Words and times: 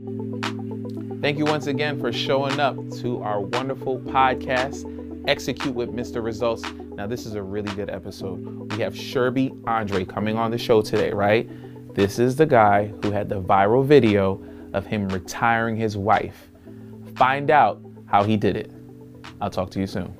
Thank 0.00 1.36
you 1.36 1.44
once 1.44 1.66
again 1.66 2.00
for 2.00 2.10
showing 2.10 2.58
up 2.58 2.74
to 3.00 3.22
our 3.22 3.38
wonderful 3.42 3.98
podcast, 3.98 4.86
Execute 5.28 5.74
with 5.74 5.90
Mr. 5.90 6.24
Results. 6.24 6.62
Now, 6.94 7.06
this 7.06 7.26
is 7.26 7.34
a 7.34 7.42
really 7.42 7.70
good 7.74 7.90
episode. 7.90 8.72
We 8.72 8.80
have 8.82 8.94
Sherby 8.94 9.62
Andre 9.66 10.06
coming 10.06 10.38
on 10.38 10.50
the 10.50 10.56
show 10.56 10.80
today, 10.80 11.12
right? 11.12 11.46
This 11.94 12.18
is 12.18 12.34
the 12.34 12.46
guy 12.46 12.86
who 13.02 13.10
had 13.10 13.28
the 13.28 13.42
viral 13.42 13.84
video 13.84 14.42
of 14.72 14.86
him 14.86 15.06
retiring 15.10 15.76
his 15.76 15.98
wife. 15.98 16.50
Find 17.16 17.50
out 17.50 17.82
how 18.06 18.24
he 18.24 18.38
did 18.38 18.56
it. 18.56 18.72
I'll 19.42 19.50
talk 19.50 19.70
to 19.72 19.80
you 19.80 19.86
soon. 19.86 20.14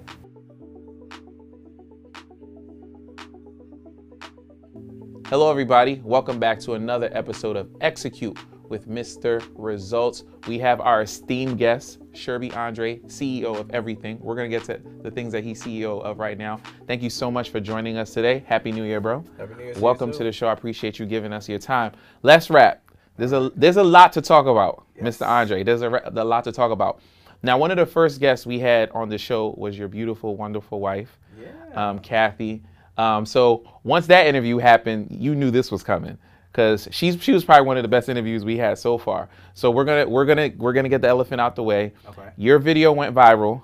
Hello, 5.29 5.51
everybody. 5.51 6.03
Welcome 6.05 6.39
back 6.39 6.61
to 6.61 6.75
another 6.75 7.09
episode 7.15 7.57
of 7.57 7.71
Execute 7.81 8.37
with 8.71 8.89
Mr. 8.89 9.47
Results. 9.57 10.25
We 10.47 10.59
have 10.61 10.81
our 10.81 11.03
esteemed 11.03 11.59
guest, 11.59 11.99
Sherby 12.13 12.57
Andre, 12.57 13.01
CEO 13.01 13.55
of 13.59 13.71
Everything. 13.73 14.19
We're 14.21 14.37
going 14.37 14.51
to 14.51 14.57
get 14.57 14.65
to 14.67 14.81
the 15.03 15.11
things 15.11 15.33
that 15.33 15.45
he's 15.45 15.63
CEO 15.63 16.01
of 16.03 16.19
right 16.19 16.39
now. 16.39 16.61
Thank 16.87 17.03
you 17.03 17.11
so 17.11 17.31
much 17.31 17.51
for 17.51 17.61
joining 17.61 17.99
us 17.99 18.15
today. 18.15 18.43
Happy 18.47 18.73
New 18.73 18.85
Year, 18.85 19.01
bro. 19.01 19.25
Happy 19.37 19.55
New 19.55 19.65
Year 19.65 19.75
Welcome 19.79 20.13
to 20.13 20.25
the 20.25 20.33
show. 20.33 20.47
I 20.47 20.53
appreciate 20.53 20.99
you 20.99 21.05
giving 21.05 21.33
us 21.33 21.49
your 21.49 21.59
time. 21.59 21.93
Let's 22.23 22.49
wrap. 22.49 22.83
There's 23.17 23.33
a 23.33 23.53
there's 23.55 23.77
a 23.77 23.83
lot 23.85 24.15
to 24.15 24.23
talk 24.23 24.47
about, 24.47 24.87
Mr. 24.99 25.27
Andre. 25.27 25.63
There's 25.63 25.83
a, 25.83 25.91
a 26.15 26.25
lot 26.25 26.45
to 26.45 26.53
talk 26.53 26.71
about. 26.71 27.01
Now, 27.43 27.59
one 27.59 27.71
of 27.71 27.77
the 27.77 27.85
first 27.85 28.19
guests 28.21 28.47
we 28.47 28.59
had 28.59 28.89
on 28.93 29.09
the 29.11 29.19
show 29.19 29.55
was 29.59 29.77
your 29.77 29.89
beautiful, 29.89 30.37
wonderful 30.37 30.81
wife, 30.81 31.19
Yeah. 31.39 31.49
um, 31.91 31.99
Kathy. 31.99 32.63
Um, 32.97 33.27
so 33.27 33.65
once 33.83 34.07
that 34.07 34.27
interview 34.27 34.59
happened, 34.59 35.09
you 35.11 35.35
knew 35.35 35.51
this 35.51 35.71
was 35.71 35.83
coming 35.83 36.17
because 36.53 36.89
she's 36.91 37.23
she 37.23 37.33
was 37.33 37.45
probably 37.45 37.67
one 37.67 37.77
of 37.77 37.83
the 37.83 37.89
best 37.89 38.09
interviews 38.09 38.45
we 38.45 38.57
had 38.57 38.79
so 38.79 38.99
far. 38.99 39.29
So 39.55 39.71
we're 39.71 39.85
gonna 39.85 40.09
we're 40.09 40.25
gonna 40.25 40.51
we're 40.57 40.73
gonna 40.73 40.89
get 40.89 41.03
the 41.03 41.09
elephant 41.09 41.41
out 41.41 41.57
the 41.57 41.63
way. 41.63 41.93
Okay. 42.09 42.31
Your 42.37 42.59
video 42.59 42.93
went 42.93 43.15
viral. 43.15 43.63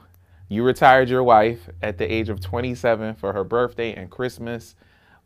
You 0.48 0.62
retired 0.62 1.08
your 1.08 1.24
wife 1.24 1.68
at 1.82 1.98
the 1.98 2.10
age 2.10 2.28
of 2.28 2.40
27 2.40 3.16
for 3.16 3.32
her 3.32 3.42
birthday 3.42 3.94
and 3.94 4.08
Christmas. 4.10 4.76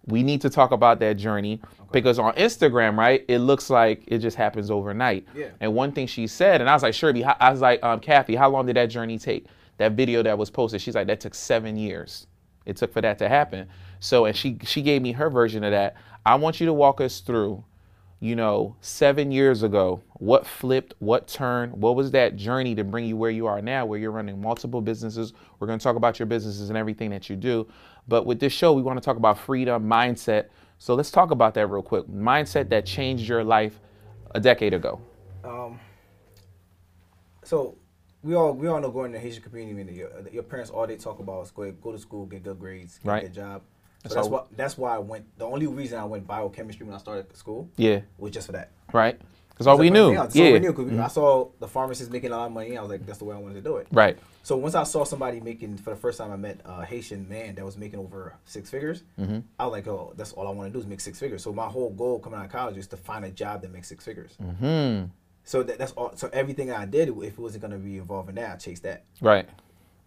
We 0.06 0.22
need 0.22 0.40
to 0.40 0.50
talk 0.50 0.70
about 0.70 0.98
that 1.00 1.18
journey 1.18 1.60
because 1.92 2.18
on 2.18 2.32
Instagram, 2.34 2.96
right, 2.96 3.22
it 3.28 3.40
looks 3.40 3.68
like 3.68 4.02
it 4.06 4.18
just 4.18 4.36
happens 4.36 4.70
overnight. 4.70 5.26
Yeah. 5.34 5.48
And 5.60 5.74
one 5.74 5.92
thing 5.92 6.06
she 6.06 6.26
said, 6.26 6.62
and 6.62 6.70
I 6.70 6.72
was 6.72 6.82
like, 6.82 6.94
Sherby, 6.94 7.36
I 7.38 7.50
was 7.50 7.60
like, 7.60 7.82
um, 7.82 8.00
Kathy, 8.00 8.34
how 8.34 8.48
long 8.48 8.64
did 8.64 8.76
that 8.76 8.86
journey 8.86 9.18
take? 9.18 9.46
That 9.76 9.92
video 9.92 10.22
that 10.22 10.38
was 10.38 10.48
posted, 10.48 10.80
she's 10.80 10.94
like, 10.94 11.06
that 11.08 11.20
took 11.20 11.34
seven 11.34 11.76
years. 11.76 12.26
It 12.64 12.76
took 12.76 12.92
for 12.92 13.02
that 13.02 13.18
to 13.18 13.28
happen. 13.28 13.68
So, 14.00 14.24
and 14.24 14.34
she 14.36 14.58
she 14.64 14.82
gave 14.82 15.02
me 15.02 15.12
her 15.12 15.28
version 15.28 15.64
of 15.64 15.72
that. 15.72 15.96
I 16.24 16.34
want 16.34 16.60
you 16.60 16.66
to 16.66 16.72
walk 16.72 17.00
us 17.00 17.20
through, 17.20 17.64
you 18.20 18.36
know, 18.36 18.76
seven 18.80 19.32
years 19.32 19.62
ago, 19.62 20.02
what 20.14 20.46
flipped, 20.46 20.94
what 20.98 21.26
turned, 21.26 21.72
what 21.72 21.96
was 21.96 22.10
that 22.10 22.36
journey 22.36 22.74
to 22.74 22.84
bring 22.84 23.06
you 23.06 23.16
where 23.16 23.30
you 23.30 23.46
are 23.46 23.62
now, 23.62 23.86
where 23.86 23.98
you're 23.98 24.10
running 24.10 24.40
multiple 24.40 24.80
businesses. 24.82 25.32
We're 25.58 25.66
going 25.66 25.78
to 25.78 25.82
talk 25.82 25.96
about 25.96 26.18
your 26.18 26.26
businesses 26.26 26.68
and 26.68 26.76
everything 26.76 27.10
that 27.10 27.30
you 27.30 27.36
do. 27.36 27.66
But 28.08 28.26
with 28.26 28.38
this 28.40 28.52
show, 28.52 28.72
we 28.72 28.82
want 28.82 28.98
to 29.00 29.04
talk 29.04 29.16
about 29.16 29.38
freedom, 29.38 29.88
mindset. 29.88 30.46
So 30.78 30.94
let's 30.94 31.10
talk 31.10 31.30
about 31.30 31.54
that 31.54 31.66
real 31.68 31.82
quick. 31.82 32.06
Mindset 32.06 32.68
that 32.70 32.84
changed 32.86 33.26
your 33.28 33.44
life 33.44 33.80
a 34.34 34.40
decade 34.40 34.74
ago. 34.74 35.00
Um, 35.44 35.80
so 37.44 37.76
we 38.22 38.34
all 38.34 38.52
we 38.52 38.66
all 38.68 38.80
know 38.80 38.90
going 38.90 39.12
to 39.12 39.18
the 39.18 39.22
Haitian 39.22 39.42
community, 39.42 39.80
I 39.80 39.84
mean, 39.84 39.94
your, 39.94 40.28
your 40.32 40.42
parents 40.42 40.70
all 40.70 40.86
they 40.86 40.96
talk 40.96 41.18
about 41.20 41.42
is 41.42 41.50
go 41.50 41.70
go 41.72 41.92
to 41.92 41.98
school, 41.98 42.26
get 42.26 42.42
good 42.42 42.58
grades, 42.58 42.98
get 42.98 43.08
Right. 43.10 43.24
a 43.24 43.28
job. 43.28 43.62
So 44.06 44.14
That's 44.14 44.28
why 44.28 44.42
that's 44.56 44.78
why 44.78 44.94
I 44.96 44.98
went. 44.98 45.26
The 45.38 45.44
only 45.44 45.66
reason 45.66 45.98
I 45.98 46.04
went 46.04 46.26
biochemistry 46.26 46.86
when 46.86 46.94
I 46.94 46.98
started 46.98 47.36
school 47.36 47.68
Yeah, 47.76 48.00
was 48.18 48.32
just 48.32 48.46
for 48.46 48.52
that. 48.52 48.70
right? 48.92 49.20
Because 49.50 49.66
all 49.66 49.74
It's 49.74 49.80
we 49.80 49.90
knew. 49.90 50.12
yeah, 50.12 50.22
that's 50.22 50.34
Yeah, 50.34 50.46
all 50.46 50.52
we 50.54 50.58
knew 50.60 50.72
'cause 50.72 50.86
we- 50.86 50.98
I 50.98 51.08
saw 51.08 51.48
the 51.58 51.68
pharmacists 51.68 52.10
making 52.10 52.32
a 52.32 52.36
lot 52.36 52.46
of 52.46 52.52
money. 52.52 52.78
I 52.78 52.80
was 52.80 52.90
like, 52.90 53.04
that's 53.04 53.18
the 53.18 53.26
way 53.26 53.36
I 53.36 53.38
wanted 53.38 53.56
to 53.56 53.60
do 53.60 53.76
it. 53.76 53.88
right. 53.92 54.18
So 54.42 54.56
once 54.56 54.74
I 54.74 54.84
saw 54.84 55.04
somebody 55.04 55.38
making 55.38 55.76
for 55.76 55.90
the 55.90 55.96
first 55.96 56.16
time, 56.16 56.32
I 56.32 56.36
met 56.36 56.60
a 56.64 56.82
Haitian 56.82 57.28
man 57.28 57.56
that 57.56 57.64
was 57.64 57.76
making 57.76 57.98
over 57.98 58.32
six 58.46 58.70
figures. 58.70 59.02
Mm-hmm. 59.20 59.40
I 59.58 59.66
was 59.66 59.72
like, 59.72 59.86
oh, 59.86 60.14
that's 60.16 60.32
all 60.32 60.48
I 60.48 60.50
want 60.50 60.68
to 60.68 60.72
do 60.72 60.78
is 60.80 60.86
make 60.86 61.00
six 61.00 61.20
figures. 61.20 61.42
So 61.42 61.52
my 61.52 61.66
whole 61.66 61.90
goal 61.90 62.18
coming 62.20 62.38
out 62.38 62.46
of 62.46 62.50
college 62.50 62.78
is 62.78 62.86
to 62.88 62.96
find 62.96 63.22
a 63.26 63.30
job 63.30 63.60
that 63.60 63.70
makes 63.70 63.88
six 63.88 64.02
figures. 64.02 64.36
Hmm. 64.58 65.04
So 65.44 65.62
that, 65.62 65.78
that's 65.78 65.92
all. 65.92 66.12
So 66.16 66.30
everything 66.32 66.70
I 66.72 66.86
did, 66.86 67.08
if 67.10 67.18
it 67.34 67.38
wasn't 67.38 67.60
going 67.60 67.72
to 67.72 67.78
be 67.78 67.98
involved 67.98 68.30
in 68.30 68.36
that, 68.36 68.54
I 68.54 68.56
chased 68.56 68.82
that. 68.84 69.04
Right. 69.20 69.46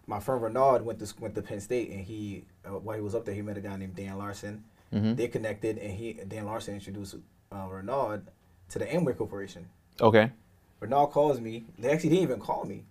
My 0.05 0.19
friend 0.19 0.41
Renard 0.41 0.83
went 0.83 0.99
to 0.99 1.13
went 1.19 1.35
to 1.35 1.41
Penn 1.41 1.59
State, 1.61 1.89
and 1.91 2.01
he 2.01 2.45
uh, 2.65 2.71
while 2.79 2.95
he 2.95 3.01
was 3.01 3.15
up 3.15 3.25
there, 3.25 3.33
he 3.35 3.41
met 3.41 3.57
a 3.57 3.61
guy 3.61 3.75
named 3.77 3.95
Dan 3.95 4.17
Larson. 4.17 4.63
Mm-hmm. 4.93 5.15
They 5.15 5.27
connected, 5.27 5.77
and 5.77 5.93
he 5.93 6.13
Dan 6.27 6.45
Larson 6.45 6.75
introduced 6.75 7.15
uh, 7.51 7.67
Renard 7.69 8.27
to 8.69 8.79
the 8.79 8.85
Amway 8.85 9.17
Corporation. 9.17 9.67
Okay. 10.01 10.31
Renard 10.79 11.11
calls 11.11 11.39
me. 11.39 11.63
They 11.79 11.89
actually 11.91 12.09
didn't 12.09 12.23
even 12.23 12.39
call 12.39 12.65
me. 12.65 12.83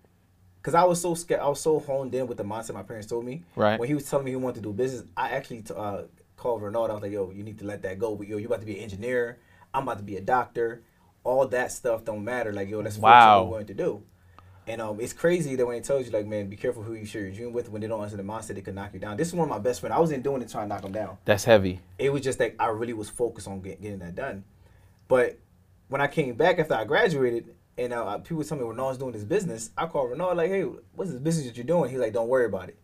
Cause 0.63 0.75
I 0.75 0.85
was 0.85 1.01
so 1.01 1.15
scared, 1.17 1.41
I 1.41 1.49
was 1.49 1.61
so 1.61 1.81
honed 1.81 2.15
in 2.15 2.29
with 2.29 2.39
the 2.39 2.45
mindset 2.45 2.75
my 2.75 2.85
parents 2.85 3.09
told 3.09 3.25
me. 3.25 3.43
Right. 3.57 3.81
When 3.81 3.89
he 3.89 3.95
was 3.95 4.09
telling 4.09 4.25
me 4.25 4.31
he 4.31 4.37
wanted 4.37 4.57
to 4.57 4.61
do 4.63 4.73
business, 4.73 5.03
I 5.17 5.31
actually 5.31 5.63
t- 5.63 5.75
uh, 5.77 6.03
called 6.37 6.63
Renard. 6.63 6.91
I 6.91 6.95
was 6.95 7.03
like, 7.03 7.11
"Yo, 7.11 7.33
you 7.33 7.43
need 7.43 7.59
to 7.59 7.65
let 7.67 7.83
that 7.83 7.99
go. 7.99 8.21
Yo, 8.23 8.37
you 8.37 8.47
about 8.47 8.61
to 8.61 8.67
be 8.67 8.77
an 8.79 8.83
engineer. 8.85 9.39
I'm 9.75 9.83
about 9.83 9.99
to 9.99 10.05
be 10.05 10.17
a 10.17 10.21
doctor. 10.21 10.83
All 11.25 11.49
that 11.49 11.73
stuff 11.73 12.05
don't 12.05 12.25
matter. 12.25 12.53
Like, 12.53 12.69
yo, 12.69 12.79
let's 12.81 12.97
Wow. 12.97 13.43
what 13.43 13.43
you're 13.43 13.53
going 13.55 13.67
to 13.67 13.75
do." 13.75 14.03
And 14.67 14.81
um, 14.81 15.01
it's 15.01 15.13
crazy 15.13 15.57
that 15.57 15.67
when 15.67 15.75
they 15.77 15.83
tells 15.83 16.07
you, 16.07 16.13
like, 16.13 16.27
man, 16.27 16.47
be 16.49 16.57
careful 16.57 16.85
who 16.85 16.95
you 16.95 17.05
share 17.05 17.23
your 17.23 17.33
dream 17.33 17.53
with. 17.53 17.69
When 17.69 17.81
they 17.81 17.89
don't 17.89 18.01
answer 18.01 18.17
the 18.17 18.23
mindset, 18.23 18.55
they 18.55 18.61
could 18.61 18.77
knock 18.77 18.95
you 18.95 19.01
down. 19.01 19.17
This 19.17 19.29
is 19.29 19.35
one 19.35 19.49
of 19.49 19.51
my 19.51 19.59
best 19.59 19.81
friends. 19.81 19.93
I 19.95 19.99
wasn't 19.99 20.23
doing 20.23 20.41
it 20.41 20.49
trying 20.49 20.69
to 20.69 20.75
knock 20.75 20.85
him 20.85 20.93
down 20.93 21.19
That's 21.25 21.43
heavy. 21.45 21.81
it 21.99 22.13
was 22.13 22.23
just 22.23 22.39
like 22.39 22.55
I 22.61 22.69
really 22.69 22.93
was 22.93 23.11
focused 23.11 23.49
on 23.49 23.61
get, 23.61 23.83
getting 23.83 23.99
that 23.99 24.15
done. 24.15 24.45
But 25.09 25.39
when 25.89 26.01
I 26.01 26.07
came 26.07 26.35
back 26.37 26.59
after 26.61 26.75
I 26.75 26.85
graduated, 26.85 27.55
and 27.77 27.93
uh, 27.93 28.19
people 28.19 28.45
tell 28.45 28.57
me 28.59 28.65
Renard's 28.65 28.99
doing 28.99 29.13
this 29.13 29.25
business, 29.25 29.71
I 29.77 29.87
called 29.87 30.11
Renard 30.11 30.37
like, 30.37 30.51
"Hey, 30.51 30.63
what's 30.95 31.11
this 31.11 31.19
business 31.21 31.47
that 31.47 31.57
you're 31.57 31.65
doing?" 31.67 31.91
He's 31.91 31.99
like, 31.99 32.13
"Don't 32.13 32.29
worry 32.29 32.45
about 32.47 32.69
it." 32.69 32.79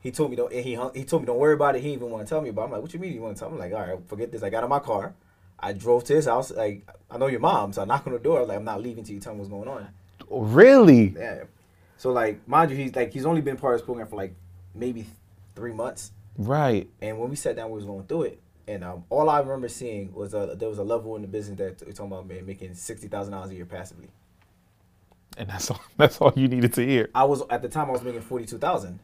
He 0.00 0.10
told 0.10 0.30
me 0.30 0.36
don't. 0.36 0.52
And 0.52 0.64
he 0.64 0.74
hung- 0.74 0.94
he 0.94 1.04
told 1.04 1.22
me 1.22 1.26
don't 1.26 1.38
worry 1.38 1.54
about 1.54 1.76
it. 1.76 1.82
He 1.82 1.88
didn't 1.90 2.02
even 2.02 2.10
want 2.10 2.26
to 2.26 2.28
tell 2.28 2.40
me 2.40 2.48
about. 2.48 2.62
it. 2.62 2.64
I'm 2.66 2.70
like, 2.72 2.82
"What 2.82 2.94
you 2.94 2.98
mean 3.00 3.12
you 3.12 3.20
want 3.22 3.36
to 3.36 3.40
tell 3.40 3.50
me?" 3.50 3.54
I'm 3.62 3.70
like, 3.70 3.72
"All 3.80 3.86
right, 3.96 4.08
forget 4.08 4.32
this." 4.32 4.42
I 4.42 4.50
got 4.50 4.64
in 4.64 4.70
my 4.70 4.80
car. 4.80 5.14
I 5.58 5.72
drove 5.72 6.04
to 6.04 6.14
his 6.14 6.26
house. 6.26 6.50
Like, 6.50 6.86
I 7.10 7.16
know 7.18 7.28
your 7.28 7.40
mom, 7.40 7.72
so 7.72 7.82
I 7.82 7.84
knocked 7.84 8.06
on 8.06 8.12
the 8.12 8.18
door. 8.18 8.38
I 8.38 8.40
was 8.40 8.48
like, 8.48 8.58
I'm 8.58 8.64
not 8.64 8.82
leaving 8.82 9.04
till 9.04 9.14
you 9.14 9.20
tell 9.20 9.32
me 9.32 9.38
what's 9.38 9.50
going 9.50 9.68
on. 9.68 9.88
Really? 10.28 11.14
Yeah. 11.16 11.44
So 11.96 12.12
like, 12.12 12.46
mind 12.46 12.70
you, 12.70 12.76
he's 12.76 12.94
like 12.94 13.12
he's 13.12 13.26
only 13.26 13.40
been 13.40 13.56
part 13.56 13.74
of 13.74 13.80
this 13.80 13.84
program 13.84 14.06
for 14.06 14.16
like 14.16 14.34
maybe 14.74 15.06
three 15.54 15.72
months. 15.72 16.12
Right. 16.38 16.88
And 17.00 17.18
when 17.18 17.30
we 17.30 17.36
sat 17.36 17.56
down, 17.56 17.70
we 17.70 17.76
was 17.76 17.84
going 17.84 18.04
through 18.04 18.22
it. 18.24 18.40
And 18.68 18.82
um, 18.82 19.04
all 19.10 19.30
I 19.30 19.38
remember 19.38 19.68
seeing 19.68 20.12
was 20.12 20.34
uh, 20.34 20.54
there 20.58 20.68
was 20.68 20.78
a 20.78 20.84
level 20.84 21.14
in 21.16 21.22
the 21.22 21.28
business 21.28 21.56
that 21.58 21.86
we're 21.86 21.92
talking 21.92 22.12
about 22.12 22.26
man 22.26 22.44
making 22.44 22.74
sixty 22.74 23.08
thousand 23.08 23.32
dollars 23.32 23.50
a 23.50 23.54
year 23.54 23.64
passively. 23.64 24.08
And 25.38 25.48
that's 25.48 25.70
all. 25.70 25.80
That's 25.96 26.20
all 26.20 26.32
you 26.34 26.48
needed 26.48 26.72
to 26.74 26.84
hear. 26.84 27.10
I 27.14 27.24
was 27.24 27.42
at 27.50 27.62
the 27.62 27.68
time 27.68 27.88
I 27.88 27.92
was 27.92 28.02
making 28.02 28.22
forty 28.22 28.46
two 28.46 28.58
thousand. 28.58 28.98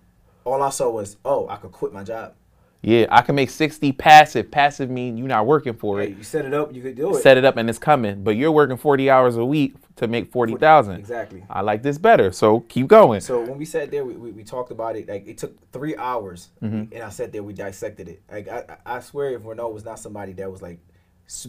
All 0.44 0.62
I 0.62 0.70
saw 0.70 0.90
was 0.90 1.16
oh 1.24 1.48
I 1.48 1.56
could 1.56 1.72
quit 1.72 1.92
my 1.92 2.02
job. 2.02 2.34
Yeah, 2.84 3.06
I 3.10 3.22
can 3.22 3.36
make 3.36 3.48
sixty 3.50 3.92
passive. 3.92 4.50
Passive 4.50 4.90
mean 4.90 5.16
you're 5.16 5.28
not 5.28 5.46
working 5.46 5.74
for 5.74 6.00
Hey, 6.00 6.08
it. 6.08 6.18
you 6.18 6.24
set 6.24 6.44
it 6.44 6.52
up, 6.52 6.74
you 6.74 6.82
could 6.82 6.96
do 6.96 7.14
it. 7.16 7.22
Set 7.22 7.36
it 7.38 7.44
up 7.44 7.56
and 7.56 7.70
it's 7.70 7.78
coming. 7.78 8.24
But 8.24 8.32
you're 8.36 8.50
working 8.50 8.76
forty 8.76 9.08
hours 9.08 9.36
a 9.36 9.44
week 9.44 9.76
to 9.96 10.08
make 10.08 10.32
forty 10.32 10.56
thousand. 10.56 10.96
Exactly. 10.96 11.44
I 11.48 11.60
like 11.60 11.82
this 11.84 11.96
better. 11.96 12.32
So 12.32 12.60
keep 12.60 12.88
going. 12.88 13.20
So 13.20 13.40
when 13.40 13.56
we 13.56 13.64
sat 13.66 13.92
there, 13.92 14.04
we, 14.04 14.14
we, 14.14 14.32
we 14.32 14.42
talked 14.42 14.72
about 14.72 14.96
it. 14.96 15.08
Like 15.08 15.28
it 15.28 15.38
took 15.38 15.54
three 15.70 15.96
hours, 15.96 16.48
Mm-hmm. 16.60 16.92
and 16.92 17.04
I 17.04 17.10
sat 17.10 17.30
there, 17.32 17.44
we 17.44 17.52
dissected 17.52 18.08
it. 18.08 18.22
Like 18.30 18.48
I, 18.48 18.76
I 18.84 19.00
swear, 19.00 19.30
if 19.30 19.44
Renault 19.46 19.70
was 19.70 19.84
not 19.84 20.00
somebody 20.00 20.32
that 20.34 20.50
was 20.50 20.60
like 20.60 20.80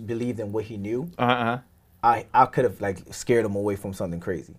believed 0.05 0.39
in 0.39 0.51
what 0.51 0.65
he 0.65 0.77
knew, 0.77 1.09
Uh 1.17 1.21
uh 1.23 1.59
I 2.03 2.25
I 2.33 2.45
could 2.45 2.65
have 2.65 2.79
like 2.79 3.00
scared 3.11 3.45
him 3.45 3.55
away 3.55 3.75
from 3.75 3.94
something 3.94 4.19
crazy. 4.19 4.53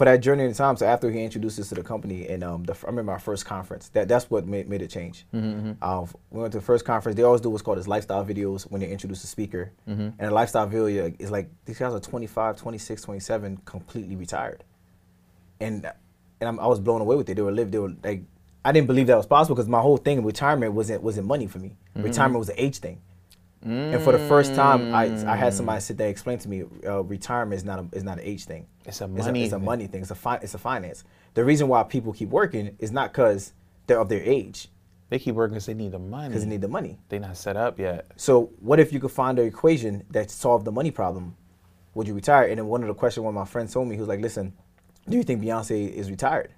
For 0.00 0.06
that 0.06 0.22
journey 0.22 0.44
in 0.44 0.54
time, 0.54 0.78
so 0.78 0.86
after 0.86 1.10
he 1.10 1.22
introduced 1.22 1.58
us 1.58 1.68
to 1.68 1.74
the 1.74 1.82
company, 1.82 2.26
and 2.26 2.42
um, 2.42 2.64
the, 2.64 2.72
I 2.72 2.86
remember 2.86 3.12
our 3.12 3.18
first 3.18 3.44
conference. 3.44 3.90
That 3.90 4.08
that's 4.08 4.30
what 4.30 4.46
made, 4.46 4.66
made 4.66 4.80
it 4.80 4.88
change. 4.88 5.26
Uh, 5.82 6.06
we 6.30 6.40
went 6.40 6.52
to 6.52 6.58
the 6.58 6.64
first 6.64 6.86
conference. 6.86 7.16
They 7.18 7.22
always 7.22 7.42
do 7.42 7.50
what's 7.50 7.60
called 7.60 7.76
as 7.76 7.86
lifestyle 7.86 8.24
videos 8.24 8.62
when 8.62 8.80
they 8.80 8.88
introduce 8.88 9.22
a 9.24 9.26
speaker. 9.26 9.72
And 10.18 10.18
a 10.18 10.30
lifestyle 10.30 10.66
video 10.66 11.12
is 11.18 11.30
like 11.30 11.50
these 11.66 11.78
guys 11.78 11.92
are 11.92 12.00
25, 12.00 12.56
26, 12.56 13.02
27, 13.02 13.58
completely 13.66 14.16
retired. 14.16 14.64
And 15.60 15.84
and 16.40 16.48
I'm, 16.48 16.58
I 16.58 16.66
was 16.66 16.80
blown 16.80 17.02
away 17.02 17.16
with 17.16 17.28
it. 17.28 17.34
They 17.34 17.42
were 17.42 17.52
live. 17.52 17.70
They 17.70 17.78
were 17.78 17.92
like, 18.02 18.22
I 18.64 18.72
didn't 18.72 18.86
believe 18.86 19.06
that 19.08 19.18
was 19.18 19.26
possible 19.26 19.54
because 19.54 19.68
my 19.68 19.82
whole 19.82 19.98
thing 19.98 20.16
in 20.16 20.24
retirement 20.24 20.72
wasn't 20.72 21.02
wasn't 21.02 21.26
money 21.26 21.46
for 21.46 21.58
me. 21.58 21.72
Retirement 21.94 22.38
was 22.38 22.48
an 22.48 22.56
age 22.56 22.78
thing. 22.78 23.02
And 23.62 24.02
for 24.02 24.12
the 24.12 24.18
first 24.20 24.54
time, 24.54 24.94
I, 24.94 25.04
I 25.30 25.36
had 25.36 25.52
somebody 25.52 25.82
sit 25.82 25.98
there 25.98 26.06
and 26.06 26.12
explain 26.12 26.38
to 26.38 26.48
me, 26.48 26.64
uh, 26.86 27.02
retirement 27.02 27.58
is 27.58 27.64
not 27.64 27.78
a, 27.78 27.86
is 27.92 28.02
not 28.02 28.16
an 28.18 28.24
age 28.24 28.46
thing. 28.46 28.66
It's 28.90 29.00
a 29.00 29.04
It's 29.04 29.26
a, 29.26 29.28
money 29.28 29.44
it's 29.44 29.52
a 29.52 29.56
thing. 29.56 29.64
money 29.64 29.86
thing. 29.86 30.02
It's 30.02 30.10
a 30.10 30.14
fi- 30.14 30.36
it's 30.42 30.54
a 30.54 30.58
finance. 30.58 31.04
The 31.34 31.44
reason 31.44 31.68
why 31.68 31.82
people 31.84 32.12
keep 32.12 32.28
working 32.28 32.76
is 32.78 32.92
not 32.92 33.12
because 33.12 33.52
they're 33.86 34.00
of 34.00 34.08
their 34.08 34.22
age, 34.22 34.68
They 35.08 35.18
keep 35.18 35.34
working 35.34 35.54
because 35.54 35.66
they 35.66 35.74
need 35.74 35.92
the 35.92 35.98
money. 35.98 36.28
because 36.28 36.44
they 36.44 36.50
need 36.50 36.60
the 36.60 36.68
money. 36.68 36.98
They 37.08 37.18
not 37.18 37.36
set 37.36 37.56
up 37.56 37.78
yet. 37.78 38.06
So 38.16 38.50
what 38.60 38.78
if 38.78 38.92
you 38.92 39.00
could 39.00 39.10
find 39.10 39.38
an 39.38 39.46
equation 39.46 40.04
that 40.10 40.30
solved 40.30 40.64
the 40.64 40.72
money 40.72 40.90
problem? 40.90 41.36
Would 41.94 42.06
you 42.06 42.14
retire? 42.14 42.46
And 42.46 42.58
then 42.58 42.66
one 42.66 42.82
of 42.82 42.88
the 42.88 42.94
questions 42.94 43.24
one 43.24 43.34
of 43.34 43.38
my 43.40 43.44
friends 43.46 43.72
told 43.72 43.88
me, 43.88 43.96
he 43.96 44.00
was 44.00 44.08
like, 44.08 44.20
"Listen, 44.20 44.52
do 45.08 45.16
you 45.16 45.24
think 45.24 45.42
Beyonce 45.42 45.92
is 45.92 46.08
retired?" 46.10 46.52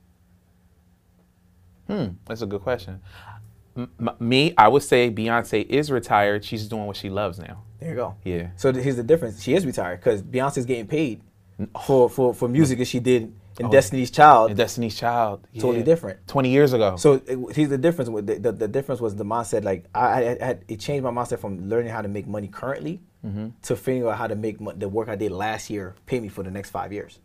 Hmm, 1.87 2.07
that's 2.27 2.43
a 2.43 2.47
good 2.47 2.61
question. 2.63 3.01
M- 3.77 3.91
m- 3.99 4.17
me, 4.21 4.53
I 4.59 4.69
would 4.69 4.83
say 4.83 5.11
Beyonce 5.11 5.67
is 5.67 5.91
retired. 5.91 6.45
She's 6.45 6.69
doing 6.69 6.87
what 6.87 6.97
she 6.97 7.09
loves 7.11 7.39
now. 7.39 7.63
There 7.81 7.91
you 7.91 7.97
go. 7.97 8.15
Yeah. 8.25 8.49
So 8.57 8.71
th- 8.71 8.85
here's 8.85 8.97
the 8.97 9.03
difference. 9.03 9.43
She 9.43 9.55
is 9.55 9.65
retired 9.67 10.01
because 10.01 10.23
Beyonce's 10.23 10.67
getting 10.67 10.87
paid 10.87 11.23
for 11.87 12.09
for 12.09 12.35
for 12.35 12.49
music 12.49 12.81
as 12.81 12.89
she 12.89 13.01
did 13.01 13.33
in 13.59 13.67
oh, 13.67 13.71
Destiny's 13.71 14.11
Child. 14.11 14.51
And 14.51 14.57
Destiny's 14.57 14.97
Child. 14.97 15.47
Totally 15.59 15.83
different. 15.83 16.27
20 16.27 16.49
years 16.49 16.73
ago. 16.73 16.97
So 16.97 17.21
it, 17.27 17.39
here's 17.55 17.69
the 17.69 17.79
difference. 17.79 18.11
The, 18.11 18.39
the, 18.39 18.53
the 18.53 18.69
difference 18.69 19.01
was 19.01 19.15
the 19.17 19.25
mindset. 19.25 19.65
Like 19.65 19.85
I, 19.95 20.37
I 20.41 20.45
had 20.45 20.65
it 20.69 20.81
changed 20.81 21.05
my 21.05 21.11
mindset 21.11 21.39
from 21.39 21.69
learning 21.69 21.93
how 21.93 22.03
to 22.03 22.09
make 22.09 22.27
money 22.27 22.49
currently 22.49 23.03
mm-hmm. 23.25 23.49
to 23.63 23.77
figuring 23.77 24.11
out 24.11 24.19
how 24.19 24.27
to 24.27 24.37
make 24.37 24.61
mo- 24.61 24.73
the 24.73 24.89
work 24.89 25.09
I 25.09 25.17
did 25.17 25.33
last 25.33 25.71
year 25.71 25.95
pay 26.07 26.21
me 26.21 26.29
for 26.29 26.43
the 26.43 26.51
next 26.51 26.71
five 26.71 26.93
years. 26.93 27.19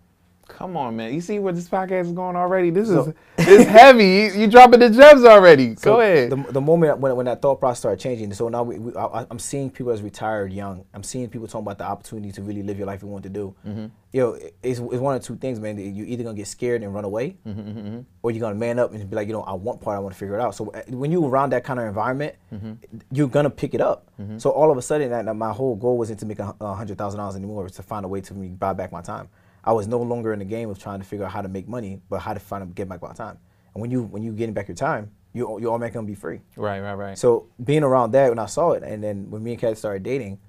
Come 0.48 0.78
on, 0.78 0.96
man. 0.96 1.14
You 1.14 1.22
see 1.22 1.40
where 1.40 1.54
this 1.54 1.68
podcast 1.70 2.06
is 2.06 2.12
going 2.14 2.36
already? 2.36 2.70
This 2.70 2.90
is 2.90 3.14
this 3.36 3.68
heavy. 3.80 4.06
You, 4.06 4.42
you 4.42 4.48
dropping 4.48 4.80
the 4.80 4.90
gems 4.90 5.24
already. 5.26 5.76
So 5.76 5.96
Go 5.96 6.02
ahead. 6.02 6.30
The, 6.32 6.36
the 6.54 6.62
moment 6.62 7.00
when, 7.00 7.16
when 7.16 7.26
that 7.26 7.42
thought 7.42 7.60
process 7.60 7.80
started 7.80 8.00
changing, 8.00 8.34
so 8.34 8.48
now 8.50 8.64
we, 8.64 8.80
we, 8.80 8.96
I, 8.96 9.26
I'm 9.30 9.40
seeing 9.40 9.70
people 9.70 9.92
as 9.92 10.02
retired 10.02 10.54
young. 10.54 10.86
I'm 10.94 11.04
seeing 11.04 11.30
people 11.30 11.48
talking 11.48 11.66
about 11.66 11.78
the 11.78 11.84
opportunity 11.86 12.32
to 12.32 12.42
really 12.42 12.64
live 12.64 12.78
your 12.78 12.88
life 12.88 13.02
you 13.02 13.08
want 13.08 13.24
to 13.24 13.30
do. 13.30 13.54
Mm-hmm. 13.68 13.86
You 14.14 14.22
know, 14.22 14.34
it's, 14.64 14.80
it's 14.80 14.80
one 14.80 15.16
of 15.16 15.22
two 15.22 15.36
things, 15.36 15.60
man. 15.60 15.78
You're 15.78 16.08
either 16.08 16.24
gonna 16.24 16.36
get 16.36 16.48
scared 16.48 16.82
and 16.82 16.94
run 16.94 17.04
away, 17.04 17.38
Mm-hmm, 17.46 18.00
or 18.24 18.32
you're 18.32 18.40
gonna 18.40 18.56
man 18.56 18.80
up 18.80 18.94
and 18.94 19.08
be 19.10 19.16
like, 19.16 19.28
you 19.28 19.34
know, 19.34 19.44
I 19.44 19.54
want 19.54 19.82
part, 19.82 19.98
I 19.98 20.00
want 20.00 20.14
to 20.14 20.18
figure 20.20 20.36
it 20.36 20.42
out. 20.42 20.56
So 20.56 20.72
uh, 20.72 20.82
when 20.90 21.12
you're 21.12 21.28
around 21.28 21.52
that 21.52 21.64
kind 21.64 21.80
of 21.80 21.86
environment, 21.88 22.36
Mm-hmm. 22.54 22.74
you're 23.12 23.28
gonna 23.28 23.50
pick 23.50 23.74
it 23.74 23.82
up. 23.82 24.10
So 24.38 24.50
all 24.50 24.72
of 24.72 24.78
a 24.78 24.82
sudden, 24.82 25.10
that, 25.12 25.26
that 25.26 25.36
my 25.36 25.52
whole 25.52 25.76
goal 25.76 25.98
wasn't 25.98 26.20
to 26.22 26.26
make 26.26 26.40
a 26.40 26.56
a 26.62 26.74
hundred 26.74 26.98
thousand 26.98 27.20
dollars 27.20 27.36
anymore. 27.36 27.62
It 27.62 27.64
was 27.66 27.72
to 27.74 27.84
find 27.84 28.04
a 28.04 28.08
way 28.08 28.22
to 28.22 28.34
me 28.34 28.48
buy 28.48 28.74
back 28.74 28.92
my 28.92 29.02
time. 29.02 29.28
I 29.68 29.74
was 29.74 29.86
no 29.86 30.02
longer 30.02 30.32
in 30.32 30.40
the 30.40 30.46
game 30.46 30.70
of 30.70 30.80
trying 30.80 31.00
to 31.00 31.06
figure 31.06 31.26
out 31.26 31.32
how 31.34 31.42
to 31.42 31.50
make 31.50 31.68
money, 31.68 32.00
but 32.10 32.20
how 32.20 32.34
to 32.34 32.40
find 32.40 32.66
to 32.66 32.74
get 32.74 32.88
back 32.88 33.02
my 33.02 33.12
time. 33.12 33.38
And 33.74 33.82
when 33.82 33.92
you 33.92 34.04
when 34.04 34.24
you 34.24 34.32
getting 34.32 34.54
back 34.54 34.70
your 34.70 34.76
time, 34.76 35.12
you 35.34 35.60
you're 35.60 35.72
automatically 35.72 35.96
gonna 35.96 36.08
be 36.08 36.16
free. 36.16 36.40
right, 36.56 36.80
right, 36.80 36.94
right. 36.94 37.18
So 37.18 37.50
being 37.62 37.84
around 37.84 38.12
that 38.12 38.30
when 38.30 38.40
I 38.40 38.46
saw 38.46 38.72
it, 38.72 38.84
and 38.84 39.04
then 39.04 39.30
when 39.30 39.44
me 39.44 39.52
and 39.52 39.60
Kat 39.60 39.78
started 39.78 40.04
dating, 40.04 40.40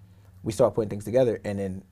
we 0.45 0.53
started 0.53 0.77
putting 0.77 0.89
things 0.89 1.05
together. 1.05 1.41
And 1.45 1.59
then, 1.59 1.83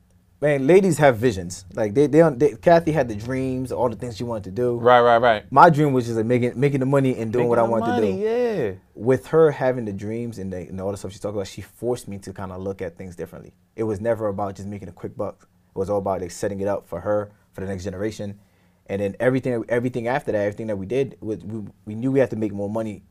man, 0.40 0.68
ladies 0.68 0.98
have 0.98 1.16
visions. 1.16 1.64
Like 1.74 1.94
they, 1.94 2.06
they, 2.06 2.22
they 2.30 2.54
Kathy 2.62 2.92
had 2.92 3.08
the 3.08 3.16
dreams, 3.16 3.72
all 3.72 3.88
the 3.88 3.96
things 3.96 4.16
she 4.16 4.22
wanted 4.22 4.44
to 4.44 4.50
do. 4.52 4.76
right, 4.76 5.00
right, 5.00 5.18
right. 5.18 5.50
My 5.50 5.68
dream 5.68 5.92
was 5.92 6.04
just 6.04 6.16
like 6.16 6.26
making 6.26 6.52
making 6.58 6.78
the 6.78 6.86
money 6.86 7.18
and 7.18 7.32
doing 7.32 7.48
what 7.48 7.58
I 7.58 7.62
wanted 7.62 7.86
money, 7.86 8.12
to 8.12 8.18
do. 8.18 8.22
Yeah. 8.22 8.72
With 8.94 9.26
her 9.26 9.50
having 9.50 9.84
the 9.84 9.92
dreams 9.92 10.38
and, 10.38 10.52
the, 10.52 10.58
and 10.58 10.80
all 10.80 10.92
the 10.92 10.96
stuff 10.96 11.12
she 11.12 11.18
talked 11.18 11.34
about, 11.34 11.48
she 11.48 11.60
forced 11.60 12.06
me 12.06 12.18
to 12.18 12.32
kind 12.32 12.52
of 12.52 12.62
look 12.62 12.80
at 12.80 12.96
things 12.96 13.16
differently. 13.16 13.52
It 13.74 13.82
was 13.82 14.00
never 14.00 14.28
about 14.28 14.54
just 14.54 14.68
making 14.68 14.88
a 14.88 14.92
quick 14.92 15.16
buck. 15.16 15.48
It 15.76 15.78
was 15.78 15.90
all 15.90 15.98
about 15.98 16.20
like, 16.22 16.30
setting 16.30 16.60
it 16.60 16.68
up 16.68 16.86
for 16.88 17.00
her, 17.00 17.30
for 17.52 17.60
the 17.60 17.66
next 17.66 17.84
generation. 17.84 18.38
And 18.86 19.02
then 19.02 19.16
everything 19.20 19.64
everything 19.68 20.08
after 20.08 20.32
that, 20.32 20.38
everything 20.38 20.68
that 20.68 20.76
we 20.76 20.86
did, 20.86 21.16
was, 21.20 21.44
we, 21.44 21.64
we 21.84 21.94
knew 21.94 22.10
we 22.12 22.20
had 22.20 22.30
to 22.30 22.36
make 22.36 22.52
more 22.52 22.70
money 22.70 23.02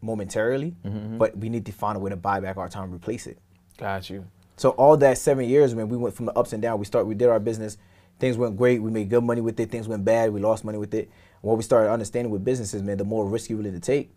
momentarily, 0.00 0.74
Mm-hmm, 0.84 1.18
but 1.18 1.36
we 1.36 1.48
need 1.48 1.66
to 1.66 1.72
find 1.72 1.96
a 1.96 2.00
way 2.00 2.10
to 2.10 2.16
buy 2.16 2.40
back 2.40 2.56
our 2.56 2.68
time 2.68 2.84
and 2.84 2.94
replace 2.94 3.26
it. 3.26 3.38
Got 3.76 4.08
you. 4.10 4.24
So 4.56 4.70
all 4.70 4.96
that 4.98 5.18
seven 5.18 5.48
years, 5.48 5.74
man, 5.74 5.88
we 5.88 5.96
went 5.96 6.14
from 6.14 6.26
the 6.26 6.32
ups 6.36 6.52
and 6.52 6.62
downs. 6.62 6.78
We 6.78 6.84
start, 6.84 7.06
we 7.06 7.14
did 7.14 7.28
our 7.28 7.38
business. 7.40 7.76
Things 8.18 8.36
went 8.36 8.56
great. 8.56 8.82
We 8.82 8.90
made 8.90 9.08
good 9.08 9.22
money 9.22 9.40
with 9.40 9.58
it. 9.60 9.70
Things 9.70 9.86
went 9.86 10.04
bad. 10.04 10.32
We 10.32 10.40
lost 10.40 10.64
money 10.64 10.78
with 10.78 10.94
it. 10.94 11.08
What 11.40 11.56
we 11.56 11.62
started 11.62 11.90
understanding 11.92 12.32
with 12.32 12.44
businesses, 12.44 12.82
man, 12.82 12.96
the 12.96 13.04
more 13.04 13.24
risk 13.24 13.48
you're 13.50 13.58
willing 13.58 13.74
to 13.74 13.80
take, 13.80 14.10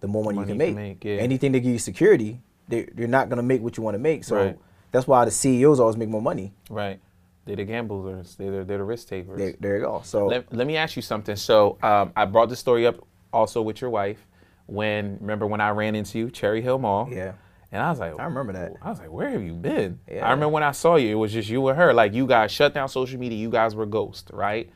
the 0.00 0.08
more 0.08 0.24
money, 0.24 0.36
Money 0.36 0.52
you 0.52 0.58
can 0.58 0.68
you 0.68 0.74
make. 0.74 1.00
can 1.00 1.10
make, 1.10 1.18
yeah. 1.18 1.22
Anything 1.22 1.52
that 1.52 1.60
give 1.60 1.72
you 1.72 1.78
security, 1.78 2.40
they, 2.68 2.88
you're 2.96 3.08
not 3.08 3.28
gonna 3.28 3.42
make 3.42 3.60
what 3.60 3.76
you 3.76 3.82
want 3.82 3.94
to 3.94 3.98
make. 3.98 4.24
So 4.24 4.36
Right. 4.36 4.58
that's 4.92 5.06
why 5.06 5.24
the 5.26 5.30
CEOs 5.30 5.80
always 5.80 5.96
make 5.98 6.08
more 6.08 6.22
money. 6.22 6.54
Right. 6.70 7.00
They're 7.46 7.56
the 7.56 7.64
gamblers. 7.64 8.34
They're 8.34 8.50
the, 8.58 8.64
they're 8.64 8.78
the 8.78 8.84
risk 8.84 9.08
takers. 9.08 9.38
There, 9.38 9.54
there 9.58 9.76
you 9.76 9.82
go. 9.82 10.02
So 10.04 10.26
Let, 10.26 10.52
let 10.52 10.66
me 10.66 10.76
ask 10.76 10.96
you 10.96 11.02
something. 11.02 11.36
So 11.36 11.78
um, 11.82 12.12
I 12.16 12.24
brought 12.26 12.48
the 12.48 12.56
story 12.56 12.86
up 12.86 12.96
also 13.32 13.62
with 13.62 13.80
your 13.80 13.90
wife 13.90 14.26
when 14.66 15.18
remember 15.20 15.46
when 15.46 15.60
I 15.60 15.70
ran 15.70 15.94
into 15.94 16.18
you, 16.18 16.30
Cherry 16.30 16.60
Hill 16.60 16.78
Mall. 16.78 17.08
yeah, 17.10 17.32
And 17.70 17.80
I 17.80 17.88
was 17.90 18.00
like, 18.00 18.18
I 18.18 18.24
remember 18.24 18.52
that. 18.54 18.72
I 18.82 18.90
was 18.90 18.98
like, 18.98 19.12
where 19.12 19.30
have 19.30 19.42
you 19.42 19.52
been? 19.54 20.00
Yeah. 20.10 20.26
I 20.26 20.30
remember 20.32 20.48
when 20.48 20.64
I 20.64 20.72
saw 20.72 20.96
you, 20.96 21.08
it 21.10 21.14
was 21.14 21.32
just 21.32 21.48
you 21.48 21.66
and 21.68 21.78
her. 21.78 21.94
Like 21.94 22.12
you 22.14 22.26
guys 22.26 22.50
shut 22.50 22.74
down 22.74 22.88
social 22.88 23.18
media. 23.18 23.38
You 23.38 23.50
guys 23.50 23.76
were 23.76 23.86
ghost, 23.86 24.30
right? 24.32 24.68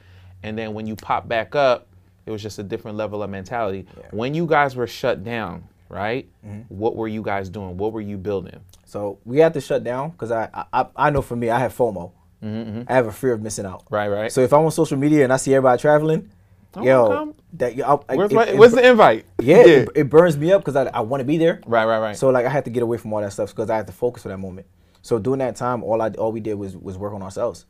And 0.45 0.57
then 0.57 0.73
when 0.75 0.87
you 0.87 0.95
popped 0.95 1.29
back 1.29 1.55
up, 1.57 1.89
it 2.25 2.31
was 2.31 2.43
just 2.43 2.59
a 2.61 2.63
different 2.63 2.97
level 2.97 3.23
of 3.23 3.31
mentality. 3.31 3.87
Yeah. 3.99 4.07
When 4.13 4.33
you 4.33 4.47
guys 4.47 4.77
were 4.77 4.87
shut 4.87 5.25
down, 5.25 5.65
right? 5.89 6.29
Mm-hmm. 6.47 6.73
What 6.73 6.95
were 6.95 7.09
you 7.09 7.23
guys 7.23 7.49
doing? 7.49 7.77
What 7.77 7.93
were 7.93 8.01
you 8.01 8.17
building? 8.17 8.61
So 8.85 9.19
we 9.25 9.39
had 9.39 9.55
to 9.55 9.61
shut 9.61 9.83
down 9.83 10.11
because 10.11 10.31
I, 10.31 10.49
I 10.73 10.87
I 10.97 11.11
know 11.11 11.23
for 11.23 11.35
me, 11.37 11.51
I 11.51 11.59
have 11.59 11.77
FOMO. 11.77 12.13
I 12.43 12.85
have 12.95 13.07
a 13.07 13.13
fear 13.13 13.33
of 13.33 13.43
missing 13.43 13.67
out. 13.67 13.85
Mm-hmm, 13.85 13.95
Right, 13.95 14.09
right. 14.09 14.33
So 14.33 14.41
if 14.41 14.53
I'm 14.53 14.65
on 14.65 14.71
social 14.71 14.97
media 14.97 15.25
and 15.25 15.33
I 15.33 15.37
see 15.37 15.55
everybody 15.55 15.81
traveling, 15.81 16.31
Oh, 16.75 16.83
yo, 16.85 17.09
come. 17.09 17.35
that 17.55 17.75
yo, 17.75 18.05
I, 18.09 18.15
Where's, 18.17 18.31
it- 18.31 18.35
my, 18.35 18.47
it- 18.47 18.57
where's 18.57 18.73
the 18.73 18.89
invite? 18.89 19.27
yeah, 19.41 19.57
It, 19.59 19.89
it 19.97 20.09
burns 20.11 20.37
me 20.39 20.53
up 20.53 20.63
because 20.65 20.77
I, 20.77 20.85
I 20.85 21.01
want 21.01 21.21
to 21.21 21.25
be 21.25 21.37
there. 21.37 21.61
Right, 21.67 21.85
right, 21.85 21.99
right. 21.99 22.17
So 22.17 22.31
like 22.31 22.47
I 22.47 22.49
had 22.49 22.65
to 22.67 22.71
get 22.71 22.83
away 22.83 22.97
from 22.97 23.13
all 23.13 23.21
that 23.21 23.33
stuff 23.33 23.51
because 23.51 23.69
I 23.71 23.77
had 23.77 23.87
to 23.89 23.93
focus 23.93 24.23
for 24.23 24.29
that 24.29 24.39
moment. 24.39 24.67
So 25.03 25.19
during 25.19 25.39
that 25.41 25.57
time, 25.57 25.83
all 25.83 26.01
I 26.01 26.11
all 26.11 26.31
we 26.31 26.41
did 26.41 26.55
was 26.55 26.77
was 26.77 26.97
work 26.97 27.13
on 27.13 27.23
ourselves, 27.23 27.67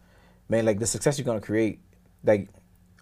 man. 0.49 0.65
Like 0.67 0.79
the 0.81 0.87
success 0.87 1.17
you're 1.19 1.25
gonna 1.25 1.41
create, 1.41 1.81
like 2.25 2.49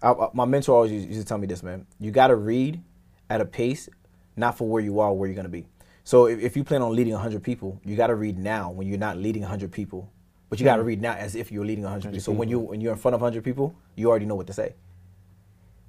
I, 0.01 0.11
I- 0.13 0.29
my 0.33 0.45
mentor 0.45 0.75
always 0.75 0.91
used 0.93 1.07
used 1.09 1.19
to 1.19 1.25
tell 1.25 1.37
me 1.37 1.47
this, 1.47 1.61
man. 1.63 1.85
You 1.99 2.11
gotta 2.11 2.35
read 2.35 2.81
at 3.29 3.41
a 3.41 3.45
pace, 3.45 3.89
not 4.37 4.57
for 4.57 4.67
where 4.69 4.81
you 4.81 4.99
are, 5.01 5.13
where 5.13 5.27
you're 5.27 5.35
gonna 5.35 5.49
be. 5.49 5.65
So 6.05 6.27
if, 6.27 6.39
if 6.39 6.55
you 6.55 6.63
plan 6.63 6.81
on 6.81 6.95
leading 6.95 7.13
100 7.13 7.43
people, 7.43 7.79
you 7.83 7.95
gotta 7.97 8.15
read 8.15 8.37
now 8.39 8.71
when 8.71 8.87
you're 8.87 8.97
not 8.97 9.17
leading 9.17 9.41
100 9.41 9.69
people, 9.71 10.09
but 10.49 10.59
you 10.59 10.65
gotta 10.65 10.83
read 10.83 11.01
now 11.01 11.13
as 11.13 11.35
if 11.35 11.51
you're 11.51 11.65
leading 11.65 11.83
100 11.83 12.09
people. 12.09 12.19
So 12.21 12.31
when 12.31 12.49
you 12.49 12.59
when 12.59 12.81
you're 12.81 12.91
in 12.93 12.97
front 12.99 13.15
of 13.15 13.21
100 13.21 13.43
people, 13.43 13.75
you 13.95 14.09
already 14.09 14.25
know 14.25 14.35
what 14.35 14.47
to 14.47 14.53
say. 14.53 14.73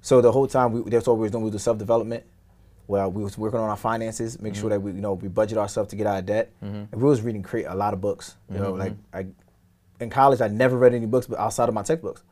So 0.01 0.21
the 0.21 0.31
whole 0.31 0.47
time 0.47 0.71
we, 0.71 0.89
that's 0.89 1.07
what 1.07 1.17
we 1.17 1.23
was 1.23 1.31
doing. 1.31 1.43
We 1.43 1.51
do 1.51 1.57
self 1.57 1.77
development. 1.77 2.23
Well, 2.87 3.11
we 3.11 3.23
was 3.23 3.37
working 3.37 3.59
on 3.59 3.69
our 3.69 3.77
finances, 3.77 4.41
make 4.41 4.55
sure 4.55 4.69
that 4.69 4.81
we, 4.81 4.91
you 4.91 5.01
know, 5.01 5.13
we 5.13 5.29
budget 5.29 5.57
ourselves 5.57 5.89
to 5.91 5.95
get 5.95 6.07
out 6.07 6.19
of 6.19 6.25
debt. 6.25 6.51
And 6.61 6.91
we 6.91 7.03
was 7.03 7.21
reading 7.21 7.41
cra- 7.43 7.71
a 7.71 7.75
lot 7.75 7.93
of 7.93 8.01
books. 8.01 8.35
You 8.51 8.57
know, 8.59 8.73
like 8.73 8.93
I, 9.13 9.27
in 9.99 10.09
college, 10.09 10.41
I 10.41 10.47
never 10.47 10.77
read 10.77 10.93
any 10.93 11.05
books, 11.05 11.27
but 11.27 11.39
outside 11.39 11.69
of 11.69 11.75
my 11.75 11.83
textbooks. 11.83 12.23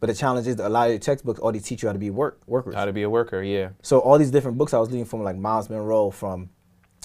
But 0.00 0.08
the 0.08 0.14
challenge 0.14 0.46
is 0.46 0.56
that 0.56 0.66
a 0.66 0.68
lot 0.68 0.86
of 0.88 0.92
your 0.92 0.98
textbooks, 0.98 1.40
they 1.52 1.58
teach 1.60 1.82
you 1.82 1.88
how 1.88 1.92
to 1.92 1.98
be 1.98 2.10
work 2.10 2.40
workers. 2.46 2.74
How 2.74 2.84
to 2.84 2.92
be 2.92 3.02
a 3.02 3.10
worker, 3.10 3.42
yeah. 3.42 3.70
So 3.82 4.00
all 4.00 4.18
these 4.18 4.30
different 4.30 4.58
books 4.58 4.74
I 4.74 4.78
was 4.78 4.88
reading 4.90 5.04
from 5.04 5.22
like 5.22 5.36
Myles 5.36 5.70
Munroe, 5.70 6.10
from 6.10 6.50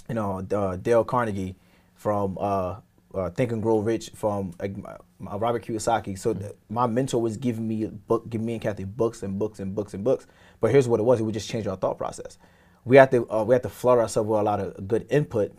you 0.10 0.16
know 0.16 0.46
uh, 0.52 0.76
Dale 0.78 1.04
Carnegie, 1.04 1.56
from 1.94 2.38
uh, 2.40 2.78
uh, 3.16 3.30
Think 3.30 3.52
and 3.52 3.62
Grow 3.62 3.80
Rich, 3.80 4.12
from 4.16 4.54
like, 4.60 4.76
my- 4.78 4.98
my 5.20 5.36
Robert 5.38 5.64
Kiyosaki. 5.66 6.18
So 6.20 6.34
th- 6.34 6.52
my 6.70 6.86
mentor 6.88 7.22
was 7.22 7.38
giving 7.38 7.68
me 7.68 7.86
book, 7.86 8.30
giving 8.30 8.46
me 8.46 8.54
and 8.54 8.62
Kathy 8.62 8.84
books 8.84 9.24
and 9.24 9.40
books 9.40 9.60
and 9.60 9.74
books 9.74 9.94
and 9.94 10.04
books. 10.04 10.28
But 10.60 10.72
here's 10.72 10.88
what 10.88 11.00
it 11.00 11.04
was: 11.04 11.20
it 11.20 11.24
would 11.24 11.34
just 11.34 11.50
change 11.50 11.68
our 11.68 11.78
thought 11.78 11.98
process. 11.98 12.38
We 12.84 12.98
have 12.98 13.10
to 13.12 13.28
uh, 13.32 13.44
we 13.44 13.56
have 13.56 13.62
to 13.64 13.70
flood 13.70 13.98
ourselves 14.00 14.28
with 14.30 14.40
a 14.40 14.44
lot 14.44 14.60
of 14.60 14.88
good 14.88 15.08
input, 15.10 15.54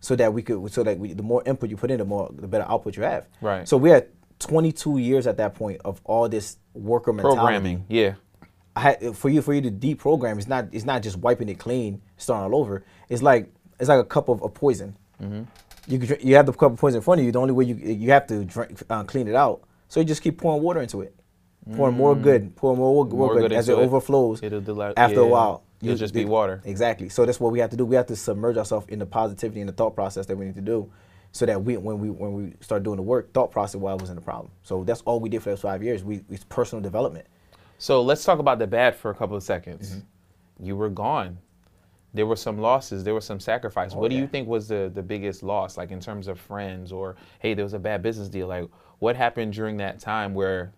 so 0.00 0.16
that 0.16 0.32
we 0.32 0.42
could 0.42 0.72
so 0.72 0.82
that 0.82 0.98
we, 0.98 1.12
the 1.12 1.22
more 1.22 1.42
input 1.46 1.70
you 1.70 1.76
put 1.76 1.90
in, 1.90 1.98
the 1.98 2.04
more 2.04 2.30
the 2.34 2.48
better 2.48 2.64
output 2.68 2.96
you 2.96 3.02
have. 3.02 3.28
Right. 3.40 3.68
So 3.68 3.76
we 3.76 3.90
had 3.90 4.08
22 4.38 4.98
years 4.98 5.26
at 5.26 5.36
that 5.36 5.54
point 5.54 5.80
of 5.84 6.00
all 6.04 6.28
this 6.28 6.56
worker 6.74 7.12
mentality. 7.12 7.36
Programming, 7.38 7.84
yeah. 7.88 8.14
I 8.74 8.80
had, 8.80 9.16
for 9.16 9.28
you 9.30 9.40
for 9.42 9.54
you 9.54 9.60
to 9.62 9.70
deprogram 9.70 10.36
it's 10.36 10.46
not 10.48 10.68
it's 10.72 10.84
not 10.84 11.02
just 11.02 11.16
wiping 11.16 11.48
it 11.48 11.58
clean 11.58 12.02
starting 12.18 12.52
all 12.52 12.60
over 12.60 12.84
it's 13.08 13.22
like 13.22 13.50
it's 13.80 13.88
like 13.88 13.98
a 14.00 14.04
cup 14.04 14.28
of, 14.28 14.42
a 14.42 14.50
poison 14.50 14.94
you 15.88 15.98
you 16.20 16.34
have 16.36 16.46
the 16.46 16.52
cup 16.52 16.72
of 16.72 16.78
poison 16.78 16.98
in 16.98 17.02
front 17.02 17.20
of 17.20 17.26
you 17.26 17.32
the 17.32 17.38
only 17.38 17.52
way 17.52 17.64
you 17.64 17.74
you 17.76 18.10
have 18.10 18.26
to 18.26 18.44
drink 18.44 18.80
uh, 18.90 19.04
clean 19.04 19.28
it 19.28 19.34
out 19.34 19.62
so 19.88 20.00
you 20.00 20.06
just 20.06 20.22
keep 20.22 20.38
pouring 20.38 20.62
water 20.62 20.80
into 20.80 21.00
it 21.02 21.14
pouring 21.76 21.96
more 21.96 22.14
good 22.14 22.54
pouring 22.56 22.78
more, 22.78 23.04
more, 23.04 23.06
More 23.06 23.34
good, 23.34 23.42
good 23.50 23.52
as 23.52 23.68
it 23.68 23.72
it. 23.72 23.78
overflows 23.78 24.42
It'll 24.42 24.60
deli- 24.60 24.94
after 24.96 25.16
yeah. 25.16 25.22
a 25.22 25.26
while 25.26 25.62
It'll 25.82 25.96
just 25.96 26.14
be 26.14 26.24
water. 26.24 26.62
exactly 26.64 27.08
so 27.08 27.24
that's 27.26 27.38
what 27.40 27.52
we 27.52 27.58
have 27.60 27.70
to 27.70 27.76
do 27.76 27.84
we 27.84 27.96
have 27.96 28.06
to 28.06 28.16
submerge 28.16 28.56
ourselves 28.56 28.86
in 28.88 28.98
the 28.98 29.06
positivity 29.06 29.60
and 29.60 29.68
the 29.68 29.72
thought 29.74 29.94
process 29.94 30.26
that 30.26 30.36
we 30.36 30.44
need 30.46 30.54
to 30.54 30.60
do 30.60 30.90
so 31.32 31.44
that 31.44 31.62
we 31.62 31.76
when 31.76 31.98
we 31.98 32.08
when 32.10 32.32
we 32.32 32.54
start 32.60 32.82
doing 32.82 32.96
the 32.96 33.02
work 33.02 33.32
thought 33.32 33.50
process 33.50 33.80
why 33.80 33.92
wasn't 33.94 34.18
a 34.18 34.22
problem 34.22 34.50
so 34.62 34.84
that's 34.84 35.02
all 35.02 35.20
we 35.20 35.28
did 35.28 35.42
for 35.42 35.50
those 35.50 35.60
five 35.60 35.82
years 35.82 36.02
we 36.04 36.22
it's 36.30 36.44
personal 36.44 36.82
development 36.82 37.26
So 37.78 38.00
let's 38.02 38.24
talk 38.24 38.38
about 38.38 38.58
the 38.58 38.66
bad 38.66 38.94
for 38.96 39.10
a 39.10 39.14
couple 39.14 39.36
of 39.36 39.42
seconds. 39.42 39.90
Mm-hmm. 39.90 40.66
You 40.66 40.76
were 40.76 40.88
gone. 40.88 41.36
There 42.16 42.26
were 42.26 42.36
some 42.36 42.58
losses. 42.58 43.04
There 43.04 43.14
was 43.14 43.24
some 43.24 43.38
sacrifice. 43.40 43.94
what 43.94 44.10
do 44.10 44.16
Oh, 44.16 44.20
you 44.20 44.26
think 44.26 44.48
was 44.48 44.66
the, 44.68 44.90
the 44.92 45.02
biggest 45.02 45.42
loss, 45.42 45.76
like 45.76 45.90
in 45.90 46.00
terms 46.00 46.26
of 46.28 46.40
friends 46.40 46.90
or 46.92 47.16
hey, 47.38 47.54
there 47.54 47.64
was 47.64 47.74
a 47.74 47.78
bad 47.78 48.02
business 48.02 48.28
deal? 48.28 48.48
Like 48.48 48.68
what 48.98 49.14
happened 49.16 49.52
during 49.52 49.76
that 49.78 50.00
time 50.00 50.34
where 50.34 50.72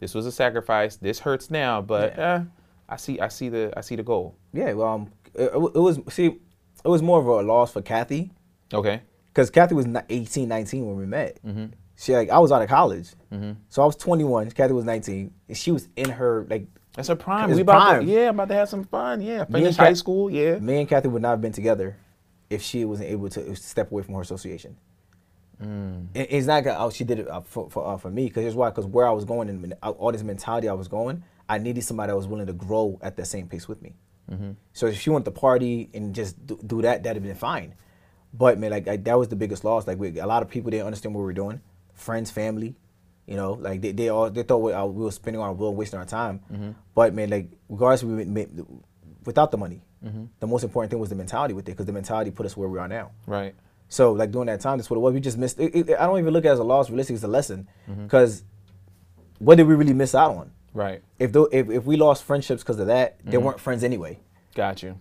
this 0.00 0.14
was 0.14 0.24
a 0.26 0.32
sacrifice, 0.32 0.96
this 0.96 1.18
hurts 1.20 1.50
now, 1.50 1.80
but 1.82 2.18
eh, 2.18 2.40
I 2.88 2.96
see 2.96 3.20
I 3.20 3.28
see 3.28 3.48
the 3.48 3.72
I 3.76 3.80
see 3.82 3.96
the 3.96 4.02
goal. 4.02 4.36
Yeah, 4.52 4.72
well, 4.74 4.88
um, 4.88 5.12
it, 5.34 5.50
it 5.52 5.78
was 5.88 5.98
see, 6.08 6.26
it 6.84 6.88
was 6.88 7.02
more 7.02 7.18
of 7.18 7.26
a 7.26 7.42
loss 7.42 7.72
for 7.72 7.82
Kathy 7.82 8.30
Okay. 8.72 9.00
because 9.28 9.50
Kathy 9.50 9.74
was 9.74 9.86
18, 10.08 10.48
19 10.48 10.86
when 10.86 10.96
we 10.96 11.06
met. 11.06 11.38
Mm-hmm. 11.44 11.66
She 11.98 12.14
like 12.14 12.30
I 12.30 12.38
was 12.38 12.52
out 12.52 12.62
of 12.62 12.68
college, 12.68 13.08
so 13.70 13.82
I 13.82 13.86
was 13.86 13.96
21. 13.96 14.50
Kathy 14.50 14.72
was 14.74 14.84
19, 14.84 15.32
and 15.48 15.56
she 15.56 15.72
was 15.72 15.88
in 15.96 16.10
her 16.10 16.46
like. 16.50 16.66
That's 16.96 17.08
a 17.10 17.16
prime. 17.16 17.50
It's 17.50 17.56
we 17.56 17.62
about 17.62 17.80
prime. 17.82 18.06
To, 18.06 18.12
yeah, 18.12 18.28
I'm 18.28 18.34
about 18.34 18.48
to 18.48 18.54
have 18.54 18.68
some 18.68 18.84
fun. 18.84 19.20
Yeah. 19.20 19.42
and 19.42 19.52
Finish 19.52 19.76
Kat- 19.76 19.86
high 19.86 19.92
school. 19.92 20.30
Yeah. 20.30 20.58
Me 20.58 20.80
and 20.80 20.88
Kathy 20.88 21.08
would 21.08 21.22
not 21.22 21.30
have 21.30 21.40
been 21.42 21.52
together 21.52 21.96
if 22.50 22.62
she 22.62 22.84
wasn't 22.84 23.10
able 23.10 23.28
to 23.30 23.54
step 23.56 23.92
away 23.92 24.02
from 24.02 24.14
her 24.14 24.20
association. 24.22 24.76
Mm. 25.62 26.08
It- 26.14 26.28
It's 26.30 26.46
not 26.46 26.64
that 26.64 26.78
oh, 26.80 26.90
she 26.90 27.04
did 27.04 27.20
it 27.20 27.28
uh, 27.28 27.40
for 27.42 27.70
for, 27.70 27.86
uh, 27.86 27.96
for 27.96 28.10
me 28.10 28.24
because 28.24 28.42
here's 28.42 28.54
why 28.54 28.70
because 28.70 28.86
where 28.86 29.06
I 29.06 29.10
was 29.12 29.24
going 29.24 29.48
and 29.48 29.74
uh, 29.82 29.90
all 29.90 30.12
this 30.12 30.22
mentality 30.22 30.68
I 30.68 30.72
was 30.74 30.88
going, 30.88 31.22
I 31.48 31.58
needed 31.58 31.82
somebody 31.84 32.10
that 32.10 32.16
was 32.16 32.26
willing 32.26 32.46
to 32.46 32.52
grow 32.52 32.98
at 33.02 33.16
the 33.16 33.24
same 33.24 33.48
pace 33.48 33.68
with 33.68 33.80
me. 33.82 33.94
Mm-hmm. 34.30 34.52
So 34.72 34.86
if 34.86 35.00
she 35.00 35.10
went 35.10 35.24
to 35.26 35.30
party 35.30 35.88
and 35.94 36.14
just 36.14 36.44
do, 36.46 36.58
do 36.66 36.82
that, 36.82 37.02
that'd 37.02 37.16
have 37.16 37.22
been 37.22 37.36
fine. 37.36 37.74
But 38.34 38.58
man, 38.58 38.70
like, 38.70 38.86
like 38.86 39.04
that 39.04 39.18
was 39.18 39.28
the 39.28 39.36
biggest 39.36 39.64
loss. 39.64 39.86
Like 39.86 39.98
we, 39.98 40.18
a 40.18 40.26
lot 40.26 40.42
of 40.42 40.50
people 40.50 40.70
didn't 40.70 40.86
understand 40.86 41.14
what 41.14 41.20
we 41.20 41.26
were 41.26 41.32
doing. 41.32 41.60
Friends, 41.94 42.30
family, 42.30 42.74
You 43.26 43.34
know, 43.36 43.52
like 43.54 43.80
they, 43.80 43.92
they 43.92 44.08
all 44.08 44.30
they 44.30 44.42
thought 44.44 44.58
we, 44.58 44.72
uh, 44.72 44.84
we 44.86 45.04
were 45.04 45.10
spending 45.10 45.40
our 45.42 45.52
will, 45.52 45.74
wasting 45.74 45.98
our 45.98 46.04
time. 46.04 46.40
Mm-hmm. 46.52 46.70
But 46.94 47.12
man, 47.14 47.28
like 47.30 47.48
regardless, 47.68 48.04
we 48.04 48.24
made, 48.24 48.48
without 49.24 49.50
the 49.50 49.58
money, 49.58 49.82
Mm-hmm. 50.04 50.24
the 50.38 50.46
most 50.46 50.62
important 50.62 50.90
thing 50.90 51.00
was 51.00 51.08
the 51.08 51.16
mentality 51.16 51.52
with 51.54 51.64
it, 51.68 51.72
because 51.72 51.86
the 51.86 51.92
mentality 51.92 52.30
put 52.30 52.46
us 52.46 52.56
where 52.56 52.68
we 52.68 52.78
are 52.78 52.86
now. 52.86 53.10
Right. 53.26 53.54
So 53.88 54.12
like 54.12 54.30
during 54.30 54.46
that 54.46 54.60
time, 54.60 54.78
that's 54.78 54.88
what 54.90 54.96
it 54.98 55.00
was. 55.00 55.14
We 55.14 55.20
just 55.20 55.38
missed. 55.38 55.58
It, 55.58 55.74
it, 55.74 55.90
I 55.98 56.06
don't 56.06 56.18
even 56.20 56.32
look 56.32 56.44
at 56.44 56.50
it 56.50 56.52
as 56.52 56.58
a 56.60 56.64
loss. 56.64 56.88
Realistically, 56.90 57.16
it's 57.16 57.24
a 57.24 57.28
lesson, 57.28 57.66
Mm-hmm. 57.90 58.04
because 58.04 58.44
what 59.38 59.56
did 59.56 59.66
we 59.66 59.74
really 59.74 59.94
miss 59.94 60.14
out 60.14 60.32
on? 60.36 60.50
Right. 60.74 61.02
If 61.18 61.32
though 61.32 61.48
if, 61.50 61.70
if 61.70 61.84
we 61.84 61.96
lost 61.96 62.22
friendships 62.24 62.62
because 62.62 62.78
of 62.78 62.86
that, 62.88 63.18
they 63.24 63.32
Mm-hmm. 63.36 63.46
weren't 63.46 63.60
friends 63.60 63.82
anyway. 63.82 64.20
Got 64.54 64.82
you. 64.82 65.00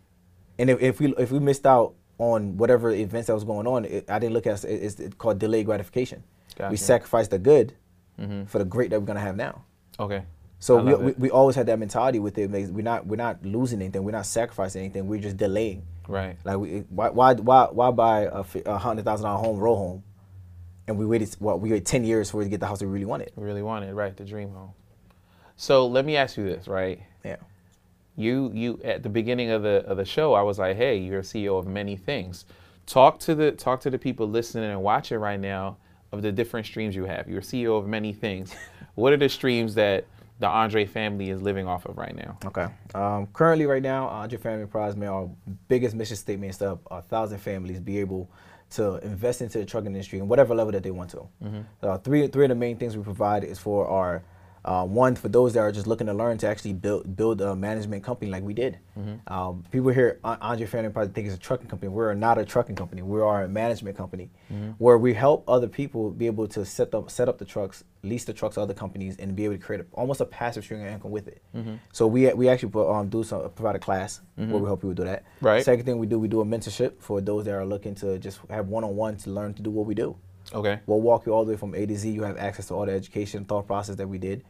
And 0.58 0.70
if, 0.70 0.82
if 0.82 1.00
we 1.00 1.14
if 1.18 1.32
we 1.32 1.40
missed 1.40 1.66
out 1.68 1.94
on 2.18 2.58
whatever 2.58 2.90
events 2.92 3.28
that 3.28 3.34
was 3.36 3.44
going 3.44 3.68
on, 3.68 3.86
it, 3.86 4.10
I 4.10 4.18
didn't 4.20 4.34
look 4.34 4.48
at 4.48 4.64
it, 4.64 4.70
it's 4.70 5.00
it's 5.00 5.16
called 5.16 5.38
delayed 5.40 5.66
gratification. 5.66 6.24
Gotcha. 6.58 6.72
We 6.72 6.78
sacrificed 6.78 7.32
the 7.32 7.40
good 7.40 7.74
Mhm. 8.20 8.48
for 8.48 8.60
the 8.60 8.66
great 8.66 8.90
that 8.92 9.00
we're 9.00 9.06
gonna 9.06 9.20
have 9.20 9.36
now. 9.36 9.64
Okay. 10.00 10.24
So 10.60 10.82
we, 10.82 10.96
we, 10.96 11.12
we 11.14 11.30
always 11.30 11.56
had 11.56 11.66
that 11.68 11.78
mentality 11.80 12.18
with 12.20 12.38
it. 12.38 12.50
We're 12.50 12.82
not 12.82 13.06
we're 13.06 13.18
not 13.18 13.46
losing 13.46 13.82
anything. 13.82 14.04
We're 14.04 14.12
not 14.12 14.26
sacrificing 14.26 14.82
anything. 14.84 15.08
We're 15.08 15.20
just 15.20 15.38
delaying. 15.38 15.84
Right. 16.08 16.38
Like 16.44 16.58
we, 16.58 16.80
why 16.90 17.10
why 17.10 17.34
why 17.34 17.66
why 17.72 17.92
buy 17.92 18.22
a, 18.22 18.44
a 18.66 18.78
hundred 18.78 19.06
thousand 19.06 19.26
dollar 19.26 19.40
home 19.42 19.58
row 19.60 19.76
home, 19.76 20.04
and 20.88 20.98
we 20.98 21.06
waited 21.06 21.36
what 21.40 21.60
we 21.60 21.70
waited 21.70 21.86
ten 21.86 22.04
years 22.04 22.32
for 22.32 22.42
it 22.42 22.46
to 22.46 22.50
get 22.50 22.60
the 22.62 22.68
house 22.68 22.82
we 22.82 22.88
really 22.88 23.06
wanted. 23.06 23.32
We 23.36 23.44
really 23.44 23.62
wanted, 23.62 23.94
right, 23.94 24.16
the 24.16 24.24
dream 24.26 24.52
home. 24.54 24.72
So 25.58 25.88
let 25.88 26.06
me 26.06 26.16
ask 26.16 26.38
you 26.38 26.46
this, 26.46 26.68
right? 26.68 27.02
Yeah. 27.24 27.38
You 28.16 28.52
you 28.54 28.80
at 28.84 29.04
the 29.04 29.10
beginning 29.10 29.50
of 29.52 29.62
the 29.62 29.84
of 29.86 29.98
the 29.98 30.06
show, 30.06 30.34
I 30.34 30.42
was 30.42 30.58
like, 30.58 30.78
hey, 30.78 30.98
you're 30.98 31.20
a 31.20 31.24
CEO 31.24 31.60
of 31.60 31.68
many 31.68 31.96
things. 31.98 32.46
Talk 32.86 33.20
to 33.22 33.36
the 33.36 33.52
talk 33.52 33.82
to 33.82 33.90
the 33.90 34.00
people 34.00 34.28
listening 34.28 34.70
and 34.70 34.82
watching 34.82 35.18
right 35.20 35.40
now 35.40 35.78
of 36.16 36.22
the 36.22 36.32
different 36.32 36.66
streams 36.66 36.96
you 36.96 37.06
have. 37.06 37.30
You're 37.30 37.42
CEO 37.42 37.78
of 37.78 37.88
many 37.88 38.14
things. 38.14 38.56
what 38.96 39.14
are 39.14 39.18
the 39.18 39.30
streams 39.30 39.76
that 39.76 40.06
the 40.40 40.48
Andre 40.48 40.86
family 40.86 41.30
is 41.30 41.42
living 41.42 41.68
off 41.68 41.86
of 41.86 41.98
right 41.98 42.16
now? 42.16 42.38
Okay. 42.46 42.68
Um, 42.94 43.28
currently, 43.28 43.66
right 43.66 43.84
now, 43.84 44.08
Andre 44.08 44.38
Family 44.38 44.62
Enterprise, 44.62 44.96
man, 44.96 45.10
our 45.10 45.30
biggest 45.68 45.96
mission 45.96 46.16
statement 46.16 46.52
is 46.52 46.58
to 46.58 46.66
help 46.66 46.88
a 46.90 47.02
thousand 47.02 47.40
families 47.40 47.80
be 47.80 48.00
able 48.00 48.30
to 48.72 48.96
invest 49.06 49.42
into 49.42 49.60
the 49.60 49.66
trucking 49.66 49.88
industry 49.88 50.20
in 50.20 50.28
whatever 50.28 50.56
level 50.56 50.72
that 50.72 50.84
they 50.84 50.92
want 50.92 51.12
to. 51.12 51.28
Uh, 51.84 51.98
three, 52.00 52.28
three 52.28 52.46
of 52.46 52.50
the 52.50 52.56
main 52.56 52.78
things 52.78 52.98
we 52.98 53.04
provide 53.04 53.44
is 53.44 53.60
for 53.60 53.88
our 53.88 54.24
uh, 54.66 54.84
one 54.84 55.16
for 55.16 55.30
those 55.30 55.54
that 55.54 55.60
are 55.60 55.72
just 55.72 55.86
looking 55.86 56.08
to 56.08 56.14
learn 56.14 56.38
to 56.40 56.48
actually 56.48 56.74
build 56.74 57.16
build 57.16 57.40
a 57.40 57.56
management 57.56 58.04
company 58.04 58.30
like 58.32 58.44
we 58.44 58.54
did. 58.54 58.80
Um, 59.28 59.64
people 59.72 59.92
here, 59.92 60.20
An- 60.24 60.38
Andre 60.42 60.66
Family 60.66 60.86
Enterprise, 60.86 61.10
think 61.14 61.28
it's 61.28 61.36
a 61.36 61.40
trucking 61.40 61.68
company. 61.68 61.90
We're 61.90 62.14
not 62.16 62.38
a 62.40 62.46
trucking 62.46 62.76
company. 62.76 63.02
We 63.04 63.22
are 63.22 63.44
a 63.44 63.48
management 63.48 63.96
company 63.96 64.32
where 64.80 64.98
we 64.98 65.14
help 65.14 65.44
other 65.48 65.68
people 65.68 66.10
be 66.10 66.26
able 66.26 66.48
to 66.50 66.66
set 66.66 66.94
up 66.96 67.12
set 67.12 67.30
up 67.30 67.38
the 67.38 67.46
trucks, 67.46 67.84
lease 68.04 68.26
the 68.26 68.34
trucks 68.34 68.56
to 68.56 68.62
other 68.62 68.74
companies, 68.74 69.16
and 69.18 69.36
be 69.36 69.46
able 69.46 69.56
to 69.56 69.62
create 69.62 69.82
a, 69.82 69.86
almost 69.94 70.20
a 70.20 70.26
passive 70.26 70.64
stream 70.64 70.82
of 70.82 70.88
income 70.88 71.12
with 71.12 71.28
it. 71.28 71.42
So 71.94 72.08
we 72.08 72.34
we 72.34 72.50
actually 72.50 72.70
put, 72.70 72.90
um, 72.92 73.08
do 73.10 73.24
some 73.24 73.48
provide 73.52 73.76
a 73.76 73.80
class 73.80 74.22
where 74.36 74.48
we 74.48 74.66
help 74.66 74.80
people 74.82 74.96
do 74.96 75.04
that. 75.04 75.24
Right. 75.42 75.64
Second 75.64 75.86
thing 75.86 76.00
we 76.00 76.08
do, 76.08 76.18
we 76.18 76.28
do 76.28 76.42
a 76.42 76.46
mentorship 76.46 76.94
for 77.00 77.22
those 77.22 77.46
that 77.46 77.54
are 77.54 77.66
looking 77.66 77.94
to 77.96 78.18
just 78.18 78.40
have 78.50 78.68
one 78.68 78.84
on 78.84 78.96
one 78.96 79.16
to 79.18 79.30
learn 79.30 79.54
to 79.54 79.62
do 79.62 79.70
what 79.70 79.86
we 79.86 79.94
do. 79.94 80.16
Okay. 80.54 80.80
We'll 80.86 81.02
walk 81.02 81.26
you 81.26 81.34
all 81.34 81.44
the 81.44 81.52
way 81.54 81.58
from 81.58 81.74
A 81.74 81.86
to 81.88 81.96
Z. 81.96 82.10
You 82.10 82.22
have 82.24 82.38
access 82.38 82.68
to 82.68 82.76
all 82.76 82.86
the 82.86 82.92
education 82.92 83.46
thought 83.46 83.66
process 83.66 83.96
that 83.96 84.08
we 84.08 84.20
did. 84.20 84.44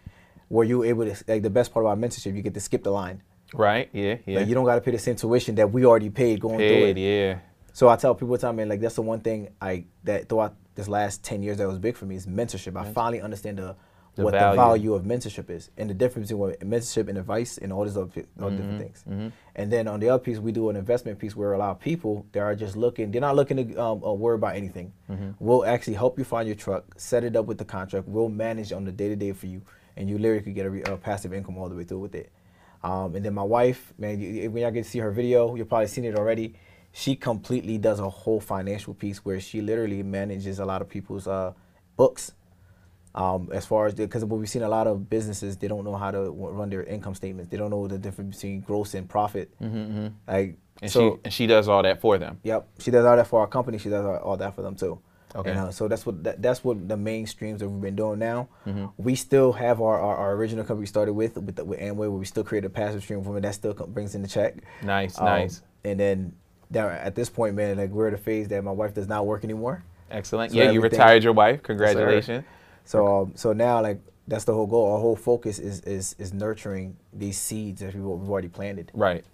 Where 0.48 0.66
you 0.66 0.84
able 0.84 1.06
to 1.06 1.16
like 1.28 1.42
the 1.44 1.50
best 1.50 1.74
part 1.74 1.86
about 1.86 2.00
mentorship, 2.00 2.36
you 2.36 2.42
get 2.42 2.54
to 2.54 2.60
skip 2.60 2.84
the 2.84 2.92
line. 2.92 3.22
Right. 3.54 3.90
Yeah. 3.94 4.18
Yeah. 4.25 4.40
Like 4.40 4.48
you 4.48 4.56
don't 4.56 4.66
got 4.66 4.75
to 4.75 4.82
pay 4.82 4.92
the 4.92 5.00
same 5.00 5.16
tuition 5.16 5.56
that 5.56 5.72
we 5.72 5.86
already 5.86 6.10
paid 6.10 6.40
going 6.40 6.58
through 6.58 6.68
Paid, 6.68 6.98
it. 6.98 7.02
yeah. 7.02 7.40
So 7.74 7.90
I 7.90 7.96
tell 7.96 8.16
people 8.16 8.38
time, 8.38 8.56
man, 8.58 8.70
like 8.70 8.80
that's 8.82 8.96
the 8.96 9.02
one 9.02 9.20
thing 9.22 9.50
I 9.62 9.86
that 10.04 10.30
throughout 10.30 10.56
this 10.75 10.88
last 10.88 11.24
ten 11.24 11.42
years 11.44 11.58
that 11.58 11.68
was 11.68 11.80
big 11.80 11.96
for 11.98 12.06
me 12.06 12.16
is 12.16 12.25
mentorship. 12.28 12.75
I 12.80 12.92
finally 12.92 13.22
understand 13.22 13.58
the, 13.60 13.75
The 14.16 14.24
what 14.24 14.32
value. 14.34 14.52
the 14.52 14.56
value 14.56 14.94
of 14.94 15.04
mentorship 15.04 15.50
is 15.50 15.70
and 15.78 15.90
the 15.90 15.94
difference 15.94 16.30
between 16.30 16.40
what 16.40 16.60
mentorship 16.62 17.08
and 17.10 17.18
advice 17.18 17.58
and 17.58 17.72
all 17.74 17.84
these 17.84 17.98
other, 17.98 18.08
Mm-hmm, 18.08 18.56
different 18.58 18.80
things. 18.80 19.32
And 19.56 19.72
then 19.72 19.88
on 19.88 20.00
the 20.00 20.10
other 20.10 20.24
piece, 20.24 20.38
we 20.40 20.52
do 20.52 20.70
an 20.70 20.75
investment 20.75 21.20
piece 21.20 21.36
where 21.36 21.54
a 21.54 21.58
lot 21.58 21.72
of 21.72 21.80
people 21.80 22.25
that 22.32 22.40
are 22.40 22.56
just 22.56 22.75
looking, 22.78 23.12
they're 23.12 23.22
not 23.22 23.36
looking 23.36 23.58
to 23.58 23.75
um, 23.82 24.04
uh, 24.04 24.12
worry 24.14 24.36
about 24.36 24.56
anything. 24.56 24.94
Mm-hmm. 25.10 25.32
We'll 25.40 25.66
actually 25.66 25.96
help 25.96 26.18
you 26.18 26.24
find 26.25 26.48
your 26.48 26.56
truck, 26.56 26.84
set 26.98 27.24
it 27.24 27.36
up 27.36 27.46
with 27.46 27.58
the 27.58 27.66
contract. 27.66 28.08
We'll 28.08 28.30
manage 28.30 28.72
on 28.72 28.86
the 28.86 28.92
day 28.92 29.10
to 29.10 29.16
day 29.18 29.32
for 29.34 29.48
you, 29.48 29.62
and 29.98 30.10
you 30.10 30.18
literally 30.18 30.42
could 30.42 30.56
get 30.56 30.66
a, 30.66 30.70
re- 30.70 30.84
a 30.84 30.98
passive 30.98 31.34
income 31.34 31.58
all 31.58 31.70
the 31.70 31.75
way 31.75 31.84
through 31.84 32.00
with 32.00 32.16
it. 32.16 32.32
Um, 32.84 33.16
and 33.16 33.25
then 33.25 33.34
my 33.34 33.44
wife, 33.44 33.94
man, 33.98 34.20
you, 34.20 34.50
when 34.52 34.62
y'all 34.62 34.72
get 34.72 34.84
to 34.84 34.90
see 34.90 35.00
her 35.00 35.12
video, 35.12 35.56
you've 35.56 35.70
probably 35.70 35.88
seen 35.88 36.06
it 36.06 36.16
already. 36.16 36.54
She 36.92 37.16
completely 37.16 37.78
does 37.78 38.00
a 38.00 38.10
whole 38.10 38.40
financial 38.40 38.94
piece 38.94 39.25
where 39.25 39.40
she 39.40 39.62
literally 39.62 40.04
manages 40.04 40.60
a 40.60 40.66
lot 40.66 40.82
of 40.82 40.90
people's 40.90 41.28
uh, 41.28 41.54
books. 41.98 42.34
Um, 43.16 43.50
as 43.54 43.66
far 43.66 43.88
as 43.88 43.94
because 43.94 44.25
what 44.25 44.40
we've 44.40 44.50
seen 44.50 44.62
a 44.62 44.70
lot 44.70 44.88
of 44.88 45.10
businesses, 45.10 45.58
they 45.58 45.68
don't 45.68 45.86
know 45.86 45.96
how 45.96 46.12
to 46.12 46.30
run 46.32 46.70
their 46.70 46.84
income 46.84 47.16
statements. 47.16 47.50
They 47.50 47.58
don't 47.58 47.70
know 47.70 47.88
the 47.88 47.98
difference 47.98 48.36
between 48.36 48.60
gross 48.60 48.94
and 48.94 49.10
profit. 49.10 49.50
Mm-hmm, 49.62 50.08
Like 50.28 50.58
And 50.82 50.92
so, 50.92 51.00
she 51.00 51.20
and 51.24 51.34
she 51.34 51.48
does 51.48 51.68
all 51.70 51.82
that 51.82 52.02
for 52.02 52.18
them. 52.18 52.40
Yep, 52.44 52.68
she 52.80 52.92
does 52.92 53.06
all 53.06 53.16
that 53.16 53.28
for 53.28 53.40
our 53.40 53.48
company. 53.48 53.78
She 53.78 53.90
does 53.90 54.06
all, 54.06 54.18
all 54.18 54.38
that 54.38 54.54
for 54.54 54.62
them 54.62 54.75
too. 54.75 55.00
Okay. 55.36 55.51
Uh, 55.51 55.70
so 55.70 55.88
that's 55.88 56.06
what 56.06 56.24
that, 56.24 56.42
that's 56.42 56.63
what 56.63 56.88
the 56.88 56.96
main 56.96 57.27
streams 57.27 57.60
that 57.60 57.68
we've 57.70 57.82
been 57.82 57.96
doing 57.96 58.20
now. 58.20 58.48
Mm-hmm. 58.65 58.86
We 58.98 59.15
still 59.15 59.51
have 59.54 59.82
our, 59.82 60.00
our, 60.00 60.15
our 60.15 60.34
original 60.36 60.63
company 60.63 60.82
we 60.82 60.86
started 60.88 61.13
with 61.13 61.38
with, 61.38 61.56
the, 61.58 61.65
with 61.65 61.80
Amway, 61.80 61.96
where 61.96 62.12
we 62.12 62.25
still 62.25 62.44
create 62.44 62.63
a 62.65 62.70
passive 62.70 63.04
stream 63.04 63.24
from 63.24 63.36
it 63.38 63.42
that 63.42 63.56
still 63.56 63.74
brings 63.74 64.15
in 64.15 64.22
the 64.22 64.27
check. 64.27 64.56
Nice, 64.82 65.20
Um, 65.20 65.25
nice. 65.25 65.62
And 65.84 66.00
then 66.00 66.34
there, 66.72 66.89
at 66.89 67.15
this 67.15 67.30
point, 67.30 67.56
man, 67.56 67.77
like 67.77 67.89
we're 67.89 68.08
at 68.08 68.13
a 68.13 68.18
phase 68.18 68.48
that 68.48 68.63
my 68.63 68.72
wife 68.72 68.94
does 68.94 69.08
not 69.08 69.25
work 69.25 69.44
anymore. 69.44 69.84
Excellent. 70.10 70.51
so 70.51 70.58
yeah, 70.58 70.72
you 70.72 70.82
retired 70.82 71.24
your 71.24 71.34
wife. 71.34 71.62
Congratulations. 71.63 72.46
So 72.86 73.24
um, 73.24 73.34
so 73.36 73.51
now 73.54 73.82
like 73.82 74.00
that's 74.27 74.46
the 74.46 74.54
whole 74.54 74.68
goal. 74.68 74.94
Our 74.94 75.00
whole 75.00 75.15
focus 75.15 75.60
is 75.60 75.82
is, 75.82 76.15
is 76.18 76.34
nurturing 76.34 76.96
these 77.13 77.38
seeds 77.38 77.82
that 77.82 77.94
we've, 77.94 78.04
we've 78.04 78.30
already 78.30 78.48
planted. 78.48 78.92
Right. 78.94 79.25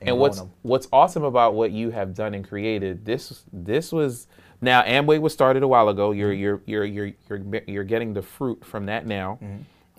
And 0.00 0.10
And, 0.10 0.18
what's 0.18 0.42
what's 0.62 0.88
awesome 0.92 1.24
about 1.24 1.54
what 1.54 1.72
you 1.72 1.90
have 1.90 2.14
done 2.14 2.34
and 2.34 2.46
created 2.46 3.04
this 3.04 3.44
this 3.52 3.92
was 3.92 4.28
now 4.60 4.82
Amway 4.82 5.20
was 5.20 5.32
started 5.32 5.62
a 5.62 5.68
while 5.68 5.88
ago. 5.88 6.12
You're 6.12 6.32
Mm-hmm. 6.32 6.70
you're 6.70 6.84
you're 6.84 6.84
you're 7.06 7.38
you're, 7.40 7.60
you're 7.66 7.84
getting 7.84 8.12
the 8.14 8.22
fruit 8.22 8.64
from 8.64 8.86
that 8.86 9.06
now. 9.06 9.38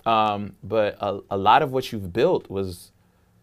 Um, 0.04 0.56
but 0.64 0.96
a, 1.00 1.20
a 1.30 1.36
lot 1.36 1.62
of 1.62 1.72
what 1.72 1.92
you've 1.92 2.12
built 2.12 2.50
was 2.50 2.90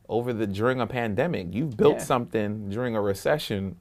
over 0.10 0.34
the 0.34 0.46
during 0.48 0.82
a 0.82 0.88
pandemic. 0.88 1.48
You've 1.54 1.78
built 1.78 1.98
Yeah. 2.00 2.04
something 2.04 2.70
during 2.70 2.96
a 2.96 3.02
recession. 3.02 3.78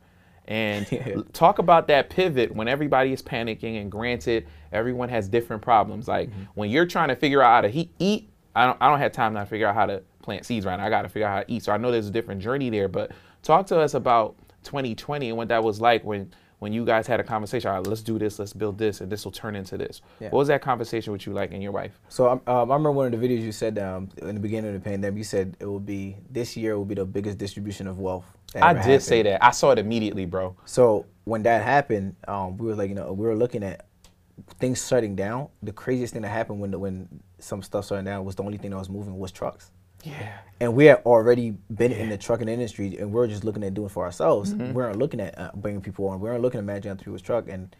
And 0.47 0.87
Yeah. 0.93 1.23
talk 1.33 1.59
about 1.59 1.89
that 1.89 2.09
pivot 2.11 2.55
when 2.55 2.69
everybody 2.69 3.13
is 3.13 3.23
panicking. 3.23 3.81
And 3.81 3.91
granted, 3.91 4.47
everyone 4.73 5.09
has 5.09 5.29
different 5.29 5.63
problems. 5.63 6.07
Like 6.09 6.29
Mm-hmm. 6.31 6.43
when 6.55 6.71
you're 6.71 6.87
trying 6.87 7.09
to 7.09 7.17
figure 7.17 7.43
out 7.43 7.51
how 7.55 7.61
to 7.63 7.69
he- 7.69 7.91
eat, 7.99 8.29
I 8.55 8.67
don't, 8.67 8.77
I 8.81 8.89
don't 8.89 8.99
have 8.99 9.13
time 9.13 9.35
now 9.35 9.41
to 9.41 9.47
figure 9.47 9.67
out 9.67 9.75
how 9.75 9.87
to 9.87 10.03
plant 10.23 10.45
seeds 10.47 10.65
right 10.67 10.77
now. 10.77 10.85
I 10.85 10.91
got 10.91 11.03
to 11.03 11.09
figure 11.09 11.27
out 11.27 11.35
how 11.37 11.43
to 11.43 11.53
eat. 11.53 11.65
So 11.65 11.73
I 11.73 11.77
know 11.79 11.91
there's 11.91 12.09
a 12.09 12.13
different 12.13 12.41
journey 12.41 12.71
there. 12.71 12.89
But 12.89 13.11
talk 13.43 13.67
to 13.69 13.79
us 13.79 13.95
about 13.95 14.37
2020 14.65 15.29
and 15.29 15.37
what 15.37 15.49
that 15.49 15.63
was 15.65 15.81
like 15.81 16.05
when 16.05 16.33
when 16.59 16.73
you 16.73 16.85
guys 16.85 17.07
had 17.07 17.21
a 17.21 17.25
conversation. 17.25 17.71
All 17.71 17.77
right, 17.77 17.87
let's 17.87 18.03
do 18.03 18.19
this. 18.19 18.39
Let's 18.39 18.53
build 18.53 18.79
this, 18.79 19.01
and 19.01 19.11
this 19.11 19.25
will 19.25 19.33
turn 19.33 19.57
into 19.57 19.77
this. 19.77 20.01
Yeah. 20.21 20.29
What 20.31 20.41
was 20.41 20.49
that 20.49 20.63
conversation 20.63 21.13
with 21.13 21.27
you 21.27 21.33
like 21.33 21.53
and 21.53 21.63
your 21.63 21.73
wife? 21.73 22.01
So 22.09 22.29
um, 22.29 22.41
um, 22.47 22.71
I 22.71 22.75
remember 22.75 22.93
one 22.93 23.13
of 23.13 23.21
the 23.21 23.29
videos 23.29 23.43
you 23.43 23.53
said 23.53 23.79
um, 23.79 24.09
in 24.19 24.35
the 24.35 24.41
beginning 24.41 24.75
of 24.75 24.83
the 24.83 24.89
pandemic. 24.89 25.19
You 25.19 25.25
said 25.25 25.57
it 25.61 25.67
will 25.67 25.81
be 25.81 26.17
this 26.31 26.57
year 26.57 26.77
will 26.77 26.85
be 26.85 26.95
the 26.95 27.05
biggest 27.05 27.39
distribution 27.39 27.87
of 27.87 27.99
wealth. 27.99 28.27
I 28.55 28.75
did 28.75 29.03
say 29.03 29.23
that. 29.23 29.45
I 29.45 29.51
saw 29.51 29.73
it 29.73 29.79
immediately, 29.79 30.25
bro. 30.25 30.57
So 30.65 31.07
when 31.25 31.43
that 31.43 31.63
happened, 31.63 32.17
um, 32.27 32.57
we 32.57 32.67
were 32.67 32.75
like, 32.75 32.89
you 32.89 32.95
know, 32.95 33.13
we 33.13 33.27
were 33.27 33.37
looking 33.37 33.63
at 33.63 33.87
things 34.59 34.87
shutting 34.87 35.15
down. 35.15 35.49
The 35.63 35.73
craziest 35.73 36.15
thing 36.15 36.23
that 36.23 36.29
happened 36.29 36.61
when 36.61 36.71
the, 36.71 36.79
when 36.79 37.21
some 37.39 37.63
stuff 37.63 37.87
shut 37.87 38.05
down 38.05 38.25
was 38.25 38.37
the 38.37 38.43
only 38.43 38.57
thing 38.57 38.71
that 38.71 38.79
was 38.79 38.89
moving 38.89 39.19
was 39.19 39.33
trucks. 39.33 39.71
Yeah. 40.05 40.39
And 40.61 40.75
we 40.75 40.87
had 40.87 41.03
already 41.05 41.55
been 41.73 41.93
in 41.93 42.09
the 42.09 42.19
trucking 42.19 42.49
industry, 42.49 42.97
and 42.99 43.13
we 43.13 43.21
are 43.21 43.27
just 43.27 43.45
looking 43.45 43.63
at 43.65 43.75
doing 43.75 43.87
it 43.87 43.93
for 43.93 44.05
ourselves. 44.05 44.53
Mm-hmm. 44.53 44.67
We 44.69 44.73
weren't 44.73 44.99
looking 44.99 45.21
at 45.21 45.39
uh, 45.39 45.51
bringing 45.55 45.81
people 45.81 46.09
on. 46.09 46.21
We 46.21 46.29
weren't 46.29 46.43
looking 46.43 46.59
at 46.59 46.65
managing 46.65 46.91
other 46.93 46.99
people's 47.03 47.23
truck. 47.23 47.49
And 47.49 47.75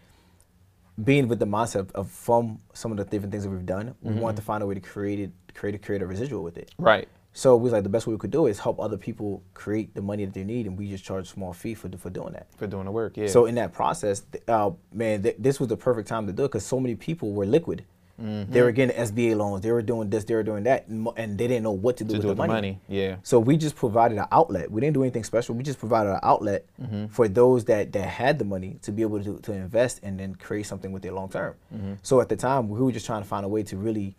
being 1.03 1.27
with 1.27 1.39
the 1.39 1.45
mindset 1.47 1.91
of, 1.93 2.09
from 2.09 2.59
some 2.73 2.91
of 2.91 2.97
the 2.97 3.03
different 3.05 3.31
things 3.31 3.43
that 3.43 3.49
we've 3.49 3.65
done, 3.65 3.95
we 4.01 4.11
Mm-hmm. 4.11 4.19
wanted 4.21 4.37
to 4.37 4.41
find 4.43 4.63
a 4.63 4.65
way 4.65 4.75
to 4.75 4.79
create 4.81 5.19
it, 5.19 5.31
create 5.53 5.75
a, 5.75 5.77
create 5.77 6.01
a 6.01 6.07
residual 6.07 6.43
with 6.43 6.57
it. 6.57 6.71
Right. 6.77 7.07
So 7.33 7.55
we 7.55 7.63
was 7.63 7.73
like, 7.73 7.83
the 7.83 7.89
best 7.89 8.07
way 8.07 8.13
we 8.13 8.17
could 8.19 8.31
do 8.31 8.47
is 8.47 8.59
help 8.59 8.79
other 8.79 8.97
people 8.97 9.43
create 9.53 9.93
the 9.93 10.01
money 10.01 10.25
that 10.25 10.33
they 10.33 10.43
need, 10.43 10.65
and 10.65 10.77
we 10.77 10.89
just 10.89 11.03
charge 11.03 11.25
a 11.25 11.29
small 11.29 11.53
fee 11.53 11.73
for 11.75 11.89
for 11.97 12.09
doing 12.09 12.33
that. 12.33 12.47
For 12.57 12.65
doing 12.65 12.85
the 12.85 12.91
work. 12.91 13.17
Yeah. 13.17 13.27
So 13.27 13.45
in 13.45 13.55
that 13.55 13.71
process, 13.71 14.23
uh, 14.47 14.71
man, 14.93 15.21
th- 15.23 15.35
this 15.37 15.59
was 15.59 15.69
the 15.69 15.77
perfect 15.77 16.07
time 16.07 16.25
to 16.27 16.33
do 16.33 16.45
it 16.45 16.47
because 16.47 16.65
so 16.65 16.79
many 16.79 16.95
people 16.95 17.31
were 17.33 17.45
liquid. 17.45 17.85
Mm-hmm. 18.21 18.51
They 18.51 18.61
were 18.61 18.71
getting 18.71 18.95
SBA 18.95 19.35
loans. 19.37 19.61
They 19.61 19.71
were 19.71 19.81
doing 19.81 20.09
this. 20.09 20.25
They 20.25 20.33
were 20.35 20.43
doing 20.43 20.63
that, 20.63 20.87
and 20.87 21.37
they 21.37 21.47
didn't 21.47 21.63
know 21.63 21.71
what 21.71 21.97
to 21.97 22.03
do 22.03 22.09
to 22.09 22.13
with 22.15 22.21
do 22.21 22.27
the 22.27 22.27
with 22.29 22.37
the 22.37 22.47
money. 22.47 22.53
money. 22.53 22.81
Yeah. 22.87 23.15
So 23.23 23.39
we 23.39 23.55
just 23.57 23.75
provided 23.75 24.17
an 24.17 24.25
outlet. 24.31 24.69
We 24.69 24.81
didn't 24.81 24.93
do 24.95 25.03
anything 25.03 25.23
special. 25.23 25.55
We 25.55 25.63
just 25.63 25.79
provided 25.79 26.11
an 26.11 26.19
outlet 26.23 26.65
Mm-hmm. 26.81 27.07
for 27.07 27.27
those 27.27 27.65
that, 27.65 27.91
that 27.93 28.05
had 28.07 28.39
the 28.39 28.45
money 28.45 28.77
to 28.81 28.91
be 28.91 29.01
able 29.01 29.23
to, 29.23 29.37
to 29.39 29.51
invest 29.53 29.99
and 30.03 30.19
then 30.19 30.35
create 30.35 30.65
something 30.65 30.91
with 30.91 31.03
their 31.03 31.11
long 31.13 31.29
term. 31.29 31.55
Mm-hmm. 31.73 31.93
So 32.03 32.19
at 32.21 32.29
the 32.29 32.35
time, 32.35 32.69
we 32.69 32.79
were 32.79 32.91
just 32.91 33.05
trying 33.05 33.21
to 33.21 33.27
find 33.27 33.45
a 33.45 33.49
way 33.49 33.63
to 33.63 33.77
really, 33.77 34.15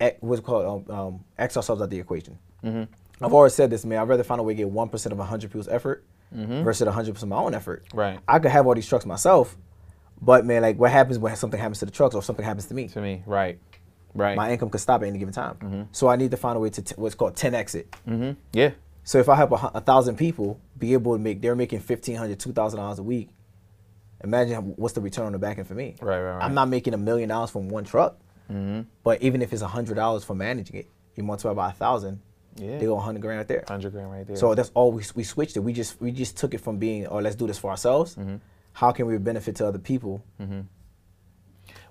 ex- 0.00 0.16
what's 0.20 0.40
called, 0.40 0.88
um, 0.90 0.96
um, 0.96 1.24
X 1.38 1.56
ourselves 1.56 1.82
out 1.82 1.90
the 1.90 1.98
equation. 1.98 2.38
Mm-hmm. 2.64 3.24
I've 3.24 3.32
always 3.32 3.54
said 3.54 3.70
this, 3.70 3.84
man. 3.84 3.98
I'd 4.00 4.08
rather 4.08 4.24
find 4.24 4.40
a 4.40 4.44
way 4.44 4.54
to 4.54 4.64
get 4.64 4.72
1% 4.72 5.06
of 5.12 5.18
100 5.18 5.50
people's 5.50 5.68
effort 5.68 6.04
versus 6.32 6.86
100% 6.88 7.08
of 7.22 7.28
my 7.28 7.36
own 7.36 7.54
effort. 7.54 7.84
Mm-hmm. 7.86 7.98
Right. 7.98 8.18
I 8.28 8.38
could 8.38 8.50
have 8.50 8.66
all 8.66 8.74
these 8.74 8.88
trucks 8.88 9.06
myself, 9.06 9.56
but 10.20 10.44
man, 10.46 10.62
like 10.62 10.78
what 10.78 10.90
happens 10.90 11.18
when 11.18 11.34
something 11.36 11.60
happens 11.60 11.78
to 11.80 11.84
the 11.84 11.90
trucks 11.92 12.14
or 12.14 12.22
something 12.22 12.44
happens 12.44 12.66
to 12.66 12.74
me? 12.74 12.88
To 12.88 13.00
me. 13.00 13.22
Right. 13.26 13.58
Right. 14.14 14.36
My 14.36 14.50
income 14.50 14.70
could 14.70 14.80
stop 14.80 15.02
at 15.02 15.08
any 15.08 15.18
given 15.18 15.34
time. 15.34 15.88
So 15.92 16.08
I 16.08 16.16
need 16.16 16.30
to 16.30 16.36
find 16.38 16.56
a 16.56 16.60
way 16.60 16.70
to 16.70 16.82
t- 16.82 16.94
what's 16.96 17.14
called 17.14 17.36
10 17.36 17.54
exit. 17.54 17.90
Mm-hmm. 18.08 18.32
Yeah. 18.52 18.70
So 19.04 19.18
if 19.18 19.28
I 19.28 19.36
help 19.36 19.52
a, 19.52 19.70
a 19.74 19.80
thousand 19.80 20.16
people 20.16 20.58
be 20.78 20.92
able 20.94 21.16
to 21.16 21.22
make, 21.22 21.40
they're 21.42 21.54
making 21.54 21.78
fifteen 21.80 22.16
hundred, 22.16 22.40
two 22.40 22.52
thousand 22.52 22.80
dollars 22.80 22.98
a 22.98 23.02
week. 23.04 23.28
Imagine 24.24 24.74
what's 24.76 24.94
the 24.94 25.00
return 25.00 25.26
on 25.26 25.32
the 25.32 25.38
back 25.38 25.58
end 25.58 25.68
for 25.68 25.74
me. 25.74 25.94
Right, 26.00 26.18
right, 26.20 26.32
right. 26.36 26.42
I'm 26.42 26.54
not 26.54 26.68
making 26.68 26.94
a 26.94 26.98
million 26.98 27.28
dollars 27.28 27.50
from 27.50 27.68
one 27.68 27.84
truck, 27.84 28.16
Mm-hmm. 28.50 28.82
but 29.04 29.22
even 29.22 29.42
if 29.42 29.52
it's 29.52 29.62
a 29.62 29.68
hundred 29.68 29.94
dollars 29.96 30.24
for 30.24 30.34
managing 30.34 30.76
it, 30.76 30.88
you 31.14 31.22
multiply 31.24 31.52
by 31.52 31.70
a 31.70 31.72
thousand, 31.72 32.20
Yeah. 32.56 32.78
they 32.78 32.86
go 32.86 32.96
a 32.96 33.00
hundred 33.00 33.22
grand 33.22 33.38
right 33.38 33.48
there. 33.48 33.64
Hundred 33.68 33.92
grand 33.92 34.10
right 34.10 34.26
there. 34.26 34.36
So 34.36 34.54
that's 34.54 34.70
all 34.74 34.90
we, 34.92 35.02
we 35.14 35.22
switched 35.24 35.56
it. 35.56 35.60
We 35.60 35.72
just 35.72 36.00
we 36.00 36.10
just 36.10 36.36
took 36.36 36.54
it 36.54 36.60
from 36.60 36.78
being, 36.78 37.06
oh, 37.06 37.18
let's 37.18 37.36
do 37.36 37.46
this 37.46 37.58
for 37.58 37.70
ourselves. 37.70 38.16
Mm-hmm. 38.76 38.84
How 38.84 38.92
can 38.92 39.06
we 39.06 39.18
benefit 39.18 39.56
to 39.56 39.66
other 39.66 39.78
people? 39.78 40.22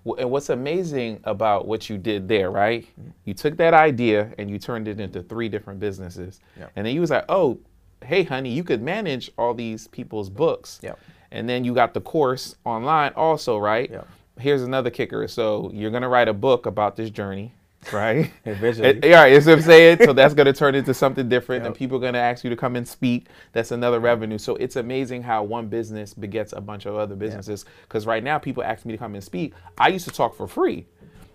Well, 0.03 0.19
and 0.19 0.29
what's 0.29 0.49
amazing 0.49 1.19
about 1.23 1.67
what 1.67 1.89
you 1.89 1.97
did 1.97 2.27
there, 2.27 2.51
right? 2.51 2.87
You 3.23 3.33
took 3.33 3.57
that 3.57 3.73
idea 3.73 4.31
and 4.37 4.51
you 4.51 4.59
turned 4.59 4.87
it 4.87 4.99
into 4.99 5.23
three 5.23 5.49
different 5.49 5.79
businesses. 5.79 6.39
Yep. 6.59 6.71
And 6.75 6.85
then 6.85 6.93
you 6.93 7.01
was 7.01 7.09
like, 7.09 7.25
oh, 7.27 7.57
hey, 8.03 8.21
honey, 8.23 8.51
you 8.51 8.63
could 8.63 8.83
manage 8.83 9.31
all 9.35 9.55
these 9.55 9.87
people's 9.87 10.29
books. 10.29 10.79
Yep. 10.83 10.99
And 11.31 11.49
then 11.49 11.63
you 11.63 11.73
got 11.73 11.95
the 11.95 12.01
course 12.01 12.55
online 12.65 13.13
also, 13.15 13.57
right? 13.57 13.89
Yep. 13.89 14.07
Here's 14.39 14.61
another 14.61 14.91
kicker. 14.91 15.27
So 15.27 15.71
you're 15.73 15.89
gonna 15.89 16.09
write 16.09 16.27
a 16.27 16.33
book 16.33 16.67
about 16.67 16.95
this 16.95 17.09
journey, 17.09 17.55
right? 17.93 18.31
Eventually. 18.45 18.87
Eh, 18.87 18.99
yeah, 19.03 19.29
that's 19.29 19.45
what 19.45 19.53
I'm 19.53 19.61
saying. 19.61 19.97
So 20.03 20.13
that's 20.13 20.33
gonna 20.33 20.53
turn 20.53 20.75
into 20.75 20.93
something 20.93 21.27
different, 21.29 21.65
and 21.65 21.75
people 21.75 21.97
are 21.97 22.01
gonna 22.01 22.17
ask 22.19 22.43
you 22.43 22.49
to 22.49 22.55
come 22.55 22.75
and 22.75 22.87
speak. 22.87 23.27
That's 23.53 23.71
another 23.71 23.99
revenue. 23.99 24.37
So 24.37 24.55
it's 24.55 24.75
amazing 24.75 25.23
how 25.23 25.43
one 25.43 25.67
business 25.67 26.13
begets 26.13 26.53
a 26.53 26.61
bunch 26.61 26.85
of 26.85 26.95
other 26.95 27.15
businesses. 27.15 27.65
Because 27.83 28.05
right 28.05 28.23
now, 28.23 28.37
people 28.37 28.63
ask 28.63 28.85
me 28.85 28.91
to 28.93 28.97
come 28.97 29.15
and 29.15 29.23
speak. 29.23 29.53
I 29.77 29.87
used 29.89 30.05
to 30.07 30.13
talk 30.13 30.35
for 30.35 30.47
free. 30.47 30.85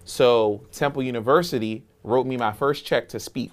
So 0.04 0.62
Temple 0.72 1.02
University 1.02 1.84
wrote 2.04 2.26
me 2.26 2.36
my 2.36 2.52
first 2.52 2.84
check 2.84 3.08
to 3.10 3.20
speak, 3.20 3.52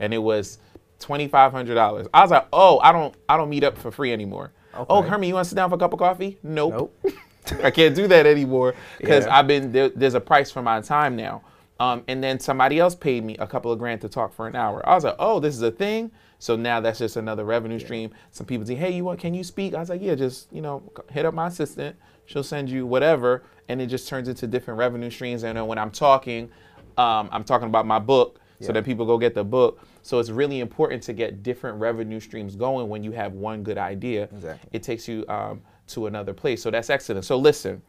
and 0.00 0.14
it 0.14 0.18
was 0.18 0.58
twenty 0.98 1.28
five 1.28 1.52
hundred 1.52 1.74
dollars. 1.74 2.06
I 2.14 2.22
was 2.22 2.30
like, 2.30 2.46
oh, 2.52 2.78
I 2.80 2.92
don't, 2.92 3.14
I 3.28 3.36
don't 3.36 3.50
meet 3.50 3.64
up 3.64 3.76
for 3.78 3.90
free 3.90 4.12
anymore. 4.12 4.52
Oh, 4.74 4.98
Okay. 5.00 5.08
Herman, 5.08 5.28
you 5.28 5.34
want 5.34 5.44
to 5.44 5.48
sit 5.50 5.56
down 5.56 5.68
for 5.70 5.76
a 5.76 5.78
cup 5.78 5.92
of 5.92 5.98
coffee? 5.98 6.38
Nope. 6.42 6.94
Nope. 7.04 7.14
I 7.64 7.70
can't 7.70 7.94
do 7.94 8.06
that 8.08 8.26
anymore 8.26 8.74
because 8.98 9.24
Yeah. 9.24 9.38
I've 9.38 9.46
been 9.46 9.72
there, 9.72 9.88
there's 9.88 10.14
a 10.14 10.20
price 10.20 10.50
for 10.50 10.60
my 10.62 10.80
time 10.82 11.16
now. 11.16 11.42
Um, 11.80 12.02
and 12.08 12.22
then 12.22 12.40
somebody 12.40 12.78
else 12.80 12.94
paid 12.94 13.24
me 13.24 13.36
a 13.38 13.46
couple 13.46 13.70
of 13.70 13.78
grand 13.78 14.00
to 14.00 14.08
talk 14.08 14.32
for 14.34 14.48
an 14.48 14.56
hour. 14.56 14.86
I 14.88 14.94
was 14.94 15.04
like, 15.04 15.14
oh, 15.18 15.38
this 15.38 15.54
is 15.54 15.62
a 15.62 15.70
thing. 15.70 16.10
So 16.40 16.56
now 16.56 16.80
that's 16.80 16.98
just 16.98 17.16
another 17.16 17.44
revenue 17.44 17.78
stream. 17.78 18.10
Some 18.30 18.46
people 18.46 18.66
say, 18.66 18.74
hey, 18.74 18.90
you 18.90 19.04
want? 19.04 19.20
Can 19.20 19.34
you 19.34 19.44
speak? 19.44 19.74
I 19.74 19.80
was 19.80 19.88
like, 19.88 20.02
yeah, 20.02 20.14
just 20.14 20.52
you 20.52 20.60
know, 20.60 20.82
hit 21.10 21.24
up 21.24 21.34
my 21.34 21.46
assistant. 21.48 21.96
She'll 22.26 22.42
send 22.44 22.68
you 22.68 22.86
whatever, 22.86 23.42
and 23.68 23.80
it 23.80 23.86
just 23.86 24.08
turns 24.08 24.28
into 24.28 24.46
different 24.46 24.78
revenue 24.78 25.10
streams. 25.10 25.44
And 25.44 25.56
then 25.56 25.66
when 25.66 25.78
I'm 25.78 25.90
talking, 25.90 26.50
um, 26.96 27.28
I'm 27.32 27.42
talking 27.44 27.68
about 27.68 27.86
my 27.86 27.98
book, 27.98 28.40
so 28.60 28.66
Yeah. 28.66 28.72
that 28.72 28.84
people 28.84 29.06
go 29.06 29.16
get 29.18 29.34
the 29.34 29.44
book. 29.44 29.80
So 30.02 30.18
it's 30.18 30.30
really 30.30 30.60
important 30.60 31.02
to 31.04 31.12
get 31.12 31.42
different 31.42 31.78
revenue 31.80 32.20
streams 32.20 32.54
going 32.56 32.88
when 32.88 33.02
you 33.02 33.12
have 33.12 33.32
one 33.32 33.62
good 33.62 33.78
idea. 33.78 34.24
Exactly. 34.24 34.68
It 34.72 34.82
takes 34.82 35.06
you 35.08 35.24
um, 35.28 35.62
to 35.88 36.06
another 36.06 36.34
place. 36.34 36.62
So 36.62 36.70
that's 36.70 36.90
excellent. 36.90 37.24
So 37.24 37.36
listen, 37.36 37.82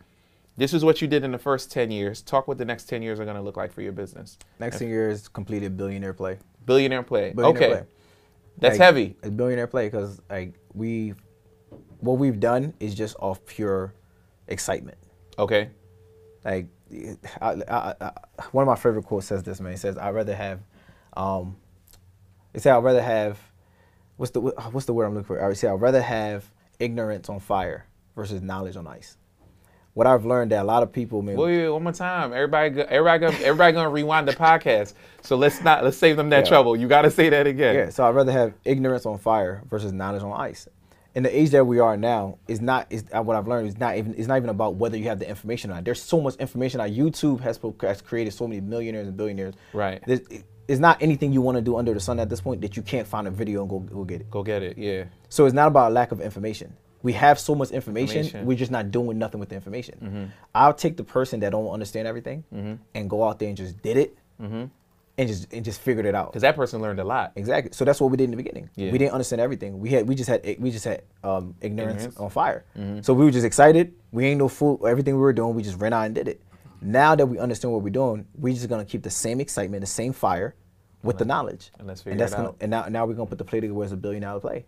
this 0.59 0.73
is 0.73 0.83
what 0.83 1.01
you 1.01 1.07
did 1.07 1.23
in 1.23 1.31
the 1.31 1.37
first 1.37 1.71
10 1.71 1.89
years. 1.89 2.21
Talk 2.21 2.47
what 2.47 2.57
the 2.57 2.65
next 2.65 2.83
10 2.89 3.01
years 3.01 3.17
are 3.19 3.23
going 3.23 3.37
to 3.37 3.41
look 3.41 3.55
like 3.55 3.71
for 3.71 3.81
your 3.81 3.93
business. 3.93 4.37
Next 4.59 4.77
thing 4.77 4.89
year 4.89 5.09
is 5.09 5.29
completed 5.29 5.77
billionaire 5.77 6.13
play. 6.13 6.37
Billionaire 6.65 7.01
play. 7.01 7.31
Billionaire 7.31 7.67
okay. 7.67 7.79
play. 7.79 7.87
That's 8.57 8.77
Like, 8.77 8.85
heavy. 8.85 9.15
A 9.23 9.31
billionaire 9.31 9.67
play 9.67 9.87
because 9.87 10.21
like 10.29 10.59
we, 10.73 11.13
what 12.01 12.17
we've 12.17 12.41
done 12.41 12.73
is 12.81 12.93
just 12.93 13.15
off 13.19 13.45
pure 13.45 13.93
excitement. 14.49 14.97
Okay. 15.39 15.69
Like, 16.43 16.67
I, 17.41 17.61
I, 17.69 17.93
I, 18.01 18.11
one 18.51 18.63
of 18.63 18.67
my 18.67 18.75
favorite 18.75 19.03
quotes 19.05 19.27
says 19.27 19.43
this, 19.43 19.61
man. 19.61 19.73
It 19.73 19.79
says, 19.79 19.97
"I'd 19.97 20.15
rather 20.15 20.35
have," 20.35 20.59
um, 21.15 21.55
it 22.53 22.61
said, 22.61 22.73
"I'd 22.73 22.83
rather 22.83 23.01
have," 23.01 23.39
what's 24.17 24.31
the 24.31 24.41
what's 24.41 24.85
the 24.85 24.93
word 24.93 25.05
I'm 25.05 25.13
looking 25.13 25.27
for? 25.27 25.43
I 25.43 25.47
would 25.47 25.57
say, 25.57 25.67
"I'd 25.67 25.79
rather 25.79 26.01
have 26.01 26.51
ignorance 26.79 27.29
on 27.29 27.39
fire 27.39 27.85
versus 28.15 28.41
knowledge 28.41 28.75
on 28.75 28.87
ice." 28.87 29.17
What 29.99 30.07
I've 30.07 30.25
learned 30.25 30.51
that 30.51 30.61
a 30.61 30.63
lot 30.63 30.81
of 30.81 30.93
people, 30.93 31.21
man, 31.21 31.35
Wait, 31.35 31.57
wait, 31.57 31.67
one 31.67 31.83
more 31.83 31.91
time. 31.91 32.31
Everybody, 32.31 32.69
go, 32.69 32.83
everybody, 32.83 33.19
gonna, 33.19 33.43
everybody 33.43 33.73
gonna 33.73 33.89
rewind 33.89 34.29
the 34.29 34.31
podcast. 34.31 34.93
So 35.23 35.35
let's 35.35 35.61
not 35.61 35.83
let's 35.83 35.97
save 35.97 36.15
them 36.15 36.29
that 36.29 36.45
Yeah. 36.45 36.49
trouble. 36.49 36.77
You 36.77 36.87
got 36.87 37.01
to 37.01 37.11
say 37.11 37.27
that 37.27 37.45
again. 37.45 37.75
Yeah, 37.75 37.89
so 37.89 38.05
I'd 38.05 38.15
rather 38.15 38.31
have 38.31 38.53
ignorance 38.63 39.05
on 39.05 39.17
fire 39.17 39.61
versus 39.69 39.91
knowledge 39.91 40.23
on 40.23 40.31
ice. 40.31 40.69
In 41.15 41.23
the 41.23 41.37
age 41.37 41.49
that 41.49 41.65
we 41.67 41.79
are 41.79 41.97
now, 41.97 42.37
is 42.47 42.61
not 42.61 42.87
is 42.89 43.03
uh, 43.11 43.21
what 43.21 43.35
I've 43.35 43.49
learned 43.49 43.67
is 43.67 43.77
not 43.77 43.97
even 43.97 44.15
it's 44.17 44.29
not 44.29 44.37
even 44.37 44.49
about 44.49 44.75
whether 44.75 44.95
you 44.95 45.03
have 45.09 45.19
the 45.19 45.27
information 45.27 45.69
or 45.69 45.73
not. 45.73 45.83
There's 45.83 46.01
so 46.01 46.21
much 46.21 46.35
information. 46.35 46.79
out. 46.79 46.91
YouTube 46.91 47.41
has 47.41 47.59
has 47.81 48.01
created 48.01 48.31
so 48.31 48.47
many 48.47 48.61
millionaires 48.61 49.05
and 49.05 49.17
billionaires. 49.17 49.55
Right. 49.73 50.01
There's, 50.07 50.21
it's 50.69 50.79
not 50.79 51.01
anything 51.01 51.33
you 51.33 51.41
want 51.41 51.57
to 51.57 51.61
do 51.61 51.75
under 51.75 51.93
the 51.93 51.99
sun 51.99 52.21
at 52.21 52.29
this 52.29 52.39
point 52.39 52.61
that 52.61 52.77
you 52.77 52.83
can't 52.83 53.05
find 53.05 53.27
a 53.27 53.31
video 53.31 53.63
and 53.63 53.69
go 53.69 53.79
go 53.79 54.05
get 54.05 54.21
it. 54.21 54.31
Go 54.31 54.43
get 54.43 54.63
it. 54.63 54.77
Yeah. 54.77 55.07
So 55.27 55.45
it's 55.45 55.53
not 55.53 55.67
about 55.67 55.91
a 55.91 55.93
lack 55.93 56.13
of 56.13 56.21
information. 56.21 56.73
We 57.01 57.13
have 57.13 57.39
so 57.39 57.55
much 57.55 57.71
information, 57.71 58.17
Information. 58.17 58.45
we're 58.45 58.57
just 58.57 58.71
not 58.71 58.91
doing 58.91 59.17
nothing 59.17 59.39
with 59.39 59.49
the 59.49 59.55
information. 59.55 59.95
Mm-hmm. 60.03 60.23
I'll 60.53 60.73
take 60.73 60.97
the 60.97 61.03
person 61.03 61.39
that 61.39 61.51
don't 61.51 61.69
understand 61.69 62.07
everything 62.07 62.43
mm-hmm. 62.53 62.75
and 62.93 63.09
go 63.09 63.25
out 63.27 63.39
there 63.39 63.47
and 63.47 63.55
just 63.55 63.81
did 63.81 63.95
it 63.95 64.17
mm-hmm. 64.41 64.65
and 65.17 65.27
just 65.29 65.53
and 65.53 65.63
just 65.63 65.79
figured 65.79 66.05
it 66.05 66.13
out. 66.13 66.27
Because 66.27 66.41
that 66.41 66.57
person 66.57 66.81
learned 66.81 66.99
a 66.99 67.05
lot. 67.05 67.31
Exactly. 67.37 67.71
So 67.73 67.85
that's 67.85 68.01
what 68.01 68.11
we 68.11 68.17
did 68.17 68.25
in 68.25 68.31
the 68.31 68.37
beginning. 68.37 68.69
Yeah. 68.75 68.91
We 68.91 68.97
didn't 68.97 69.13
understand 69.13 69.39
everything. 69.39 69.79
We 69.79 69.89
had 69.91 70.07
we 70.07 70.15
just 70.15 70.29
had 70.29 70.43
we 70.59 70.71
just 70.71 70.83
had 70.83 71.03
um, 71.23 71.55
ignorance, 71.61 72.03
Ignorance. 72.03 72.17
on 72.17 72.29
fire. 72.29 72.65
So 73.01 73.13
we 73.13 73.23
were 73.23 73.31
just 73.31 73.45
excited. 73.45 73.93
We 74.11 74.25
ain't 74.25 74.39
no 74.39 74.49
fool. 74.49 74.85
Everything 74.85 75.15
we 75.15 75.21
were 75.21 75.33
doing, 75.33 75.55
we 75.55 75.63
just 75.63 75.79
ran 75.79 75.93
out 75.93 76.05
and 76.05 76.15
did 76.15 76.27
it. 76.27 76.41
Now 76.81 77.15
that 77.15 77.25
we 77.25 77.39
understand 77.39 77.73
what 77.73 77.81
we're 77.81 77.89
doing, 77.89 78.25
we're 78.35 78.53
just 78.53 78.67
gonna 78.69 78.85
keep 78.85 79.03
the 79.03 79.09
same 79.09 79.39
excitement, 79.39 79.81
the 79.81 79.87
same 79.87 80.13
fire, 80.13 80.55
with 81.03 81.17
the 81.17 81.25
knowledge. 81.25 81.71
and 81.77 81.87
let's 81.87 82.01
figure 82.01 82.17
that's 82.17 82.33
it 82.33 82.37
gonna. 82.37 82.53
And 82.59 82.71
now 82.71 82.85
now 82.89 83.05
we're 83.05 83.13
gonna 83.13 83.29
put 83.29 83.37
the 83.37 83.45
play 83.45 83.59
together 83.59 83.73
where 83.73 83.85
it's 83.85 83.93
a 83.93 83.97
billion 83.97 84.23
dollar 84.23 84.39
play. 84.39 84.65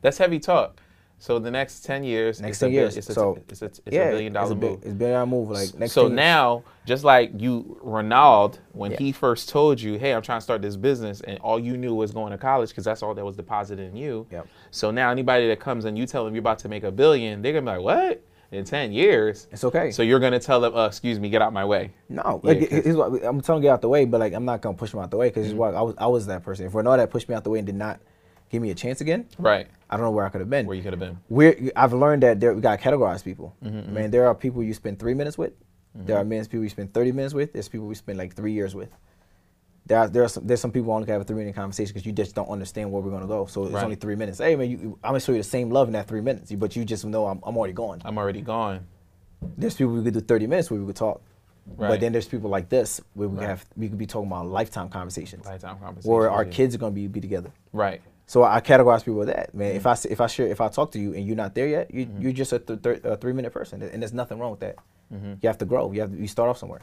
That's 0.00 0.18
heavy 0.18 0.40
talk. 0.40 0.80
So 1.22 1.38
the 1.38 1.52
next 1.52 1.84
10 1.84 2.02
years, 2.02 2.40
Next 2.40 2.50
it's 2.56 2.58
ten 2.58 2.70
a, 2.70 2.72
years. 2.72 2.96
it's 2.96 3.08
a, 3.08 3.14
so 3.14 3.38
it's 3.48 3.62
a, 3.62 3.66
it's 3.66 3.80
yeah, 3.92 4.06
a 4.08 4.10
billion 4.10 4.32
dollar 4.32 4.46
it's 4.46 4.52
a 4.52 4.54
move. 4.56 4.78
It's 4.82 4.90
a 4.90 4.94
billion 4.94 5.14
dollar 5.14 5.26
move. 5.26 5.50
Like 5.50 5.74
next 5.78 5.92
so 5.92 6.02
10 6.08 6.10
years. 6.10 6.16
now, 6.16 6.64
just 6.84 7.04
like 7.04 7.30
you, 7.40 7.78
Ronald, 7.80 8.58
when 8.72 8.90
Yeah. 8.90 8.96
he 8.98 9.12
first 9.12 9.48
told 9.48 9.80
you, 9.80 10.00
"Hey, 10.00 10.14
I'm 10.14 10.22
trying 10.22 10.38
to 10.38 10.42
start 10.42 10.62
this 10.62 10.76
business," 10.76 11.20
and 11.20 11.38
all 11.38 11.60
you 11.60 11.76
knew 11.76 11.94
was 11.94 12.10
going 12.10 12.32
to 12.32 12.38
college 12.38 12.70
because 12.70 12.82
that's 12.84 13.04
all 13.04 13.14
that 13.14 13.24
was 13.24 13.36
deposited 13.36 13.88
in 13.88 13.96
you. 13.96 14.26
Yep. 14.32 14.48
So 14.72 14.90
now, 14.90 15.10
anybody 15.12 15.46
that 15.46 15.60
comes 15.60 15.84
and 15.84 15.96
you 15.96 16.06
tell 16.06 16.24
them 16.24 16.34
you're 16.34 16.40
about 16.40 16.58
to 16.58 16.68
make 16.68 16.82
a 16.82 16.90
billion, 16.90 17.40
they're 17.40 17.52
gonna 17.52 17.70
be 17.70 17.84
like, 17.84 18.10
"What?" 18.10 18.22
In 18.50 18.64
ten 18.64 18.90
years. 18.90 19.46
it's 19.52 19.62
okay. 19.62 19.92
So 19.92 20.02
you're 20.02 20.18
gonna 20.18 20.40
tell 20.40 20.60
them, 20.60 20.74
uh, 20.74 20.86
"Excuse 20.88 21.20
me, 21.20 21.30
get 21.30 21.40
out 21.40 21.52
my 21.52 21.64
way." 21.64 21.92
No, 22.08 22.40
Yeah, 22.42 22.50
like, 22.52 22.84
what, 22.96 23.24
I'm 23.24 23.40
telling 23.40 23.62
you 23.62 23.70
out 23.70 23.80
the 23.80 23.88
way, 23.88 24.06
but 24.06 24.18
like 24.18 24.32
I'm 24.32 24.44
not 24.44 24.60
gonna 24.60 24.76
push 24.76 24.92
him 24.92 24.98
out 24.98 25.12
the 25.12 25.18
way 25.18 25.28
because 25.28 25.52
Mm-hmm. 25.52 25.76
I 25.76 25.82
was 25.82 25.94
I 25.98 26.06
was 26.08 26.26
that 26.26 26.42
person. 26.42 26.66
If 26.66 26.74
Renault 26.74 26.98
had 26.98 27.10
pushed 27.12 27.28
me 27.28 27.36
out 27.36 27.44
the 27.44 27.50
way 27.50 27.60
and 27.60 27.66
did 27.66 27.76
not 27.76 28.00
give 28.52 28.62
me 28.62 28.70
a 28.70 28.74
chance 28.74 29.00
again, 29.00 29.26
Right. 29.38 29.66
I 29.90 29.96
don't 29.96 30.04
know 30.04 30.10
where 30.12 30.24
I 30.24 30.28
could 30.28 30.40
have 30.40 30.48
been. 30.50 30.66
Where 30.66 30.76
you 30.76 30.82
could 30.82 30.92
have 30.92 31.00
been. 31.00 31.18
We're, 31.28 31.70
I've 31.74 31.92
learned 31.92 32.22
that 32.22 32.38
there, 32.40 32.54
we 32.54 32.60
got 32.60 32.78
to 32.78 32.82
categorize 32.90 33.24
people. 33.24 33.54
Mm-hmm, 33.64 33.92
Man, 33.92 34.10
there 34.10 34.26
are 34.28 34.34
people 34.34 34.62
you 34.62 34.72
spend 34.74 34.98
three 34.98 35.14
minutes 35.14 35.36
with. 35.36 35.52
There 35.94 36.16
are 36.16 36.24
men, 36.24 36.42
people 36.46 36.62
you 36.62 36.70
spend 36.70 36.94
30 36.94 37.12
minutes 37.12 37.34
with. 37.34 37.52
There's 37.52 37.68
people 37.68 37.86
we 37.86 37.94
spend 37.94 38.16
like 38.16 38.34
three 38.34 38.52
years 38.52 38.74
with. 38.74 38.88
There 39.84 39.98
are, 39.98 40.08
there 40.08 40.22
are 40.22 40.28
some, 40.28 40.46
there's 40.46 40.60
some 40.60 40.70
people 40.70 40.92
only 40.92 41.06
have 41.10 41.20
a 41.20 41.24
three 41.24 41.36
minute 41.36 41.54
conversation 41.54 41.92
because 41.92 42.06
you 42.06 42.12
just 42.12 42.34
don't 42.34 42.48
understand 42.48 42.90
where 42.90 43.02
we're 43.02 43.10
going 43.10 43.20
to 43.22 43.28
go. 43.28 43.44
So 43.46 43.64
it's 43.64 43.72
Right. 43.72 43.84
only 43.84 43.96
three 43.96 44.14
minutes. 44.14 44.38
Hey, 44.38 44.54
man, 44.56 44.70
you, 44.70 44.98
I'm 45.04 45.10
going 45.10 45.20
to 45.20 45.24
show 45.26 45.32
you 45.32 45.38
the 45.38 45.44
same 45.44 45.70
love 45.70 45.88
in 45.88 45.92
that 45.94 46.06
three 46.08 46.20
minutes, 46.22 46.50
but 46.52 46.74
you 46.76 46.84
just 46.86 47.04
know 47.04 47.26
I'm, 47.26 47.40
I'm 47.42 47.56
already 47.58 47.74
gone. 47.74 48.00
I'm 48.04 48.16
already 48.16 48.40
gone. 48.40 48.86
There's 49.58 49.74
people 49.74 49.92
we 49.94 50.02
could 50.04 50.14
do 50.14 50.20
30 50.20 50.46
minutes 50.46 50.70
where 50.70 50.80
we 50.80 50.86
could 50.86 50.96
talk. 50.96 51.20
Right. 51.76 51.88
But 51.90 52.00
then 52.00 52.12
there's 52.12 52.26
people 52.28 52.48
like 52.48 52.68
this 52.70 53.00
where 53.14 53.28
we 53.28 53.38
Right. 53.38 53.48
have 53.48 53.66
we 53.76 53.88
could 53.88 53.98
be 53.98 54.06
talking 54.06 54.28
about 54.28 54.46
lifetime 54.46 54.88
conversations, 54.88 55.44
Lifetime 55.44 55.76
conversations. 55.78 56.06
where 56.06 56.30
our 56.30 56.44
yeah. 56.44 56.50
kids 56.50 56.74
are 56.74 56.78
going 56.78 56.92
to 56.92 57.00
be, 57.00 57.06
be 57.08 57.20
together. 57.20 57.50
Right. 57.72 58.00
So 58.32 58.42
I 58.44 58.62
categorize 58.62 59.00
people 59.00 59.16
with 59.18 59.28
that, 59.28 59.54
man. 59.54 59.68
Mm-hmm. 59.68 59.76
If 59.76 59.86
I 59.86 59.96
if 60.08 60.20
I 60.22 60.26
share 60.26 60.46
if 60.46 60.62
I 60.62 60.68
talk 60.68 60.90
to 60.92 60.98
you 60.98 61.12
and 61.12 61.26
you're 61.26 61.36
not 61.36 61.54
there 61.54 61.68
yet, 61.68 61.92
you 61.92 62.08
you're 62.18 62.32
just 62.32 62.50
a, 62.54 62.58
th- 62.58 62.80
th- 62.80 63.00
a 63.04 63.14
three 63.18 63.34
minute 63.34 63.52
person, 63.52 63.82
and 63.82 64.00
there's 64.00 64.14
nothing 64.14 64.38
wrong 64.38 64.52
with 64.52 64.60
that. 64.60 64.76
Mm-hmm. 65.12 65.34
You 65.42 65.46
have 65.48 65.58
to 65.58 65.66
grow. 65.66 65.92
You 65.92 66.00
have 66.00 66.12
to, 66.12 66.16
you 66.16 66.26
start 66.26 66.48
off 66.48 66.56
somewhere. 66.56 66.80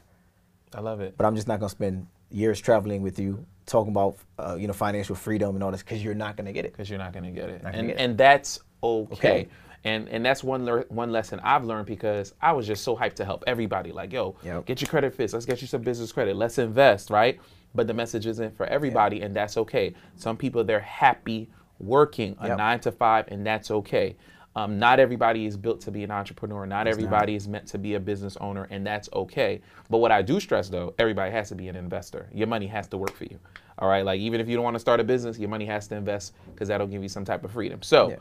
I 0.76 0.82
love 0.82 1.02
it. 1.02 1.16
But 1.18 1.26
I'm 1.26 1.36
just 1.36 1.48
not 1.48 1.60
gonna 1.60 1.72
spend 1.72 2.06
years 2.30 2.62
traveling 2.62 3.02
with 3.02 3.18
you 3.18 3.44
talking 3.66 3.90
about 3.92 4.18
uh, 4.38 4.58
you 4.60 4.68
know 4.68 4.74
financial 4.74 5.16
freedom 5.16 5.56
and 5.56 5.64
all 5.64 5.72
this 5.72 5.82
because 5.82 6.04
you're 6.04 6.14
not 6.14 6.38
gonna 6.38 6.54
get 6.54 6.66
it. 6.66 6.72
because 6.74 6.88
you're 6.88 7.00
not 7.00 7.14
going 7.14 7.26
to 7.26 7.32
get 7.32 7.50
it, 7.50 7.64
gonna 7.64 7.76
and 7.76 7.88
get 7.88 7.98
it. 7.98 8.00
and 8.00 8.16
that's 8.16 8.60
okay. 8.84 9.14
Okay. 9.14 9.48
And 9.86 10.08
and 10.10 10.24
that's 10.24 10.44
one 10.44 10.66
lear- 10.66 10.86
one 10.90 11.12
lesson 11.12 11.40
I've 11.42 11.66
learned 11.66 11.88
because 11.88 12.36
I 12.44 12.52
was 12.52 12.68
just 12.68 12.84
so 12.84 12.96
hyped 12.96 13.16
to 13.16 13.26
help 13.26 13.44
everybody. 13.48 13.92
Like, 13.92 14.14
yo, 14.14 14.36
Yep. 14.44 14.66
get 14.68 14.82
your 14.82 14.90
credit 14.90 15.16
fixed. 15.16 15.34
Let's 15.34 15.48
get 15.48 15.62
you 15.64 15.68
some 15.68 15.82
business 15.82 16.12
credit. 16.12 16.36
Let's 16.36 16.60
invest, 16.60 17.10
right? 17.10 17.40
But 17.76 17.88
the 17.88 17.94
message 17.94 18.26
isn't 18.26 18.56
for 18.58 18.66
everybody, 18.66 19.22
and 19.22 19.36
that's 19.36 19.58
okay. 19.58 19.94
Some 20.16 20.38
people 20.38 20.64
they're 20.64 20.80
happy 20.80 21.50
working 21.80 22.36
a 22.40 22.48
Yep. 22.48 22.58
nine 22.58 22.80
to 22.82 22.92
five, 22.92 23.26
and 23.30 23.46
that's 23.46 23.72
okay. 23.72 24.16
Um, 24.56 24.80
not 24.80 25.00
everybody 25.00 25.46
is 25.46 25.56
built 25.56 25.80
to 25.82 25.92
be 25.92 26.04
an 26.04 26.12
entrepreneur. 26.12 26.66
Not 26.66 26.88
everybody 26.88 27.36
is 27.36 27.48
meant 27.48 27.68
to 27.68 27.78
be 27.78 27.94
a 27.94 28.00
business 28.00 28.36
owner, 28.42 28.68
and 28.72 28.86
that's 28.86 29.08
okay. 29.14 29.62
But 29.90 30.00
what 30.00 30.12
I 30.12 30.22
do 30.24 30.40
stress 30.40 30.68
though, 30.70 30.94
everybody 30.98 31.32
has 31.32 31.50
to 31.50 31.56
be 31.56 31.68
an 31.68 31.76
investor. 31.76 32.28
Your 32.34 32.48
money 32.48 32.68
has 32.68 32.88
to 32.88 32.98
work 32.98 33.14
for 33.14 33.26
you. 33.26 33.40
All 33.78 33.88
right, 33.88 34.04
like 34.04 34.20
even 34.20 34.42
if 34.42 34.50
you 34.50 34.56
don't 34.56 34.64
want 34.66 34.76
to 34.76 34.80
start 34.80 35.00
a 35.00 35.04
business, 35.04 35.38
your 35.40 35.50
money 35.50 35.66
has 35.66 35.88
to 35.90 35.96
invest 35.96 36.34
because 36.48 36.68
that'll 36.68 36.88
give 36.88 37.04
you 37.04 37.08
some 37.10 37.24
type 37.24 37.46
of 37.46 37.52
freedom. 37.52 37.82
So, 37.84 38.10
Yeah. 38.10 38.16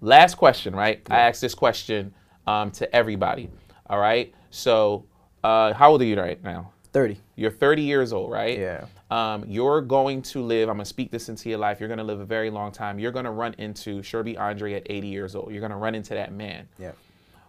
last 0.00 0.36
question, 0.36 0.74
right? 0.74 1.02
I 1.10 1.20
asked 1.20 1.40
this 1.42 1.54
question 1.54 2.12
um, 2.46 2.70
to 2.72 2.92
everybody. 2.96 3.48
All 3.88 3.98
right, 4.00 4.34
so 4.50 5.04
uh, 5.44 5.74
how 5.74 5.90
old 5.92 6.02
are 6.02 6.06
you 6.06 6.18
right 6.18 6.42
now? 6.42 6.72
30. 6.94 7.20
You're 7.34 7.50
30 7.50 7.82
years 7.82 8.12
old, 8.12 8.30
right? 8.30 8.56
Yeah. 8.56 8.86
Um, 9.10 9.44
you're 9.48 9.82
going 9.82 10.22
to 10.22 10.40
live, 10.42 10.68
I'm 10.68 10.76
going 10.76 10.84
to 10.84 10.88
speak 10.88 11.10
this 11.10 11.28
into 11.28 11.50
your 11.50 11.58
life. 11.58 11.80
You're 11.80 11.88
going 11.88 11.98
to 11.98 12.04
live 12.04 12.20
a 12.20 12.24
very 12.24 12.50
long 12.50 12.70
time. 12.70 13.00
You're 13.00 13.10
going 13.10 13.24
to 13.24 13.32
run 13.32 13.54
into 13.58 14.00
Sherby 14.00 14.38
Andre 14.38 14.74
at 14.74 14.86
80 14.86 15.08
years 15.08 15.34
old. 15.34 15.50
You're 15.50 15.60
going 15.60 15.72
to 15.72 15.76
run 15.76 15.96
into 15.96 16.14
that 16.14 16.32
man. 16.32 16.68
Yeah. 16.78 16.92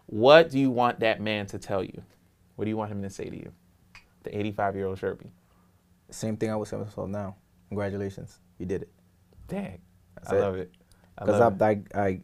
What 0.07 0.49
do 0.49 0.59
you 0.59 0.71
want 0.71 0.99
that 1.01 1.21
man 1.21 1.45
to 1.47 1.59
tell 1.59 1.83
you? 1.83 2.01
What 2.55 2.65
do 2.65 2.69
you 2.69 2.77
want 2.77 2.91
him 2.91 3.03
to 3.03 3.09
say 3.09 3.25
to 3.29 3.35
you? 3.35 3.51
The 4.23 4.35
85 4.37 4.75
year 4.75 4.87
old 4.87 4.99
Sherby. 4.99 5.29
Same 6.09 6.37
thing 6.37 6.49
I 6.49 6.55
would 6.55 6.67
say 6.67 6.77
myself 6.77 7.07
now. 7.07 7.35
Congratulations, 7.69 8.39
you 8.57 8.65
did 8.65 8.83
it. 8.83 8.91
Dang. 9.47 9.79
That's 10.15 10.31
I 10.31 10.37
it. 10.37 10.39
love 10.39 10.55
it. 10.55 10.71
Because 11.19 11.61
I. 11.61 11.69
I, 11.69 11.81
I, 11.99 12.21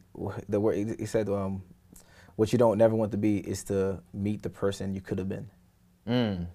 the 0.49 0.59
word 0.59 0.75
he 0.75 0.85
he 0.99 1.05
said, 1.05 1.29
um, 1.29 1.63
what 2.35 2.51
you 2.51 2.59
don't 2.59 2.77
never 2.77 2.95
want 2.95 3.11
to 3.11 3.17
be 3.17 3.37
is 3.37 3.63
to 3.65 4.01
meet 4.13 4.41
the 4.41 4.49
person 4.49 4.93
you 4.93 5.01
could 5.01 5.17
have 5.17 5.29
been. 5.29 5.49
Mm. 6.07 6.47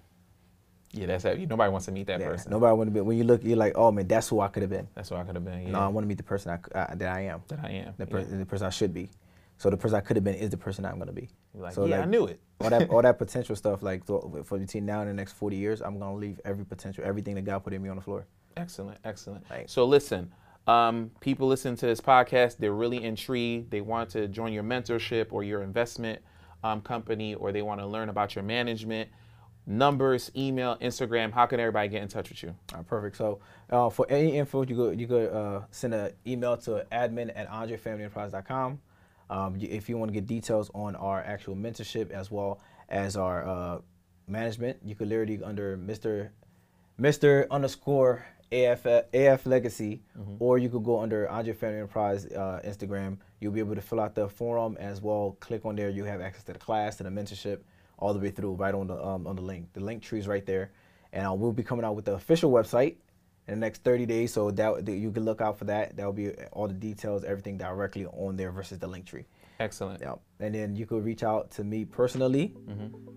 Yeah, 0.91 1.07
that's 1.07 1.23
that. 1.23 1.37
Nobody 1.39 1.69
wants 1.71 1.85
to 1.87 1.91
meet 1.91 2.07
that 2.07 2.19
Yeah, 2.19 2.27
person. 2.27 2.51
Nobody 2.51 2.75
want 2.75 2.87
to 2.87 2.93
be. 2.93 3.01
When 3.01 3.17
you 3.17 3.23
look, 3.23 3.43
you're 3.43 3.57
like, 3.57 3.73
oh 3.75 3.91
man, 3.91 4.07
that's 4.07 4.29
who 4.29 4.39
I 4.39 4.47
could 4.47 4.63
have 4.63 4.69
been. 4.69 4.87
That's 4.95 5.11
what 5.11 5.19
I 5.19 5.23
could 5.23 5.35
have 5.35 5.45
been. 5.45 5.63
Yeah. 5.63 5.71
No, 5.71 5.79
I 5.79 5.87
want 5.87 6.03
to 6.05 6.07
meet 6.07 6.17
the 6.17 6.23
person 6.23 6.51
I, 6.51 6.77
uh, 6.77 6.95
that 6.95 7.09
I 7.09 7.21
am, 7.21 7.41
that 7.49 7.59
I 7.63 7.69
am. 7.69 7.93
the, 7.97 8.07
yeah. 8.09 8.37
the 8.37 8.45
person 8.45 8.67
I 8.67 8.69
should 8.69 8.93
be. 8.93 9.09
So 9.57 9.69
the 9.69 9.77
person 9.77 9.97
I 9.97 10.01
could 10.01 10.15
have 10.15 10.23
been 10.23 10.35
is 10.35 10.51
the 10.51 10.57
person 10.57 10.85
I'm 10.85 10.99
gonna 10.99 11.11
be. 11.11 11.29
You're 11.53 11.63
like, 11.63 11.73
so 11.73 11.85
yeah, 11.85 12.01
I 12.01 12.05
knew 12.05 12.25
it. 12.25 12.39
all 12.61 12.69
that 12.69 12.89
all 12.89 13.01
that 13.03 13.17
potential 13.17 13.55
stuff 13.55 13.81
like 13.81 14.05
for 14.05 14.43
between 14.57 14.85
now 14.85 15.01
and 15.01 15.09
the 15.09 15.13
next 15.13 15.33
40 15.33 15.55
years 15.55 15.81
i'm 15.81 15.97
gonna 15.99 16.15
leave 16.15 16.39
every 16.45 16.65
potential 16.65 17.03
everything 17.05 17.35
that 17.35 17.43
god 17.45 17.63
put 17.63 17.73
in 17.73 17.81
me 17.81 17.89
on 17.89 17.95
the 17.95 18.01
floor 18.01 18.25
Excellent, 18.57 18.97
excellent. 19.05 19.45
Right. 19.49 19.69
So 19.69 19.85
listen, 19.85 20.31
um, 20.65 21.11
people 21.19 21.47
listen 21.47 21.75
to 21.77 21.85
this 21.85 22.01
podcast. 22.01 22.57
They're 22.57 22.73
really 22.73 23.03
intrigued. 23.03 23.71
They 23.71 23.81
want 23.81 24.09
to 24.11 24.27
join 24.27 24.51
your 24.51 24.63
mentorship 24.63 25.27
or 25.31 25.43
your 25.43 25.61
investment 25.61 26.21
um, 26.63 26.81
company, 26.81 27.35
or 27.35 27.51
they 27.51 27.61
want 27.61 27.79
to 27.81 27.85
learn 27.85 28.09
about 28.09 28.35
your 28.35 28.43
management. 28.43 29.09
Numbers, 29.69 30.31
email, 30.35 30.77
Instagram. 30.77 31.33
How 31.33 31.45
can 31.45 31.59
everybody 31.59 31.89
get 31.89 32.01
in 32.01 32.07
touch 32.07 32.29
with 32.29 32.41
you? 32.41 32.55
all 32.73 32.79
right 32.79 32.87
perfect 32.87 33.17
so 33.17 33.39
uh, 33.69 33.89
for 33.89 34.05
any 34.09 34.37
info 34.37 34.63
you 34.63 34.75
could 34.75 34.99
you 34.99 35.07
could 35.07 35.31
uh, 35.31 35.61
send 35.71 35.93
an 35.93 36.11
email 36.25 36.57
to 36.57 36.85
admin 36.91 37.31
at 37.35 37.49
andrefamilyenterprise.com 37.49 38.79
um, 39.29 39.57
if 39.59 39.89
you 39.89 39.97
want 39.97 40.09
to 40.09 40.13
get 40.13 40.25
details 40.25 40.69
on 40.73 40.95
our 40.95 41.21
actual 41.21 41.55
mentorship 41.55 42.11
as 42.11 42.29
well 42.31 42.59
as 42.89 43.15
our 43.15 43.47
uh, 43.47 43.79
management 44.27 44.77
you 44.83 44.95
could 44.95 45.07
literally 45.07 45.41
under 45.43 45.77
mr 45.77 46.29
mr 46.99 47.49
underscore 47.49 48.25
AF, 48.49 48.85
AF 48.85 49.45
Legacy, 49.45 50.01
or 50.39 50.57
you 50.57 50.69
could 50.69 50.85
go 50.85 51.01
under 51.01 51.27
Andre 51.29 51.51
Family 51.51 51.79
Enterprise 51.79 52.25
uh, 52.27 52.61
Instagram. 52.65 53.17
You'll 53.41 53.51
be 53.51 53.59
able 53.59 53.75
to 53.75 53.81
fill 53.81 53.99
out 53.99 54.15
the 54.15 54.29
forum 54.29 54.77
as 54.79 55.01
well. 55.01 55.35
Click 55.41 55.65
on 55.65 55.75
there. 55.75 55.89
You 55.89 56.05
have 56.05 56.21
access 56.21 56.43
to 56.45 56.53
the 56.53 56.59
class, 56.59 56.95
to 56.95 57.03
the 57.03 57.09
mentorship, 57.09 57.59
all 57.97 58.13
the 58.13 58.19
way 58.19 58.29
through, 58.29 58.53
right 58.53 58.73
on 58.73 58.87
the 58.87 59.05
um, 59.05 59.27
on 59.27 59.35
the 59.35 59.41
link. 59.41 59.73
The 59.73 59.81
Linktree 59.81 60.19
is 60.19 60.27
right 60.27 60.45
there, 60.45 60.71
and 61.11 61.27
uh, 61.27 61.33
we'll 61.33 61.51
be 61.51 61.63
coming 61.63 61.85
out 61.85 61.95
with 61.95 62.05
the 62.05 62.13
official 62.13 62.51
website 62.51 62.95
in 63.47 63.55
the 63.59 63.65
next 63.65 63.83
30 63.83 64.05
days. 64.05 64.33
So 64.33 64.51
that 64.51 64.85
that 64.85 64.95
you 64.95 65.11
can 65.11 65.23
look 65.25 65.41
out 65.41 65.57
for 65.57 65.65
that. 65.65 65.95
That 65.97 66.05
will 66.05 66.13
be 66.13 66.31
all 66.51 66.67
the 66.67 66.73
details, 66.73 67.23
everything 67.23 67.57
directly 67.57 68.05
on 68.05 68.35
there 68.35 68.51
versus 68.51 68.79
the 68.79 68.87
Linktree. 68.87 69.25
Excellent. 69.59 70.01
Yeah, 70.01 70.13
and 70.39 70.53
then 70.53 70.75
you 70.75 70.85
could 70.85 71.03
reach 71.03 71.23
out 71.23 71.49
to 71.51 71.63
me 71.63 71.83
personally. 71.83 72.53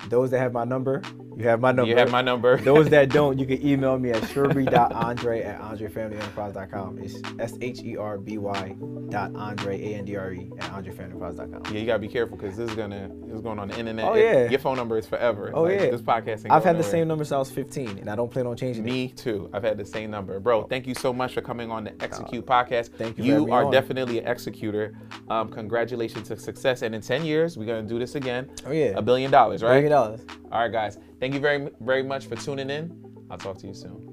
Those 0.08 0.30
that 0.30 0.38
have 0.38 0.54
my 0.54 0.64
number, 0.64 1.02
you 1.36 1.44
have 1.46 1.60
my 1.60 1.68
number. 1.70 1.82
Mm-hmm. 1.82 1.90
You 1.90 1.96
have 1.98 2.10
my 2.10 2.22
number. 2.22 2.56
Those 2.70 2.88
that 2.88 3.10
don't, 3.10 3.38
you 3.38 3.44
can 3.50 3.60
email 3.66 3.98
me 3.98 4.10
at 4.12 4.22
sherby.andre 4.22 5.42
at 5.42 5.60
andrefamilyenterprise.com. 5.60 6.98
It's 6.98 7.20
S 7.38 7.58
H 7.60 7.80
E 7.82 7.96
R 7.96 8.18
B 8.18 8.38
Y 8.38 8.74
dot 9.10 9.34
Andre, 9.34 9.80
A 9.92 9.96
N 9.96 10.04
D 10.04 10.16
R 10.16 10.32
E, 10.32 10.50
at 10.60 10.72
andrefamilyenterprise.com. 10.72 11.74
Yeah, 11.74 11.80
you 11.80 11.86
gotta 11.86 11.98
be 11.98 12.08
careful 12.08 12.36
because 12.36 12.56
this 12.56 12.70
is 12.70 12.76
gonna 12.76 13.10
it's 13.28 13.40
going 13.42 13.58
on 13.58 13.68
the 13.68 13.78
internet. 13.78 14.04
Oh, 14.06 14.14
It- 14.14 14.22
yeah. 14.24 14.48
your 14.50 14.60
phone 14.60 14.76
number 14.76 14.98
is 14.98 15.06
forever. 15.06 15.50
Oh, 15.54 15.62
Like, 15.64 15.80
yeah. 15.80 15.90
this 15.90 16.02
podcast. 16.02 16.46
I've 16.50 16.64
had 16.64 16.78
the 16.78 16.82
same 16.84 17.06
number 17.08 17.24
since 17.24 17.32
I 17.32 17.38
was 17.38 17.50
15, 17.50 17.98
and 17.98 18.08
I 18.10 18.16
don't 18.16 18.30
plan 18.30 18.46
on 18.46 18.56
changing 18.56 18.84
it. 18.86 18.90
Me 18.90 19.08
too. 19.08 19.50
I've 19.52 19.62
had 19.62 19.76
the 19.76 19.84
same 19.84 20.10
number, 20.10 20.19
bro. 20.22 20.64
Thank 20.64 20.86
you 20.86 20.94
so 20.94 21.12
much 21.12 21.34
for 21.34 21.40
coming 21.40 21.70
on 21.70 21.84
the 21.84 22.02
Execute 22.02 22.44
podcast. 22.46 22.88
thank 22.96 23.18
you 23.18 23.24
You 23.24 23.52
are 23.52 23.64
on. 23.64 23.72
definitely 23.72 24.18
an 24.18 24.26
executor. 24.26 24.94
Um, 25.28 25.48
congratulations 25.48 26.28
to 26.28 26.36
success. 26.36 26.82
And 26.82 26.94
in 26.94 27.00
ten 27.00 27.24
years, 27.24 27.56
we're 27.56 27.66
gonna 27.66 27.82
do 27.82 27.98
this 27.98 28.14
again. 28.14 28.50
Oh, 28.66 28.70
yeah. 28.72 28.92
A 28.96 29.02
billion 29.02 29.30
dollars, 29.30 29.62
right? 29.62 29.74
Million 29.74 29.92
dollars. 29.92 30.20
All 30.52 30.60
right, 30.60 30.72
guys. 30.72 30.98
Thank 31.20 31.34
you 31.34 31.40
very 31.40 31.68
very 31.80 32.02
much 32.02 32.26
for 32.26 32.36
tuning 32.36 32.70
in. 32.70 32.92
I'll 33.30 33.38
talk 33.38 33.58
to 33.58 33.66
you 33.66 33.74
soon. 33.74 34.09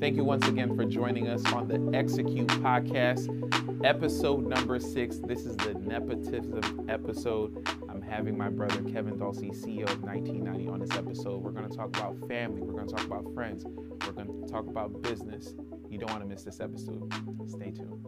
Thank 0.00 0.14
you 0.14 0.22
once 0.22 0.46
again 0.46 0.76
for 0.76 0.84
joining 0.84 1.26
us 1.26 1.44
on 1.52 1.66
the 1.66 1.90
Execute 1.92 2.46
Podcast, 2.46 3.26
episode 3.84 4.46
number 4.46 4.78
six. 4.78 5.18
This 5.18 5.44
is 5.44 5.56
the 5.56 5.74
nepotism 5.74 6.86
episode. 6.88 7.68
I'm 7.88 8.00
having 8.00 8.38
my 8.38 8.48
brother 8.48 8.80
Kevin 8.84 9.18
Dulcie, 9.18 9.50
CEO 9.50 9.90
of 9.90 10.00
1990, 10.04 10.68
on 10.68 10.78
this 10.78 10.96
episode. 10.96 11.42
We're 11.42 11.50
going 11.50 11.68
to 11.68 11.76
talk 11.76 11.88
about 11.88 12.16
family. 12.28 12.62
We're 12.62 12.74
going 12.74 12.86
to 12.86 12.94
talk 12.94 13.06
about 13.06 13.34
friends. 13.34 13.64
We're 13.66 14.12
going 14.12 14.46
to 14.46 14.52
talk 14.52 14.68
about 14.68 15.02
business. 15.02 15.56
You 15.90 15.98
don't 15.98 16.10
want 16.12 16.22
to 16.22 16.28
miss 16.28 16.44
this 16.44 16.60
episode. 16.60 17.12
Stay 17.48 17.72
tuned. 17.72 18.06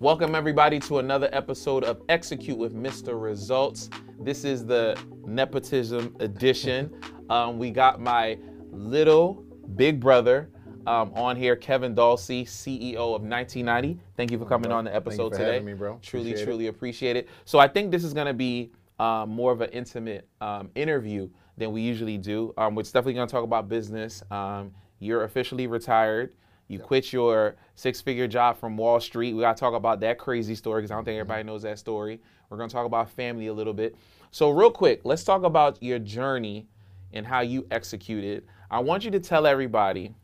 Welcome, 0.00 0.34
everybody, 0.34 0.80
to 0.80 0.98
another 0.98 1.28
episode 1.32 1.84
of 1.84 2.02
Execute 2.08 2.58
with 2.58 2.74
Mr. 2.74 3.22
Results. 3.22 3.88
This 4.18 4.44
is 4.44 4.66
the 4.66 4.98
nepotism 5.24 6.16
edition. 6.18 6.90
Um, 7.28 7.58
we 7.58 7.70
got 7.70 8.00
my 8.00 8.38
little 8.70 9.44
big 9.74 10.00
brother 10.00 10.50
um, 10.86 11.12
on 11.14 11.36
here, 11.36 11.56
Kevin 11.56 11.94
Dulcie, 11.94 12.44
CEO 12.44 12.96
of 12.96 13.22
1990. 13.22 13.98
Thank 14.16 14.30
you 14.30 14.38
for 14.38 14.46
coming 14.46 14.70
on 14.70 14.84
the 14.84 14.94
episode 14.94 15.32
for 15.32 15.38
today. 15.38 15.54
having 15.54 15.66
me, 15.66 15.74
bro. 15.74 15.98
Truly, 16.02 16.30
Appreciate 16.30 16.42
it. 16.42 16.44
truly 16.44 16.66
appreciate 16.68 17.16
it. 17.16 17.28
So 17.44 17.58
I 17.58 17.68
think 17.68 17.90
this 17.90 18.04
is 18.04 18.14
going 18.14 18.28
to 18.28 18.34
be 18.34 18.70
um, 18.98 19.30
more 19.30 19.52
of 19.52 19.60
an 19.60 19.70
intimate 19.70 20.28
um, 20.40 20.70
interview 20.74 21.28
than 21.56 21.72
we 21.72 21.80
usually 21.82 22.18
do. 22.18 22.54
Um, 22.56 22.74
we're 22.74 22.82
definitely 22.82 23.14
going 23.14 23.26
to 23.26 23.32
talk 23.32 23.44
about 23.44 23.68
business. 23.68 24.22
Um, 24.30 24.72
you're 25.00 25.24
officially 25.24 25.66
retired. 25.66 26.34
You 26.68 26.78
quit 26.78 27.12
your 27.12 27.56
six-figure 27.76 28.26
job 28.26 28.58
from 28.58 28.76
Wall 28.76 28.98
Street. 29.00 29.34
We 29.34 29.40
got 29.40 29.56
to 29.56 29.60
talk 29.60 29.74
about 29.74 30.00
that 30.00 30.18
crazy 30.18 30.54
story 30.54 30.82
because 30.82 30.90
I 30.90 30.94
don't 30.94 31.04
think 31.04 31.18
everybody 31.18 31.44
knows 31.44 31.62
that 31.62 31.78
story. 31.78 32.20
We're 32.48 32.56
going 32.56 32.68
to 32.68 32.72
talk 32.72 32.86
about 32.86 33.10
family 33.10 33.46
a 33.48 33.52
little 33.52 33.72
bit. 33.72 33.96
So 34.30 34.50
real 34.50 34.70
quick, 34.70 35.00
let's 35.04 35.24
talk 35.24 35.44
about 35.44 35.82
your 35.82 35.98
journey 35.98 36.66
and 37.12 37.26
how 37.26 37.40
you 37.40 37.66
executed. 37.70 38.44
I 38.70 38.80
want 38.80 39.04
you 39.04 39.10
to 39.12 39.20
tell 39.20 39.46
everybody 39.46 40.14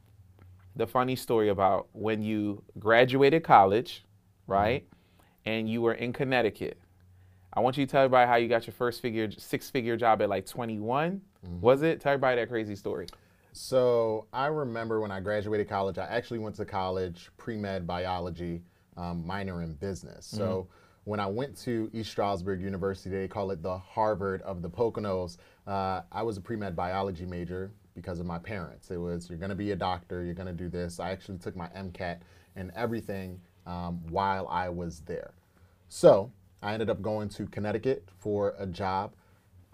the 0.77 0.87
funny 0.87 1.17
story 1.17 1.49
about 1.49 1.89
when 1.93 2.23
you 2.23 2.63
graduated 2.79 3.45
college, 3.45 4.05
mm-hmm. 4.43 4.53
right? 4.53 4.87
And 5.45 5.69
you 5.69 5.83
were 5.83 5.95
in 5.95 6.13
Connecticut. 6.13 6.79
I 7.55 7.61
want 7.61 7.77
you 7.77 7.85
to 7.85 7.91
tell 7.91 8.05
everybody 8.05 8.29
how 8.29 8.37
you 8.37 8.49
got 8.49 8.67
your 8.67 8.75
first 8.75 9.03
figure, 9.03 9.31
six 9.31 9.69
figure 9.69 9.97
job 9.97 10.23
at 10.23 10.29
like 10.29 10.47
21. 10.47 11.21
Mm-hmm. 11.45 11.61
Was 11.61 11.83
it? 11.83 12.01
Tell 12.01 12.13
everybody 12.13 12.41
that 12.41 12.49
crazy 12.49 12.77
story. 12.77 13.07
So 13.53 14.27
I 14.33 14.47
remember 14.47 15.01
when 15.01 15.11
I 15.11 15.21
graduated 15.21 15.69
college, 15.69 15.99
I 15.99 16.07
actually 16.07 16.39
went 16.39 16.57
to 16.57 16.65
college, 16.65 17.31
pre 17.37 17.57
med 17.57 17.87
biology, 17.87 18.63
um, 18.97 19.27
minor 19.27 19.63
in 19.63 19.75
business. 19.75 20.25
So 20.25 20.69
mm-hmm. 20.71 20.82
When 21.05 21.19
I 21.19 21.27
went 21.27 21.57
to 21.63 21.91
East 21.93 22.11
Stroudsburg 22.11 22.61
University, 22.61 23.17
they 23.17 23.29
call 23.29 23.51
it 23.51 23.63
the 23.63 23.77
Harvard 23.77 24.43
of 24.43 24.63
the 24.63 24.71
Poconos. 24.71 25.37
Uh, 25.67 26.03
I 26.13 26.23
was 26.23 26.37
a 26.37 26.41
pre 26.41 26.57
med 26.57 26.77
biology 26.77 27.27
major 27.27 27.73
because 27.95 28.21
of 28.21 28.27
my 28.27 28.39
parents. 28.39 28.91
It 28.91 28.97
was, 28.97 29.29
you're 29.29 29.39
going 29.39 29.51
to 29.51 29.57
be 29.57 29.73
a 29.73 29.77
doctor, 29.77 30.25
you're 30.25 30.35
going 30.35 30.47
to 30.47 30.53
do 30.53 30.69
this. 30.69 31.01
I 31.01 31.11
actually 31.11 31.39
took 31.39 31.57
my 31.57 31.69
MCAT 31.69 32.21
and 32.57 32.71
everything 32.77 33.41
um, 33.67 34.01
while 34.09 34.47
I 34.49 34.69
was 34.69 35.01
there. 35.01 35.35
So 35.89 36.31
I 36.63 36.73
ended 36.73 36.89
up 36.89 37.03
going 37.03 37.29
to 37.31 37.47
Connecticut 37.47 38.09
for 38.19 38.55
a 38.59 38.67
job. 38.67 39.13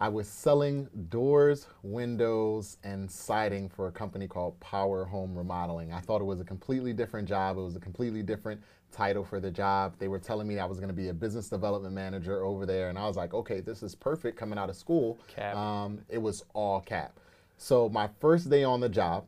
I 0.00 0.08
was 0.08 0.28
selling 0.28 0.88
doors, 1.08 1.66
windows, 1.82 2.78
and 2.84 3.10
siding 3.10 3.68
for 3.68 3.88
a 3.88 3.92
company 3.92 4.28
called 4.28 4.58
Power 4.60 5.04
Home 5.04 5.36
Remodeling. 5.36 5.92
I 5.92 6.00
thought 6.00 6.20
it 6.20 6.24
was 6.24 6.40
a 6.40 6.44
completely 6.44 6.92
different 6.92 7.28
job. 7.28 7.58
It 7.58 7.62
was 7.62 7.74
a 7.74 7.80
completely 7.80 8.22
different 8.22 8.60
title 8.92 9.24
for 9.24 9.40
the 9.40 9.50
job. 9.50 9.94
They 9.98 10.08
were 10.08 10.18
telling 10.18 10.46
me 10.46 10.58
I 10.58 10.64
was 10.64 10.78
going 10.78 10.88
to 10.88 10.94
be 10.94 11.08
a 11.08 11.14
business 11.14 11.48
development 11.48 11.94
manager 11.94 12.44
over 12.44 12.66
there, 12.66 12.88
and 12.88 12.98
I 12.98 13.06
was 13.06 13.16
like, 13.16 13.34
okay, 13.34 13.60
this 13.60 13.82
is 13.82 13.94
perfect 13.94 14.38
coming 14.38 14.58
out 14.58 14.70
of 14.70 14.76
school. 14.76 15.18
Cap. 15.28 15.56
Um, 15.56 16.00
it 16.08 16.18
was 16.18 16.44
all 16.54 16.80
cap. 16.80 17.18
So 17.56 17.88
my 17.88 18.08
first 18.20 18.48
day 18.48 18.64
on 18.64 18.80
the 18.80 18.88
job, 18.88 19.26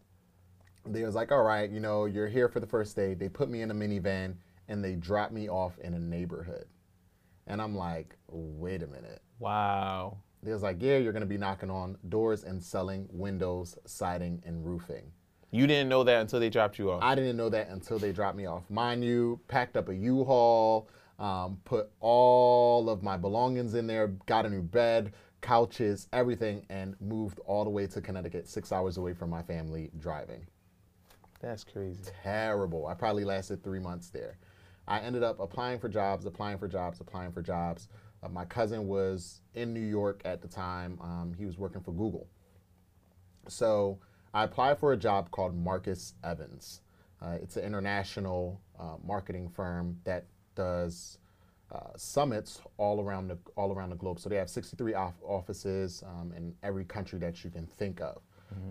they 0.87 1.05
was 1.05 1.15
like, 1.15 1.33
all 1.33 1.43
right, 1.43 1.69
you 1.71 1.81
know, 1.81 2.05
you're 2.07 2.29
here 2.29 2.49
for 2.49 2.61
the 2.61 2.67
first 2.67 2.97
day. 2.97 3.15
They 3.15 3.29
put 3.29 3.51
me 3.51 3.63
in 3.63 3.71
a 3.71 3.75
minivan 3.75 4.37
and 4.69 4.85
they 4.85 4.95
dropped 4.95 5.33
me 5.33 5.49
off 5.49 5.79
in 5.79 5.95
a 5.95 5.99
neighborhood. 5.99 6.67
And 7.47 7.61
I'm 7.61 7.75
like, 7.75 8.17
wait 8.29 8.83
a 8.83 8.87
minute. 8.87 9.21
Wow. 9.41 10.19
They 10.43 10.53
was 10.53 10.63
like, 10.63 10.77
yeah, 10.81 10.97
you're 10.97 11.13
gonna 11.13 11.27
be 11.27 11.37
knocking 11.37 11.71
on 11.71 11.99
doors 12.09 12.45
and 12.45 12.63
selling 12.63 13.09
windows, 13.11 13.77
siding, 13.85 14.43
and 14.47 14.65
roofing. 14.65 15.11
You 15.51 15.67
didn't 15.67 15.89
know 15.89 16.05
that 16.05 16.21
until 16.21 16.39
they 16.39 16.51
dropped 16.51 16.79
you 16.79 16.91
off. 16.93 17.03
I 17.03 17.15
didn't 17.15 17.37
know 17.37 17.49
that 17.49 17.69
until 17.69 17.99
they 17.99 18.13
dropped 18.13 18.37
me 18.37 18.47
off. 18.47 18.63
Mind 18.71 19.05
you, 19.05 19.41
packed 19.49 19.77
up 19.77 19.89
a 19.89 19.95
U-Haul, 19.95 20.89
um, 21.19 21.59
put 21.65 21.91
all 22.01 22.89
of 22.89 23.03
my 23.03 23.17
belongings 23.17 23.75
in 23.75 23.87
there, 23.87 24.09
got 24.27 24.47
a 24.47 24.51
new 24.51 24.63
bed, 24.63 25.13
couches, 25.41 26.09
everything, 26.13 26.65
and 26.71 26.95
moved 27.01 27.41
all 27.47 27.65
the 27.65 27.71
way 27.71 27.87
to 27.89 28.01
Connecticut, 28.01 28.49
six 28.49 28.71
hours 28.71 28.97
away 28.97 29.13
from 29.13 29.29
my 29.29 29.43
family, 29.43 29.91
driving. 29.99 30.47
That's 31.41 31.65
crazy. 31.65 32.05
Terrible. 32.23 32.87
I 32.87 32.95
probably 32.95 33.25
lasted 33.25 33.65
three 33.65 33.81
months 33.81 34.11
there. 34.11 34.39
I 34.87 35.01
ended 35.01 35.23
up 35.23 35.41
applying 35.41 35.79
for 35.79 35.89
jobs, 35.89 36.27
applying 36.27 36.59
for 36.59 36.69
jobs, 36.69 37.01
applying 37.01 37.33
for 37.33 37.43
jobs. 37.43 37.89
Uh, 38.23 38.29
my 38.29 38.45
cousin 38.45 38.87
was 38.87 39.41
in 39.55 39.73
New 39.73 39.81
York 39.81 40.21
at 40.25 40.43
the 40.43 40.49
time. 40.49 40.99
Um, 41.01 41.35
he 41.37 41.47
was 41.47 41.59
working 41.59 41.81
for 41.81 41.93
Google. 41.93 42.29
So 43.49 43.99
I 44.33 44.45
applied 44.45 44.79
for 44.79 44.93
a 44.93 44.97
job 44.97 45.31
called 45.31 45.57
Marcus 45.57 46.15
Evans. 46.23 46.83
Uh, 47.21 47.37
it's 47.43 47.57
an 47.57 47.65
international 47.65 48.61
uh, 48.79 48.95
marketing 49.05 49.49
firm 49.49 49.99
that 50.05 50.25
does 50.55 51.19
uh, 51.73 51.91
summits 51.97 52.61
all 52.79 53.01
around 53.01 53.29
the 53.29 53.39
all 53.57 53.73
around 53.73 53.91
the 53.91 53.97
globe. 53.97 54.19
So 54.19 54.29
they 54.29 54.37
have 54.37 54.49
63 54.51 54.95
off- 54.95 55.15
offices 55.23 56.03
um, 56.07 56.33
in 56.37 56.55
every 56.63 56.85
country 56.85 57.19
that 57.21 57.45
you 57.45 57.51
can 57.51 57.67
think 57.67 58.01
of. 58.01 58.23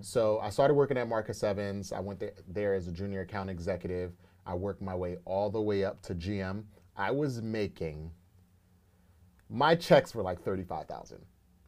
So 0.02 0.39
I 0.39 0.50
started 0.50 0.74
working 0.74 0.98
at 0.98 1.08
Marcus 1.08 1.41
Evans. 1.41 1.93
I 1.93 2.02
went 2.02 2.19
there, 2.19 2.34
there 2.50 2.74
as 2.74 2.88
a 2.88 2.91
junior 2.91 3.22
account 3.22 3.50
executive. 3.50 4.12
I 4.45 4.54
worked 4.54 4.82
my 4.82 4.93
way 4.93 5.15
all 5.24 5.50
the 5.50 5.62
way 5.62 5.86
up 5.86 6.02
to 6.02 6.15
GM. 6.15 6.63
I 6.98 7.12
was 7.12 7.41
making 7.41 8.12
my 9.50 9.76
checks 9.76 10.13
were 10.13 10.22
like 10.22 10.41
35,000. 10.41 11.19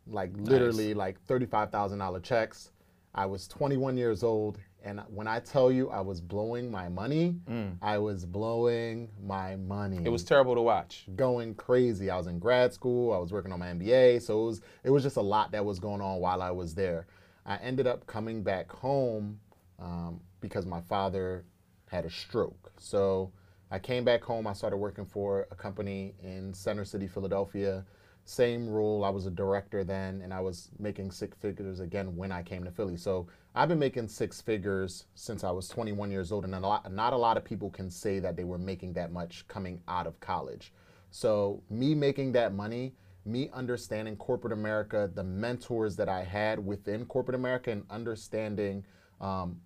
Like 0.07 0.31
literally 0.35 0.93
like 0.93 1.25
$35,000 1.25 2.21
checks. 2.21 2.71
I 3.13 3.25
was 3.25 3.47
21 3.47 3.97
years 3.97 4.23
old 4.23 4.57
and 4.83 4.99
when 5.09 5.27
I 5.27 5.39
tell 5.39 5.71
you 5.71 5.89
I 5.89 6.01
was 6.01 6.21
blowing 6.21 6.71
my 6.71 6.89
money, 6.89 7.35
I 7.81 7.97
was 7.99 8.25
blowing 8.25 9.09
my 9.21 9.55
money 9.57 9.99
It 10.03 10.09
was 10.09 10.23
terrible 10.23 10.55
to 10.55 10.61
watch. 10.61 11.05
going 11.15 11.53
crazy. 11.55 12.09
I 12.09 12.17
was 12.17 12.27
in 12.27 12.39
grad 12.39 12.73
school. 12.73 13.13
I 13.13 13.17
was 13.19 13.31
working 13.31 13.51
on 13.51 13.59
my 13.59 13.67
MBA, 13.67 14.21
so 14.23 14.41
it 14.41 14.45
was 14.45 14.61
it 14.83 14.89
was 14.89 15.03
just 15.03 15.17
a 15.17 15.21
lot 15.21 15.51
that 15.51 15.63
was 15.63 15.79
going 15.79 16.01
on 16.01 16.19
while 16.19 16.41
I 16.41 16.51
was 16.51 16.73
there. 16.73 17.05
I 17.45 17.57
ended 17.57 17.85
up 17.85 18.07
coming 18.07 18.41
back 18.43 18.71
home 18.71 19.39
um, 19.79 20.21
because 20.39 20.65
my 20.65 20.81
father 20.81 21.45
had 21.89 22.05
a 22.05 22.09
stroke. 22.09 22.71
So 22.77 23.31
I 23.69 23.77
came 23.79 24.03
back 24.03 24.23
home. 24.23 24.47
I 24.47 24.53
started 24.53 24.77
working 24.77 25.05
for 25.05 25.47
a 25.51 25.55
company 25.55 26.15
in 26.23 26.53
Center 26.53 26.85
City, 26.85 27.07
Philadelphia. 27.07 27.85
Same 28.25 28.69
role. 28.69 29.03
I 29.03 29.09
was 29.09 29.25
a 29.25 29.31
director 29.31 29.83
then, 29.83 30.21
and 30.21 30.33
I 30.33 30.39
was 30.41 30.69
making 30.79 31.11
six 31.11 31.37
figures 31.37 31.79
again 31.79 32.15
when 32.15 32.31
I 32.31 32.43
came 32.43 32.63
to 32.63 32.71
Philly. 32.71 32.97
So 32.97 33.27
I've 33.55 33.69
been 33.69 33.79
making 33.79 34.07
six 34.07 34.41
figures 34.41 35.05
since 35.15 35.43
I 35.43 35.51
was 35.51 35.67
21 35.67 36.11
years 36.11 36.31
old, 36.31 36.45
and 36.45 36.55
a 36.55 36.59
lot, 36.59 36.91
not 36.91 37.13
a 37.13 37.17
lot 37.17 37.37
of 37.37 37.43
people 37.43 37.69
can 37.69 37.89
say 37.89 38.19
that 38.19 38.35
they 38.35 38.43
were 38.43 38.57
making 38.57 38.93
that 38.93 39.11
much 39.11 39.47
coming 39.47 39.81
out 39.87 40.07
of 40.07 40.19
college. 40.19 40.71
So 41.09 41.61
me 41.69 41.93
making 41.93 42.31
that 42.33 42.53
money, 42.53 42.93
me 43.25 43.49
understanding 43.53 44.15
corporate 44.15 44.53
America, 44.53 45.09
the 45.13 45.23
mentors 45.23 45.95
that 45.97 46.07
I 46.07 46.23
had 46.23 46.65
within 46.65 47.05
corporate 47.05 47.35
America, 47.35 47.71
and 47.71 47.83
understanding 47.89 48.85
um, 49.19 49.59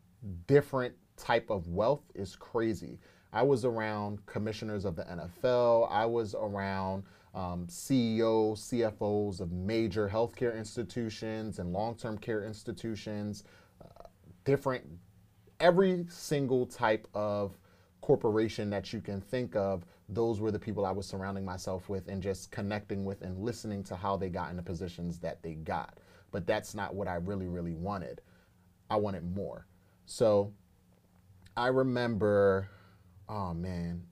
different 0.48 0.96
type 1.18 1.50
of 1.50 1.68
wealth 1.68 2.04
is 2.16 2.36
crazy. 2.36 3.00
I 3.32 3.44
was 3.44 3.66
around 3.66 4.26
commissioners 4.26 4.86
of 4.86 4.96
the 4.96 5.04
NFL. 5.04 5.92
I 5.92 6.06
was 6.06 6.36
around 6.36 7.04
um, 7.36 7.68
CEOs, 7.70 8.62
CFOs 8.72 9.42
of 9.42 9.52
major 9.52 10.10
healthcare 10.10 10.58
institutions 10.58 11.60
and 11.60 11.74
long-term 11.74 12.18
care 12.18 12.44
institutions, 12.44 13.44
uh, 13.84 14.08
different 14.46 14.86
every 15.60 16.06
single 16.10 16.66
type 16.66 17.08
of 17.14 17.58
corporation 18.02 18.70
that 18.70 18.94
you 18.94 19.02
can 19.02 19.20
think 19.20 19.56
of, 19.56 19.86
those 20.10 20.40
were 20.40 20.52
the 20.52 20.60
people 20.60 20.86
I 20.86 20.92
was 20.92 21.08
surrounding 21.08 21.44
myself 21.44 21.90
with 21.90 22.08
and 22.08 22.22
just 22.22 22.52
connecting 22.52 23.04
with 23.04 23.22
and 23.22 23.40
listening 23.40 23.84
to 23.86 23.96
how 23.96 24.16
they 24.16 24.30
got 24.30 24.52
in 24.52 24.56
the 24.56 24.64
positions 24.64 25.20
that 25.20 25.42
they 25.42 25.54
got. 25.54 25.98
But 26.32 26.46
that's 26.46 26.76
not 26.76 26.94
what 26.94 27.08
I 27.08 27.16
really, 27.16 27.48
really 27.48 27.74
wanted. 27.74 28.22
I 28.90 28.98
wanted 28.98 29.36
more. 29.36 29.66
So 30.06 30.54
I 31.58 31.68
remember, 31.68 32.70
oh 33.28 33.54
man, 33.54 34.04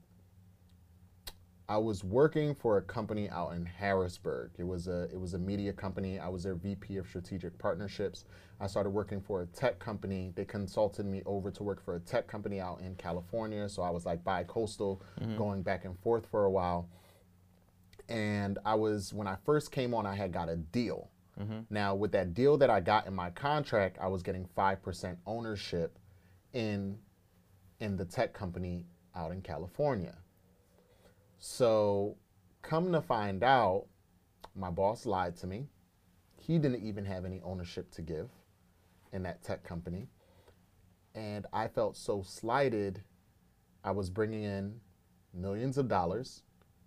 I 1.68 1.78
was 1.78 2.04
working 2.04 2.54
for 2.54 2.76
a 2.76 2.82
company 2.82 3.30
out 3.30 3.54
in 3.54 3.64
Harrisburg. 3.64 4.50
It 4.58 4.64
was 4.64 4.86
a 4.86 5.04
it 5.04 5.18
was 5.18 5.32
a 5.32 5.38
media 5.38 5.72
company. 5.72 6.18
I 6.18 6.28
was 6.28 6.42
their 6.42 6.54
VP 6.54 6.98
of 6.98 7.06
strategic 7.06 7.58
partnerships. 7.58 8.26
I 8.60 8.66
started 8.66 8.90
working 8.90 9.20
for 9.20 9.42
a 9.42 9.46
tech 9.46 9.78
company. 9.78 10.32
They 10.34 10.44
consulted 10.44 11.06
me 11.06 11.22
over 11.24 11.50
to 11.50 11.62
work 11.62 11.82
for 11.82 11.96
a 11.96 12.00
tech 12.00 12.26
company 12.26 12.60
out 12.60 12.80
in 12.80 12.94
California. 12.96 13.68
So 13.68 13.82
I 13.82 13.90
was 13.90 14.04
like 14.04 14.22
bi-coastal, 14.22 15.02
mm-hmm. 15.20 15.36
going 15.36 15.62
back 15.62 15.84
and 15.86 15.98
forth 16.00 16.26
for 16.30 16.44
a 16.44 16.50
while. 16.50 16.88
And 18.08 18.58
I 18.66 18.74
was 18.74 19.14
when 19.14 19.26
I 19.26 19.36
first 19.46 19.72
came 19.72 19.94
on, 19.94 20.04
I 20.04 20.14
had 20.14 20.32
got 20.32 20.50
a 20.50 20.56
deal. 20.56 21.10
Mm-hmm. 21.40 21.60
Now 21.70 21.94
with 21.94 22.12
that 22.12 22.34
deal 22.34 22.58
that 22.58 22.68
I 22.68 22.80
got 22.80 23.06
in 23.06 23.14
my 23.14 23.30
contract, 23.30 23.96
I 24.00 24.08
was 24.08 24.22
getting 24.22 24.46
five 24.54 24.82
percent 24.82 25.18
ownership 25.26 25.98
in 26.52 26.98
in 27.80 27.96
the 27.96 28.04
tech 28.04 28.34
company 28.34 28.84
out 29.16 29.32
in 29.32 29.40
California. 29.40 30.16
So, 31.46 32.16
come 32.62 32.90
to 32.92 33.02
find 33.02 33.44
out, 33.44 33.84
my 34.56 34.70
boss 34.70 35.04
lied 35.04 35.36
to 35.36 35.46
me. 35.46 35.66
He 36.38 36.58
didn't 36.58 36.82
even 36.82 37.04
have 37.04 37.26
any 37.26 37.42
ownership 37.44 37.90
to 37.90 38.02
give 38.02 38.30
in 39.12 39.24
that 39.24 39.42
tech 39.42 39.62
company. 39.62 40.08
And 41.14 41.44
I 41.52 41.68
felt 41.68 41.98
so 41.98 42.22
slighted. 42.22 43.02
I 43.84 43.90
was 43.90 44.08
bringing 44.08 44.42
in 44.42 44.80
millions 45.34 45.76
of 45.76 45.86
dollars 45.86 46.44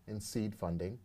in 0.08 0.20
seed 0.20 0.56
funding 0.56 0.98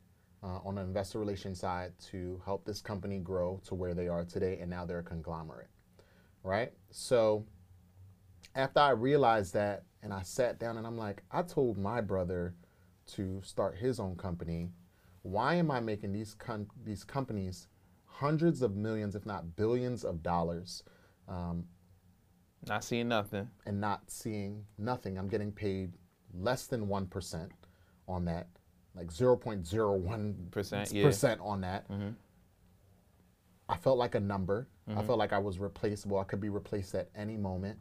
uh, 0.43 0.61
on 0.65 0.77
the 0.77 0.81
investor 0.81 1.19
relations 1.19 1.61
side 1.61 1.93
to 2.11 2.41
help 2.47 2.65
this 2.65 2.81
company 2.81 3.19
grow 3.19 3.61
to 3.67 3.75
where 3.75 3.93
they 3.93 4.09
are 4.09 4.25
today. 4.25 4.61
And 4.63 4.71
now 4.71 4.87
they're 4.87 5.01
a 5.01 5.05
conglomerate, 5.05 5.69
right? 6.43 6.73
So, 6.91 7.45
after 8.55 8.81
I 8.81 8.93
realized 8.93 9.53
that 9.53 9.85
and 10.03 10.11
I 10.11 10.23
sat 10.23 10.59
down 10.59 10.79
and 10.79 10.87
I'm 10.87 10.97
like, 10.97 11.23
I 11.31 11.43
told 11.43 11.77
my 11.77 12.01
brother 12.01 12.55
to 13.17 13.41
start 13.43 13.77
his 13.77 13.99
own 14.01 14.17
company. 14.17 14.71
Why 15.23 15.55
am 15.55 15.71
I 15.71 15.81
making 15.81 16.13
these 16.13 16.35
com- 16.35 16.69
these 16.85 17.05
companies 17.05 17.69
hundreds 18.05 18.63
of 18.63 18.75
millions, 18.77 19.15
if 19.15 19.25
not 19.27 19.57
billions 19.57 20.05
of 20.05 20.23
dollars, 20.23 20.83
um, 21.29 21.65
Not 22.67 22.85
seeing 22.85 23.09
nothing. 23.09 23.49
and 23.67 23.81
not 23.81 24.11
seeing 24.11 24.65
nothing? 24.79 25.19
I'm 25.19 25.29
getting 25.29 25.53
paid 25.53 25.93
less 26.35 26.67
than 26.67 26.89
one 26.89 27.07
percent 27.07 27.53
on 28.09 28.25
that, 28.25 28.49
like 28.95 29.11
zero 29.13 29.37
point 29.37 29.67
zero 29.67 29.95
one 29.97 30.49
percent 30.51 30.91
percent 30.93 31.41
on 31.43 31.61
that. 31.63 31.87
I 33.69 33.77
felt 33.77 33.97
like 33.99 34.15
a 34.15 34.21
number. 34.21 34.69
I 34.89 35.03
felt 35.03 35.19
like 35.19 35.33
I 35.33 35.39
was 35.39 35.59
replaceable. 35.59 36.19
I 36.19 36.25
could 36.25 36.41
be 36.41 36.49
replaced 36.49 36.95
at 36.95 37.09
any 37.15 37.37
moment. 37.37 37.79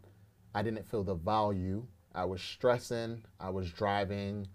I 0.54 0.62
didn't 0.62 0.88
feel 0.88 1.04
the 1.04 1.16
value. 1.16 1.86
I 2.14 2.26
was 2.26 2.42
stressing. 2.42 3.24
I 3.40 3.50
was 3.50 3.72
driving 3.72 4.48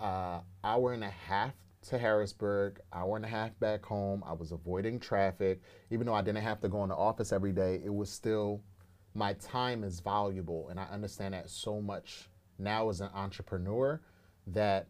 uh, 0.00 0.40
hour 0.64 0.92
and 0.92 1.04
a 1.04 1.10
half 1.10 1.54
to 1.88 1.98
Harrisburg, 1.98 2.80
hour 2.92 3.16
and 3.16 3.24
a 3.24 3.28
half 3.28 3.58
back 3.60 3.84
home. 3.84 4.22
I 4.26 4.32
was 4.32 4.52
avoiding 4.52 4.98
traffic. 5.00 5.60
Even 5.90 6.06
though 6.06 6.14
I 6.14 6.22
didn't 6.22 6.42
have 6.42 6.60
to 6.60 6.68
go 6.68 6.82
in 6.82 6.88
the 6.90 6.96
office 6.96 7.32
every 7.32 7.52
day, 7.52 7.80
it 7.84 7.92
was 7.94 8.10
still 8.10 8.62
my 9.14 9.32
time 9.34 9.84
is 9.84 10.00
valuable, 10.00 10.68
and 10.68 10.78
I 10.78 10.84
understand 10.84 11.34
that 11.34 11.50
so 11.50 11.80
much 11.80 12.28
now 12.58 12.88
as 12.90 13.00
an 13.00 13.10
entrepreneur 13.14 14.00
that 14.48 14.88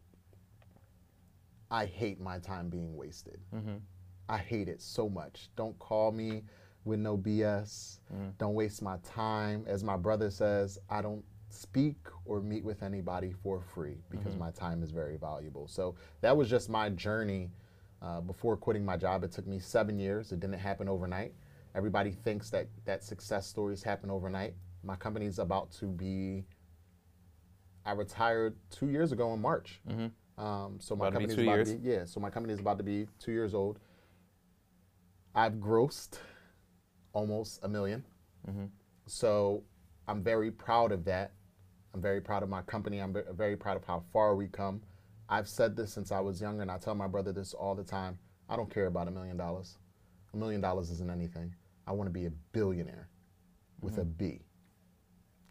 I 1.71 1.87
hate 1.87 2.21
my 2.21 2.38
time 2.38 2.68
being 2.68 2.97
wasted. 2.97 3.40
I 4.29 4.38
hate 4.38 4.68
it 4.68 4.81
so 4.83 5.09
much. 5.09 5.51
Don't 5.57 5.79
call 5.79 6.12
me 6.12 6.42
with 6.85 6.99
no 6.99 7.16
BS. 7.16 7.99
Don't 8.38 8.55
waste 8.55 8.83
my 8.83 8.97
time. 9.05 9.64
As 9.66 9.83
my 9.85 9.97
brother 9.97 10.31
says, 10.31 10.79
I 10.90 11.01
don't 11.03 11.25
speak 11.51 11.97
or 12.25 12.41
meet 12.41 12.65
with 12.65 12.83
anybody 12.83 13.33
for 13.33 13.61
free 13.61 13.97
because 14.11 14.37
my 14.37 14.51
time 14.51 14.83
is 14.83 14.91
very 14.91 15.17
valuable. 15.17 15.67
So 15.67 15.95
that 16.21 16.37
was 16.37 16.49
just 16.49 16.69
my 16.69 16.91
journey 16.91 17.51
uh, 18.03 18.21
before 18.21 18.57
quitting 18.57 18.85
my 18.85 18.97
job. 18.97 19.25
It 19.25 19.33
took 19.33 19.47
me 19.47 19.59
seven 19.59 19.99
years. 19.99 20.33
It 20.33 20.41
didn't 20.41 20.59
happen 20.59 20.89
overnight. 20.89 21.33
Everybody 21.75 22.11
thinks 22.11 22.51
that 22.51 22.69
that 22.85 23.03
success 23.05 23.47
stories 23.47 23.83
happen 23.83 24.11
overnight. 24.11 24.55
My 24.83 24.97
company's 24.97 25.39
about 25.39 25.71
to 25.73 25.87
be. 25.87 26.45
I 27.85 27.93
retired 27.93 28.57
two 28.71 28.89
years 28.89 29.13
ago 29.13 29.33
in 29.33 29.41
March. 29.41 29.81
Um, 30.37 30.79
so 30.79 30.95
my 30.95 31.07
be 31.11 31.15
company's 31.15 31.39
about 31.39 31.55
years. 31.57 31.73
to 31.73 31.79
be 31.79 31.89
yeah. 31.89 32.05
So 32.05 32.21
my 32.21 32.31
company 32.31 32.53
is 32.55 32.61
about 32.61 32.79
to 32.79 32.85
be 32.85 33.09
two 33.19 33.33
years 33.33 33.55
old. 33.55 33.81
I've 35.35 35.55
grossed 35.55 36.19
almost 37.13 37.63
a 37.65 37.69
1000000 37.69 38.05
Mhm. 38.49 38.71
So 39.07 39.65
I'm 40.07 40.23
very 40.23 40.51
proud 40.51 40.93
of 40.93 41.05
that. 41.05 41.33
I'm 41.94 42.01
very 42.01 42.20
proud 42.20 42.42
of 42.42 42.48
my 42.48 42.62
company. 42.62 42.98
I'm 42.98 43.16
very 43.33 43.57
proud 43.57 43.77
of 43.77 43.85
how 43.85 44.03
far 44.12 44.35
we 44.37 44.46
come. 44.46 44.83
I've 45.29 45.48
said 45.48 45.77
this 45.77 45.92
since 45.92 46.12
I 46.12 46.20
was 46.20 46.40
younger, 46.40 46.62
and 46.62 46.70
I 46.70 46.79
tell 46.79 46.94
my 46.94 47.07
brother 47.07 47.33
this 47.33 47.55
all 47.55 47.74
the 47.74 47.85
time. 47.85 48.18
I 48.48 48.57
don't 48.57 48.72
care 48.72 48.87
about 48.87 49.09
a 49.09 49.11
million 49.11 49.37
dollars. 49.37 49.77
A 50.33 50.37
million 50.37 50.61
dollars 50.61 50.90
isn't 50.90 51.11
anything. 51.11 51.55
I 51.87 51.92
want 51.92 52.09
to 52.09 52.12
be 52.12 52.27
a 52.27 52.31
billionaire 52.53 53.09
with 53.81 53.98
a 53.98 54.05
B. 54.05 54.40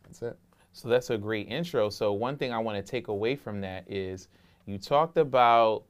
That's 0.03 0.21
it. 0.21 0.37
So 0.73 0.87
that's 0.87 1.09
a 1.09 1.17
great 1.17 1.47
intro. 1.47 1.89
So 1.89 2.13
one 2.13 2.37
thing 2.37 2.53
I 2.53 2.59
want 2.59 2.83
to 2.83 2.91
take 2.91 3.07
away 3.07 3.35
from 3.35 3.61
that 3.61 3.89
is 3.91 4.27
you 4.65 4.77
talked 4.77 5.17
about 5.17 5.83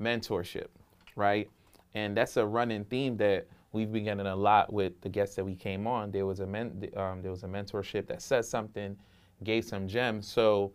mentorship, 0.00 0.68
right? 1.14 1.48
and 1.94 2.16
that's 2.16 2.36
a 2.36 2.44
running 2.44 2.84
theme 2.84 3.16
that 3.16 3.46
we've 3.72 3.92
been 3.92 4.04
getting 4.04 4.26
a 4.26 4.36
lot 4.36 4.72
with 4.72 5.00
the 5.00 5.08
guests 5.08 5.36
that 5.36 5.44
we 5.44 5.54
came 5.54 5.86
on. 5.86 6.10
There 6.10 6.26
was 6.26 6.40
a 6.40 6.46
men, 6.46 6.88
um, 6.96 7.22
there 7.22 7.30
was 7.30 7.44
a 7.44 7.48
mentorship 7.48 8.06
that 8.08 8.20
said 8.20 8.44
something, 8.44 8.96
gave 9.42 9.64
some 9.64 9.88
gems. 9.88 10.26
So, 10.28 10.72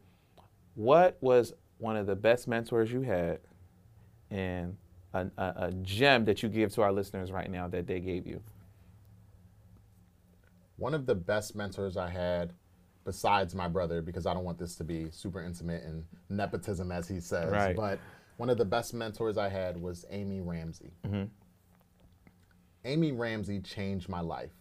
what 0.76 1.18
was 1.22 1.54
one 1.78 1.96
of 1.96 2.06
the 2.08 2.16
best 2.16 2.48
mentors 2.48 2.92
you 2.92 3.02
had, 3.02 3.40
and 4.30 4.76
a, 5.14 5.28
a, 5.38 5.54
a 5.58 5.72
gem 5.82 6.26
that 6.26 6.44
you 6.44 6.50
give 6.50 6.74
to 6.74 6.82
our 6.82 6.92
listeners 6.92 7.32
right 7.32 7.50
now 7.50 7.68
that 7.68 7.88
they 7.88 8.00
gave 8.00 8.28
you? 8.28 8.42
One 10.78 10.94
of 10.94 11.06
the 11.06 11.16
best 11.16 11.56
mentors 11.56 11.98
I 11.98 12.10
had, 12.10 12.54
besides 13.04 13.54
my 13.54 13.68
brother, 13.68 14.02
because 14.02 14.26
I 14.26 14.34
don't 14.34 14.46
want 14.46 14.58
this 14.58 14.76
to 14.76 14.84
be 14.84 15.08
super 15.12 15.42
intimate 15.44 15.84
and 15.84 16.06
nepotism, 16.30 16.92
as 16.92 17.08
he 17.08 17.20
says, 17.20 17.52
Right. 17.52 17.76
but 17.76 18.00
one 18.38 18.50
of 18.50 18.58
the 18.58 18.66
best 18.66 18.94
mentors 18.94 19.38
I 19.38 19.50
had 19.50 19.82
was 19.82 20.06
Amy 20.10 20.40
Ramsey. 20.40 20.92
Mm-hmm. 21.06 21.24
Amy 22.86 23.12
Ramsey 23.12 23.60
changed 23.60 24.08
my 24.08 24.22
life. 24.22 24.54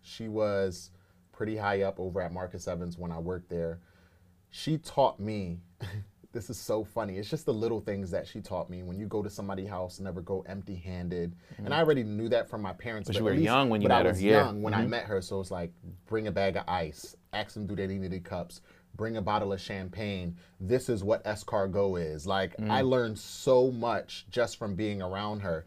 She 0.00 0.28
was 0.28 0.90
pretty 1.36 1.56
high 1.56 1.82
up 1.82 2.00
over 2.00 2.20
at 2.22 2.32
Marcus 2.32 2.66
Evans 2.66 2.96
when 2.96 3.12
I 3.12 3.18
worked 3.18 3.50
there. 3.50 3.80
She 4.50 4.78
taught 4.78 5.20
me. 5.20 5.60
this 6.32 6.50
is 6.50 6.58
so 6.58 6.84
funny. 6.84 7.18
It's 7.18 7.30
just 7.30 7.46
the 7.46 7.54
little 7.54 7.80
things 7.80 8.10
that 8.10 8.26
she 8.26 8.40
taught 8.40 8.68
me. 8.68 8.82
When 8.82 8.98
you 8.98 9.06
go 9.06 9.22
to 9.22 9.30
somebody's 9.30 9.68
house, 9.68 10.00
never 10.00 10.20
go 10.20 10.44
empty-handed. 10.46 11.34
And 11.58 11.68
I 11.68 11.70
mm-hmm. 11.70 11.78
already 11.78 12.02
knew 12.02 12.28
that 12.30 12.48
from 12.48 12.62
my 12.62 12.72
parents. 12.72 13.08
Mm-hmm. 13.08 13.14
But 13.14 13.18
you 13.18 13.24
were 13.24 13.30
least- 13.32 13.44
young 13.44 13.68
when 13.68 13.82
you 13.82 13.88
met 13.88 13.94
but 13.94 14.00
I 14.00 14.04
her, 14.04 14.12
was 14.12 14.22
yeah. 14.22 14.44
young 14.44 14.62
when 14.62 14.74
I 14.74 14.80
mm-hmm. 14.80 14.90
met 14.90 15.04
her, 15.04 15.20
so 15.20 15.40
it's 15.40 15.50
like 15.50 15.72
bring 16.06 16.26
a 16.26 16.32
bag 16.32 16.56
of 16.56 16.64
ice, 16.68 17.16
ask 17.32 17.54
them 17.54 17.66
do 17.66 17.76
they 17.76 17.86
need 17.86 18.04
any 18.04 18.20
cups, 18.20 18.62
bring 18.96 19.16
a 19.16 19.22
bottle 19.22 19.52
of 19.52 19.60
champagne. 19.60 20.36
This 20.60 20.88
is 20.88 21.04
what 21.04 21.24
escargot 21.24 22.02
is. 22.02 22.26
Like 22.26 22.54
I 22.58 22.62
mm-hmm. 22.62 22.86
learned 22.86 23.18
so 23.18 23.70
much 23.70 24.26
just 24.30 24.58
from 24.58 24.74
being 24.74 25.02
around 25.02 25.40
her 25.40 25.64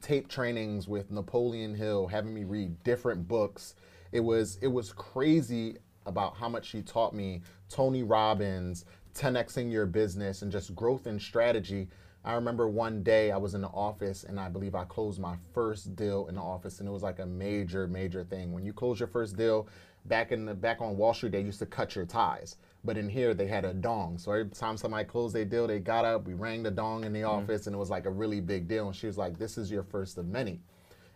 tape 0.00 0.28
trainings 0.28 0.88
with 0.88 1.10
Napoleon 1.10 1.74
Hill, 1.74 2.06
having 2.06 2.34
me 2.34 2.44
read 2.44 2.82
different 2.82 3.26
books. 3.28 3.74
It 4.12 4.20
was 4.20 4.58
it 4.62 4.68
was 4.68 4.92
crazy 4.92 5.78
about 6.06 6.36
how 6.36 6.48
much 6.48 6.66
she 6.66 6.82
taught 6.82 7.14
me. 7.14 7.42
Tony 7.68 8.02
Robbins, 8.02 8.84
10xing 9.14 9.70
your 9.70 9.86
business, 9.86 10.42
and 10.42 10.52
just 10.52 10.74
growth 10.74 11.06
and 11.06 11.20
strategy. 11.20 11.88
I 12.24 12.34
remember 12.34 12.68
one 12.68 13.02
day 13.02 13.32
I 13.32 13.36
was 13.36 13.54
in 13.54 13.62
the 13.62 13.68
office 13.68 14.22
and 14.22 14.38
I 14.38 14.48
believe 14.48 14.76
I 14.76 14.84
closed 14.84 15.20
my 15.20 15.34
first 15.52 15.96
deal 15.96 16.28
in 16.28 16.36
the 16.36 16.40
office, 16.40 16.78
and 16.78 16.88
it 16.88 16.92
was 16.92 17.02
like 17.02 17.18
a 17.18 17.26
major, 17.26 17.88
major 17.88 18.22
thing. 18.22 18.52
When 18.52 18.64
you 18.64 18.72
close 18.72 19.00
your 19.00 19.08
first 19.08 19.36
deal, 19.36 19.68
back 20.04 20.30
in 20.30 20.44
the 20.44 20.54
back 20.54 20.80
on 20.80 20.96
Wall 20.96 21.14
Street, 21.14 21.32
they 21.32 21.40
used 21.40 21.58
to 21.60 21.66
cut 21.66 21.96
your 21.96 22.06
ties. 22.06 22.56
But 22.84 22.96
in 22.96 23.08
here, 23.08 23.34
they 23.34 23.46
had 23.46 23.64
a 23.64 23.74
dong. 23.74 24.18
So 24.18 24.32
every 24.32 24.50
time 24.50 24.76
somebody 24.76 25.04
closed 25.04 25.34
their 25.34 25.44
deal, 25.44 25.66
they 25.66 25.78
got 25.78 26.04
up, 26.04 26.26
we 26.26 26.34
rang 26.34 26.62
the 26.62 26.70
dong 26.70 27.04
in 27.04 27.12
the 27.12 27.20
mm-hmm. 27.20 27.42
office, 27.42 27.66
and 27.66 27.74
it 27.74 27.78
was 27.78 27.90
like 27.90 28.06
a 28.06 28.10
really 28.10 28.40
big 28.40 28.68
deal. 28.68 28.86
And 28.86 28.94
she 28.94 29.06
was 29.06 29.18
like, 29.18 29.38
This 29.38 29.58
is 29.58 29.70
your 29.70 29.82
first 29.82 30.18
of 30.18 30.26
many. 30.26 30.60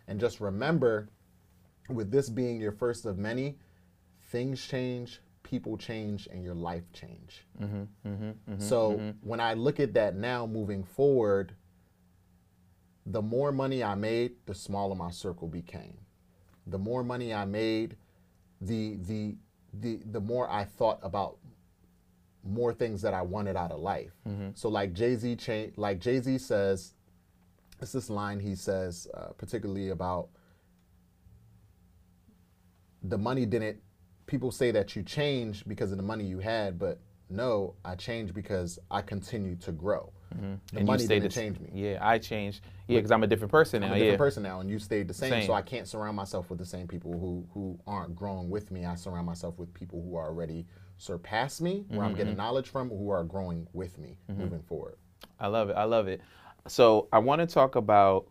And 0.07 0.19
just 0.19 0.39
remember, 0.39 1.09
with 1.89 2.11
this 2.11 2.29
being 2.29 2.59
your 2.59 2.71
first 2.71 3.05
of 3.05 3.17
many, 3.17 3.57
things 4.31 4.65
change, 4.65 5.21
people 5.43 5.77
change, 5.77 6.27
and 6.31 6.43
your 6.43 6.55
life 6.55 6.83
change. 6.93 7.45
Mm-hmm, 7.61 7.83
mm-hmm, 8.07 8.23
mm-hmm, 8.23 8.59
so 8.59 9.13
when 9.21 9.39
I 9.39 9.53
look 9.53 9.79
at 9.79 9.93
that 9.93 10.15
now 10.15 10.45
moving 10.45 10.83
forward, 10.83 11.53
the 13.05 13.21
more 13.21 13.51
money 13.51 13.83
I 13.83 13.95
made, 13.95 14.33
the 14.45 14.53
smaller 14.53 14.95
my 14.95 15.11
circle 15.11 15.47
became. 15.47 15.97
The 16.65 16.77
more 16.77 17.03
money 17.03 17.33
I 17.33 17.45
made, 17.45 17.95
the 18.59 18.97
the 18.97 19.35
the 19.73 20.01
the 20.11 20.19
more 20.19 20.49
I 20.49 20.65
thought 20.65 20.99
about 21.01 21.37
more 22.43 22.73
things 22.73 23.01
that 23.01 23.13
I 23.13 23.21
wanted 23.21 23.55
out 23.55 23.71
of 23.71 23.79
life. 23.79 24.11
So 24.55 24.67
like 24.69 24.93
Jay 24.93 25.15
Z, 25.15 25.35
cha- 25.37 25.71
like 25.77 25.99
Jay 25.99 26.19
Z 26.19 26.37
says, 26.39 26.93
it's 27.81 27.91
this 27.93 28.09
line 28.09 28.39
he 28.39 28.55
says, 28.55 29.07
uh, 29.13 29.27
particularly 29.37 29.89
about 29.89 30.29
the 33.09 33.17
money 33.17 33.45
didn't. 33.45 33.77
People 34.25 34.51
say 34.51 34.71
that 34.71 34.95
you 34.95 35.03
changed 35.03 35.67
because 35.67 35.91
of 35.91 35.97
the 35.97 36.03
money 36.03 36.25
you 36.25 36.39
had, 36.39 36.77
but 36.77 36.99
no, 37.29 37.75
I 37.85 37.95
changed 37.95 38.33
because 38.33 38.79
I 38.91 39.01
continued 39.01 39.61
to 39.61 39.71
grow. 39.71 40.11
The 40.31 40.79
And 40.79 40.85
money 40.87 41.03
stayed 41.03 41.21
didn't 41.21 41.31
the 41.33 41.39
change 41.39 41.59
me. 41.59 41.69
Yeah, 41.73 41.99
I 42.01 42.17
changed. 42.19 42.61
Yeah, 42.87 42.97
because 42.97 43.11
I'm 43.11 43.23
a 43.23 43.27
different 43.27 43.51
person 43.51 43.81
now. 43.81 43.87
I'm 43.87 43.93
a 43.93 43.95
different 43.95 44.11
yeah. 44.11 44.17
person 44.17 44.43
now, 44.43 44.59
and 44.59 44.69
you 44.69 44.77
stayed 44.79 45.07
the 45.07 45.13
same, 45.13 45.29
Same. 45.31 45.47
So 45.47 45.53
I 45.53 45.61
can't 45.61 45.87
surround 45.87 46.17
myself 46.17 46.49
with 46.49 46.59
the 46.59 46.65
same 46.65 46.87
people 46.87 47.17
who 47.17 47.47
who 47.53 47.79
aren't 47.87 48.15
growing 48.15 48.49
with 48.49 48.69
me. 48.69 48.85
I 48.85 48.95
surround 48.95 49.25
myself 49.25 49.57
with 49.57 49.73
people 49.73 50.01
who 50.01 50.15
are 50.17 50.25
already 50.25 50.65
surpassed 50.97 51.61
me, 51.61 51.85
where 51.87 52.01
I'm 52.01 52.09
Mm-hmm. 52.11 52.17
getting 52.17 52.35
knowledge 52.35 52.67
from, 52.69 52.89
who 52.89 53.09
are 53.09 53.23
growing 53.23 53.67
with 53.73 53.97
me 53.97 54.17
moving 54.27 54.61
forward. 54.61 54.95
I 55.39 55.47
love 55.47 55.69
it. 55.69 55.77
I 55.77 55.85
love 55.85 56.07
it. 56.07 56.19
So 56.67 57.07
I 57.13 57.19
want 57.19 57.39
to 57.41 57.47
talk 57.47 57.75
about. 57.75 58.27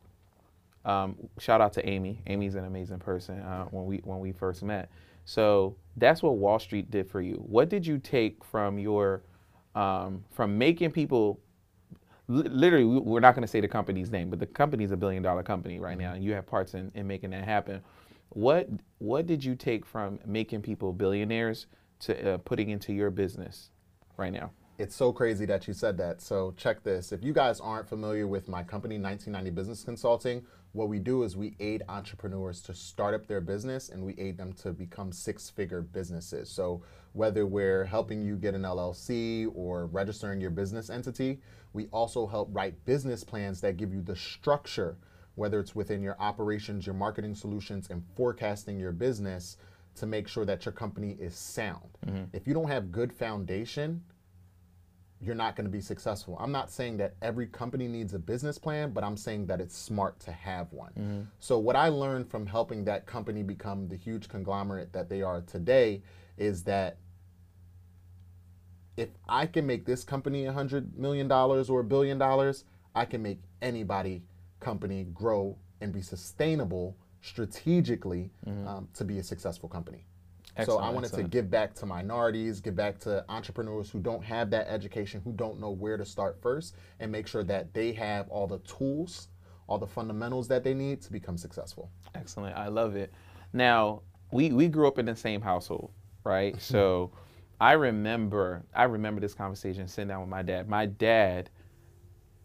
Um, 0.86 1.16
shout 1.38 1.60
out 1.60 1.72
to 1.74 1.86
Amy. 1.86 2.22
Amy's 2.28 2.54
an 2.54 2.64
amazing 2.64 2.98
person. 3.00 3.40
Uh, 3.40 3.64
when 3.66 3.84
we 3.86 3.98
when 4.04 4.20
we 4.20 4.32
first 4.32 4.62
met, 4.62 4.88
so 5.24 5.76
that's 5.96 6.22
what 6.22 6.36
Wall 6.36 6.58
Street 6.58 6.90
did 6.90 7.10
for 7.10 7.20
you. 7.20 7.34
What 7.34 7.68
did 7.68 7.86
you 7.86 7.98
take 7.98 8.44
from 8.44 8.78
your 8.78 9.22
um, 9.74 10.24
from 10.30 10.56
making 10.56 10.92
people? 10.92 11.40
li- 12.28 12.48
Literally, 12.48 12.84
we- 12.84 13.00
we're 13.00 13.20
not 13.20 13.34
going 13.34 13.42
to 13.42 13.48
say 13.48 13.60
the 13.60 13.68
company's 13.68 14.10
name, 14.10 14.30
but 14.30 14.38
the 14.38 14.46
company's 14.46 14.92
a 14.92 14.96
billion 14.96 15.22
dollar 15.22 15.42
company 15.42 15.80
right 15.80 15.98
now, 15.98 16.12
and 16.14 16.22
you 16.24 16.32
have 16.34 16.46
parts 16.46 16.74
in, 16.74 16.90
in 16.94 17.06
making 17.06 17.30
that 17.30 17.44
happen. 17.44 17.82
What 18.30 18.68
what 18.98 19.26
did 19.26 19.44
you 19.44 19.56
take 19.56 19.84
from 19.84 20.20
making 20.24 20.62
people 20.62 20.92
billionaires 20.92 21.66
to 22.00 22.34
uh, 22.34 22.38
putting 22.38 22.70
into 22.70 22.92
your 22.92 23.10
business 23.10 23.70
right 24.16 24.32
now? 24.32 24.50
It's 24.78 24.94
so 24.94 25.10
crazy 25.10 25.46
that 25.46 25.66
you 25.66 25.72
said 25.72 25.96
that. 25.98 26.20
So 26.20 26.52
check 26.56 26.82
this. 26.82 27.10
If 27.10 27.24
you 27.24 27.32
guys 27.32 27.60
aren't 27.60 27.88
familiar 27.88 28.26
with 28.26 28.46
my 28.46 28.62
company, 28.62 28.98
1990 28.98 29.50
Business 29.50 29.82
Consulting, 29.82 30.44
what 30.76 30.88
we 30.90 30.98
do 30.98 31.22
is 31.22 31.36
we 31.36 31.56
aid 31.58 31.82
entrepreneurs 31.88 32.60
to 32.60 32.74
start 32.74 33.14
up 33.14 33.26
their 33.26 33.40
business 33.40 33.88
and 33.88 34.04
we 34.04 34.14
aid 34.18 34.36
them 34.36 34.52
to 34.52 34.72
become 34.72 35.10
six-figure 35.10 35.80
businesses. 35.80 36.50
So 36.50 36.82
whether 37.14 37.46
we're 37.46 37.84
helping 37.84 38.20
you 38.20 38.36
get 38.36 38.54
an 38.54 38.62
LLC 38.62 39.50
or 39.54 39.86
registering 39.86 40.38
your 40.38 40.50
business 40.50 40.90
entity, 40.90 41.40
we 41.72 41.86
also 41.92 42.26
help 42.26 42.50
write 42.52 42.84
business 42.84 43.24
plans 43.24 43.60
that 43.62 43.78
give 43.78 43.90
you 43.90 44.02
the 44.02 44.16
structure, 44.16 44.98
whether 45.34 45.60
it's 45.60 45.74
within 45.74 46.02
your 46.02 46.16
operations, 46.20 46.84
your 46.84 46.94
marketing 46.94 47.34
solutions, 47.34 47.88
and 47.88 48.02
forecasting 48.14 48.78
your 48.78 48.92
business 48.92 49.56
to 49.94 50.04
make 50.04 50.28
sure 50.28 50.44
that 50.44 50.66
your 50.66 50.72
company 50.72 51.16
is 51.18 51.34
sound. 51.34 51.88
Mm-hmm. 52.06 52.24
If 52.34 52.46
you 52.46 52.52
don't 52.52 52.68
have 52.68 52.92
good 52.92 53.14
foundation, 53.14 54.02
you're 55.20 55.34
not 55.34 55.56
going 55.56 55.64
to 55.64 55.70
be 55.70 55.80
successful. 55.80 56.36
I'm 56.38 56.52
not 56.52 56.70
saying 56.70 56.98
that 56.98 57.14
every 57.22 57.46
company 57.46 57.88
needs 57.88 58.12
a 58.12 58.18
business 58.18 58.58
plan, 58.58 58.90
but 58.92 59.02
I'm 59.02 59.16
saying 59.16 59.46
that 59.46 59.60
it's 59.60 59.76
smart 59.76 60.20
to 60.20 60.32
have 60.32 60.72
one. 60.72 61.28
So, 61.38 61.58
what 61.58 61.74
I 61.76 61.88
learned 61.88 62.30
from 62.30 62.46
helping 62.46 62.84
that 62.84 63.06
company 63.06 63.42
become 63.42 63.88
the 63.88 63.96
huge 63.96 64.28
conglomerate 64.28 64.92
that 64.92 65.08
they 65.08 65.22
are 65.22 65.40
today 65.40 66.02
is 66.36 66.64
that 66.64 66.98
if 68.96 69.08
I 69.28 69.46
can 69.46 69.66
make 69.66 69.84
this 69.86 70.04
company 70.04 70.46
a 70.46 70.52
$100 70.52 70.96
million 70.96 71.30
or 71.30 71.80
a 71.80 71.84
billion 71.84 72.18
dollars, 72.18 72.64
I 72.94 73.04
can 73.04 73.22
make 73.22 73.40
anybody 73.60 74.22
company 74.60 75.04
grow 75.12 75.58
and 75.80 75.92
be 75.92 76.00
sustainable 76.00 76.96
strategically 77.20 78.30
um, 78.66 78.88
to 78.94 79.04
be 79.04 79.18
a 79.18 79.22
successful 79.22 79.68
company. 79.68 80.06
So 80.64 80.78
I 80.78 80.88
wanted 80.88 81.08
excellent. 81.08 81.30
to 81.30 81.36
give 81.36 81.50
back 81.50 81.74
to 81.74 81.86
minorities, 81.86 82.60
give 82.60 82.74
back 82.74 82.98
to 83.00 83.24
entrepreneurs 83.28 83.90
who 83.90 84.00
don't 84.00 84.24
have 84.24 84.50
that 84.50 84.68
education, 84.68 85.20
who 85.22 85.32
don't 85.32 85.60
know 85.60 85.70
where 85.70 85.96
to 85.96 86.04
start 86.04 86.40
first, 86.40 86.76
and 87.00 87.12
make 87.12 87.26
sure 87.26 87.44
that 87.44 87.74
they 87.74 87.92
have 87.92 88.28
all 88.28 88.46
the 88.46 88.58
tools, 88.60 89.28
all 89.66 89.78
the 89.78 89.86
fundamentals 89.86 90.48
that 90.48 90.64
they 90.64 90.72
need 90.72 91.02
to 91.02 91.12
become 91.12 91.36
successful. 91.36 91.90
Excellent. 92.14 92.56
I 92.56 92.68
love 92.68 92.96
it. 92.96 93.12
Now, 93.52 94.02
we, 94.32 94.50
we 94.50 94.68
grew 94.68 94.88
up 94.88 94.98
in 94.98 95.06
the 95.06 95.16
same 95.16 95.42
household, 95.42 95.90
right? 96.24 96.60
so 96.62 97.12
I 97.60 97.72
remember 97.72 98.64
I 98.74 98.84
remember 98.84 99.20
this 99.20 99.34
conversation 99.34 99.88
sitting 99.88 100.08
down 100.08 100.20
with 100.20 100.28
my 100.28 100.42
dad. 100.42 100.68
My 100.68 100.86
dad, 100.86 101.50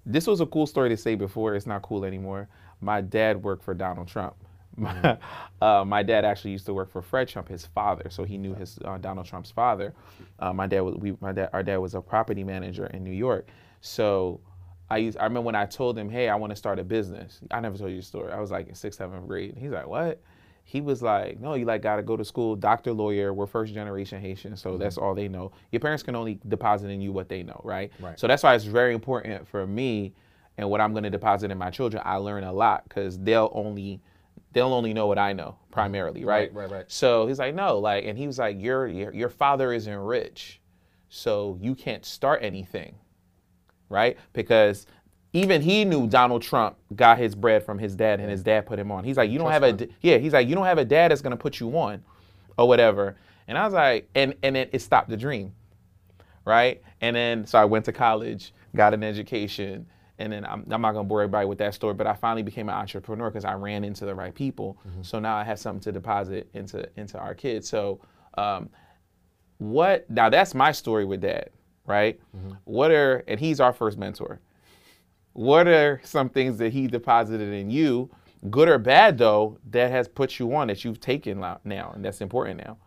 this 0.05 0.27
was 0.27 0.41
a 0.41 0.45
cool 0.45 0.67
story 0.67 0.89
to 0.89 0.97
say 0.97 1.15
before, 1.15 1.55
it's 1.55 1.67
not 1.67 1.81
cool 1.81 2.05
anymore. 2.05 2.47
My 2.81 3.01
dad 3.01 3.43
worked 3.43 3.63
for 3.63 3.73
Donald 3.73 4.07
Trump. 4.07 4.35
My, 4.77 5.17
uh, 5.61 5.83
my 5.85 6.03
dad 6.03 6.25
actually 6.25 6.51
used 6.51 6.65
to 6.67 6.73
work 6.73 6.91
for 6.91 7.01
Fred 7.01 7.27
Trump, 7.27 7.47
his 7.47 7.65
father, 7.65 8.09
so 8.09 8.23
he 8.23 8.37
knew 8.37 8.53
his 8.53 8.79
uh, 8.85 8.97
Donald 8.97 9.27
Trump's 9.27 9.51
father. 9.51 9.93
Uh, 10.39 10.53
my 10.53 10.67
dad 10.67 10.81
was 10.81 10.95
we, 10.95 11.17
my 11.21 11.31
dad 11.31 11.49
our 11.53 11.63
dad 11.63 11.77
was 11.77 11.95
a 11.95 12.01
property 12.01 12.43
manager 12.43 12.85
in 12.87 13.03
New 13.03 13.11
York, 13.11 13.47
so 13.81 14.39
I 14.91 14.97
used, 14.97 15.17
I 15.17 15.23
remember 15.23 15.45
when 15.45 15.55
I 15.55 15.65
told 15.65 15.97
him, 15.97 16.09
hey, 16.09 16.27
I 16.27 16.35
want 16.35 16.51
to 16.51 16.55
start 16.55 16.77
a 16.77 16.83
business. 16.83 17.39
I 17.49 17.61
never 17.61 17.77
told 17.77 17.91
you 17.91 17.97
the 17.97 18.03
story. 18.03 18.33
I 18.33 18.41
was 18.41 18.51
like 18.51 18.67
in 18.67 18.75
sixth, 18.75 18.97
seventh 18.97 19.25
grade. 19.25 19.55
He's 19.57 19.71
like, 19.71 19.87
what? 19.87 20.21
He 20.65 20.81
was 20.81 21.01
like, 21.01 21.39
no, 21.39 21.53
you 21.53 21.63
like 21.63 21.81
got 21.81 21.95
to 21.95 22.03
go 22.03 22.17
to 22.17 22.25
school, 22.25 22.57
doctor, 22.57 22.91
lawyer. 22.91 23.33
We're 23.33 23.47
first 23.47 23.73
generation 23.73 24.19
Haitian, 24.19 24.57
so 24.57 24.77
that's 24.77 24.97
all 24.97 25.15
they 25.15 25.29
know. 25.29 25.53
Your 25.71 25.79
parents 25.79 26.03
can 26.03 26.13
only 26.13 26.41
deposit 26.49 26.89
in 26.89 26.99
you 26.99 27.13
what 27.13 27.29
they 27.29 27.41
know, 27.41 27.61
right? 27.63 27.89
Right. 28.01 28.19
So 28.19 28.27
that's 28.27 28.43
why 28.43 28.53
it's 28.53 28.65
very 28.65 28.93
important 28.93 29.47
for 29.47 29.65
me 29.65 30.13
and 30.57 30.69
what 30.69 30.81
I'm 30.81 30.91
going 30.91 31.03
to 31.03 31.09
deposit 31.09 31.51
in 31.51 31.57
my 31.57 31.69
children. 31.69 32.03
I 32.05 32.17
learn 32.17 32.43
a 32.43 32.51
lot 32.51 32.83
because 32.83 33.17
they'll 33.17 33.49
only 33.53 34.01
they'll 34.53 34.73
only 34.73 34.93
know 34.93 35.07
what 35.07 35.17
I 35.17 35.33
know 35.33 35.57
primarily, 35.71 36.25
right? 36.25 36.53
Right, 36.53 36.69
right, 36.69 36.77
right. 36.77 36.85
So 36.87 37.27
he's 37.27 37.39
like, 37.39 37.55
no, 37.55 37.79
like, 37.79 38.05
and 38.05 38.17
he 38.17 38.27
was 38.27 38.39
like, 38.39 38.61
your 38.61 38.87
your, 38.87 39.13
your 39.13 39.29
father 39.29 39.73
isn't 39.73 39.97
rich, 39.97 40.59
so 41.09 41.57
you 41.61 41.75
can't 41.75 42.05
start 42.05 42.41
anything 42.43 42.95
right? 43.91 44.17
Because 44.33 44.87
even 45.33 45.61
he 45.61 45.85
knew 45.85 46.07
Donald 46.07 46.41
Trump 46.41 46.77
got 46.95 47.17
his 47.17 47.35
bread 47.35 47.63
from 47.63 47.77
his 47.77 47.95
dad, 47.95 48.19
and 48.19 48.29
his 48.29 48.41
dad 48.41 48.65
put 48.65 48.79
him 48.79 48.91
on. 48.91 49.03
He's 49.03 49.17
like, 49.17 49.29
you 49.29 49.37
don't 49.37 49.49
Trust 49.49 49.63
have 49.63 49.81
a 49.81 49.87
yeah. 50.01 50.17
He's 50.17 50.33
like, 50.33 50.47
you 50.47 50.55
don't 50.55 50.65
have 50.65 50.77
a 50.79 50.85
dad 50.85 51.11
that's 51.11 51.21
gonna 51.21 51.37
put 51.37 51.59
you 51.59 51.77
on, 51.77 52.03
or 52.57 52.67
whatever. 52.67 53.17
And 53.47 53.57
I 53.57 53.65
was 53.65 53.73
like, 53.73 54.09
and 54.15 54.33
and 54.41 54.57
it, 54.57 54.69
it 54.73 54.81
stopped 54.81 55.09
the 55.09 55.17
dream, 55.17 55.53
right? 56.45 56.81
And 57.01 57.15
then 57.15 57.45
so 57.45 57.59
I 57.59 57.65
went 57.65 57.85
to 57.85 57.91
college, 57.91 58.53
got 58.75 58.93
an 58.93 59.03
education, 59.03 59.85
and 60.21 60.31
then 60.33 60.45
I'm, 60.45 60.65
I'm 60.69 60.81
not 60.81 60.93
gonna 60.93 61.03
bore 61.07 61.21
everybody 61.21 61.45
with 61.45 61.57
that 61.57 61.73
story, 61.73 61.93
but 61.93 62.07
I 62.07 62.13
finally 62.13 62.43
became 62.43 62.69
an 62.69 62.75
entrepreneur 62.75 63.29
because 63.29 63.45
I 63.45 63.53
ran 63.53 63.83
into 63.83 64.05
the 64.05 64.15
right 64.15 64.33
people. 64.33 64.77
So 65.01 65.19
now 65.19 65.35
I 65.35 65.43
have 65.43 65.59
something 65.59 65.81
to 65.81 65.91
deposit 65.91 66.49
into 66.53 66.87
into 66.95 67.17
our 67.17 67.33
kids. 67.35 67.67
So 67.67 67.99
um, 68.37 68.69
what 69.57 70.09
now 70.09 70.29
that's 70.29 70.53
my 70.53 70.71
story 70.71 71.05
with 71.05 71.21
dad, 71.21 71.49
right? 71.85 72.19
What 72.63 72.91
are 72.91 73.23
and 73.27 73.39
he's 73.39 73.59
our 73.59 73.73
first 73.73 73.97
mentor. 73.97 74.39
What 75.33 75.67
are 75.67 76.01
some 76.03 76.29
things 76.29 76.57
that 76.57 76.73
he 76.73 76.87
deposited 76.87 77.53
in 77.53 77.69
you, 77.69 78.09
good 78.49 78.67
or 78.67 78.77
bad 78.77 79.17
though, 79.17 79.57
that 79.69 79.91
has 79.91 80.07
put 80.07 80.39
you 80.39 80.53
on 80.55 80.67
that 80.67 80.83
you've 80.83 80.99
taken 80.99 81.39
now 81.39 81.91
and 81.95 82.03
that's 82.03 82.21
important 82.21 82.63
now? 82.65 82.77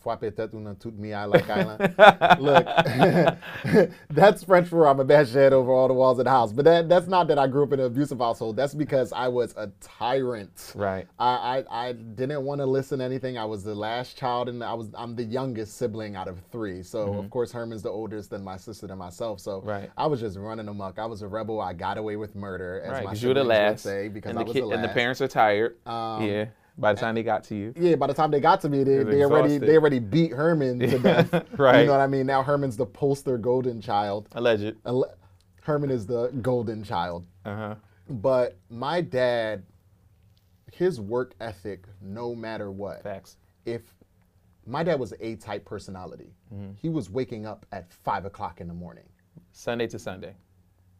Frappe 0.00 0.22
tête 0.34 0.54
una 0.54 0.74
toute 0.74 0.98
mi 0.98 1.14
like 1.26 1.48
island. 1.50 1.94
Look, 2.40 2.66
that's 4.10 4.44
French 4.44 4.68
for 4.68 4.86
I'm 4.86 5.00
a 5.00 5.04
bad 5.04 5.28
shed 5.28 5.52
over 5.52 5.70
all 5.72 5.88
the 5.88 5.94
walls 5.94 6.18
of 6.18 6.24
the 6.24 6.30
house. 6.30 6.52
But 6.52 6.64
that, 6.64 6.88
that's 6.88 7.08
not 7.08 7.28
that 7.28 7.38
I 7.38 7.46
grew 7.46 7.64
up 7.64 7.72
in 7.72 7.80
an 7.80 7.86
abusive 7.86 8.18
household. 8.18 8.56
That's 8.56 8.74
because 8.74 9.12
I 9.12 9.28
was 9.28 9.54
a 9.56 9.70
tyrant. 9.80 10.72
Right. 10.74 11.06
I, 11.18 11.64
I, 11.70 11.88
I 11.88 11.92
didn't 11.92 12.44
want 12.44 12.60
to 12.60 12.66
listen 12.66 12.98
to 13.00 13.04
anything. 13.04 13.36
I 13.38 13.44
was 13.44 13.64
the 13.64 13.74
last 13.74 14.16
child, 14.16 14.48
and 14.48 14.62
I 14.62 14.74
was 14.74 14.88
I'm 14.96 15.16
the 15.16 15.24
youngest 15.24 15.76
sibling 15.76 16.16
out 16.16 16.28
of 16.28 16.38
three. 16.52 16.82
So 16.82 17.14
of 17.14 17.30
course 17.30 17.50
Herman's 17.52 17.82
the 17.82 17.90
oldest, 17.90 18.30
than 18.30 18.42
my 18.44 18.56
sister, 18.56 18.86
than 18.86 18.98
myself. 18.98 19.40
So 19.40 19.56
Mm-hmm. 19.56 19.68
Right. 19.68 19.90
I 19.96 20.06
was 20.06 20.20
just 20.20 20.36
running 20.38 20.68
amok. 20.68 20.98
I 20.98 21.06
was 21.06 21.22
a 21.22 21.28
rebel. 21.28 21.60
I 21.60 21.72
got 21.72 21.98
away 21.98 22.16
with 22.16 22.34
murder, 22.34 22.82
as 22.84 22.90
Right, 22.92 23.04
my 23.04 23.10
the 23.12 23.16
siblings 23.16 23.36
would 23.38 23.46
last, 23.46 23.82
say, 23.82 24.08
because 24.08 24.30
and 24.30 24.38
I 24.38 24.42
the 24.42 24.46
was 24.46 24.52
kid, 24.54 24.62
the 24.62 24.66
last. 24.66 24.76
and 24.76 24.84
the 24.84 24.88
parents 24.92 25.20
are 25.22 25.28
tired. 25.28 25.76
Um, 25.86 26.22
yeah, 26.22 26.44
by 26.78 26.92
the 26.92 27.00
time 27.00 27.14
they 27.14 27.22
got 27.22 27.44
to 27.44 27.54
you, 27.54 27.72
Yeah, 27.76 27.96
by 27.96 28.06
the 28.06 28.14
time 28.14 28.30
they 28.30 28.40
got 28.40 28.60
to 28.62 28.68
me, 28.68 28.84
they, 28.84 29.02
they 29.02 29.22
already 29.24 29.58
they 29.58 29.76
already 29.76 29.98
beat 29.98 30.32
Herman 30.32 30.78
to 30.80 30.98
death. 31.10 31.32
Right. 31.58 31.80
You 31.80 31.86
know 31.86 31.92
what 31.92 32.00
I 32.00 32.06
mean? 32.06 32.26
Now 32.26 32.42
Herman's 32.42 32.76
the 32.76 32.86
poster 32.86 33.38
golden 33.38 33.80
child. 33.80 34.28
alleged. 34.32 34.76
Ele- 34.84 35.14
Herman 35.62 35.90
is 35.90 36.06
the 36.06 36.28
golden 36.42 36.84
child. 36.84 37.26
Uh 37.44 37.56
huh. 37.56 37.74
But 38.08 38.56
my 38.70 39.00
dad, 39.00 39.64
his 40.72 41.00
work 41.00 41.34
ethic, 41.40 41.86
no 42.00 42.34
matter 42.34 42.70
what, 42.70 43.02
Facts. 43.02 43.36
if 43.64 43.82
my 44.66 44.82
dad 44.84 44.98
was 45.00 45.12
A 45.20 45.36
type 45.36 45.64
personality, 45.64 46.32
Mm-hmm. 46.54 46.72
he 46.76 46.88
was 46.88 47.10
waking 47.10 47.44
up 47.46 47.66
at 47.72 47.90
five 47.92 48.24
o'clock 48.24 48.60
in 48.60 48.68
the 48.68 48.74
morning 48.74 49.02
Sunday 49.50 49.88
to 49.88 49.98
Sunday. 49.98 50.34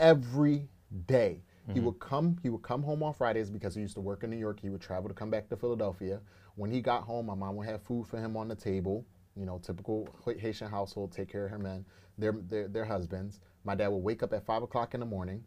every 0.00 0.68
day. 1.06 1.42
Mm-hmm. 1.66 1.74
He 1.74 1.80
would 1.80 1.98
come. 1.98 2.36
He 2.42 2.48
would 2.48 2.62
come 2.62 2.82
home 2.82 3.02
on 3.02 3.12
Fridays 3.12 3.50
because 3.50 3.74
he 3.74 3.80
used 3.80 3.94
to 3.94 4.00
work 4.00 4.22
in 4.22 4.30
New 4.30 4.36
York. 4.36 4.60
He 4.60 4.68
would 4.68 4.80
travel 4.80 5.08
to 5.08 5.14
come 5.14 5.30
back 5.30 5.48
to 5.48 5.56
Philadelphia. 5.56 6.20
When 6.54 6.70
he 6.70 6.80
got 6.80 7.02
home, 7.02 7.26
my 7.26 7.34
mom 7.34 7.56
would 7.56 7.66
have 7.66 7.82
food 7.82 8.06
for 8.06 8.18
him 8.18 8.36
on 8.36 8.48
the 8.48 8.54
table. 8.54 9.04
You 9.36 9.44
know, 9.46 9.58
typical 9.58 10.08
Haitian 10.38 10.70
household. 10.70 11.12
Take 11.12 11.30
care 11.30 11.44
of 11.44 11.50
her 11.50 11.58
men, 11.58 11.84
their 12.16 12.32
their, 12.32 12.68
their 12.68 12.84
husbands. 12.84 13.40
My 13.64 13.74
dad 13.74 13.88
would 13.88 14.02
wake 14.02 14.22
up 14.22 14.32
at 14.32 14.46
five 14.46 14.62
o'clock 14.62 14.94
in 14.94 15.00
the 15.00 15.06
morning. 15.06 15.44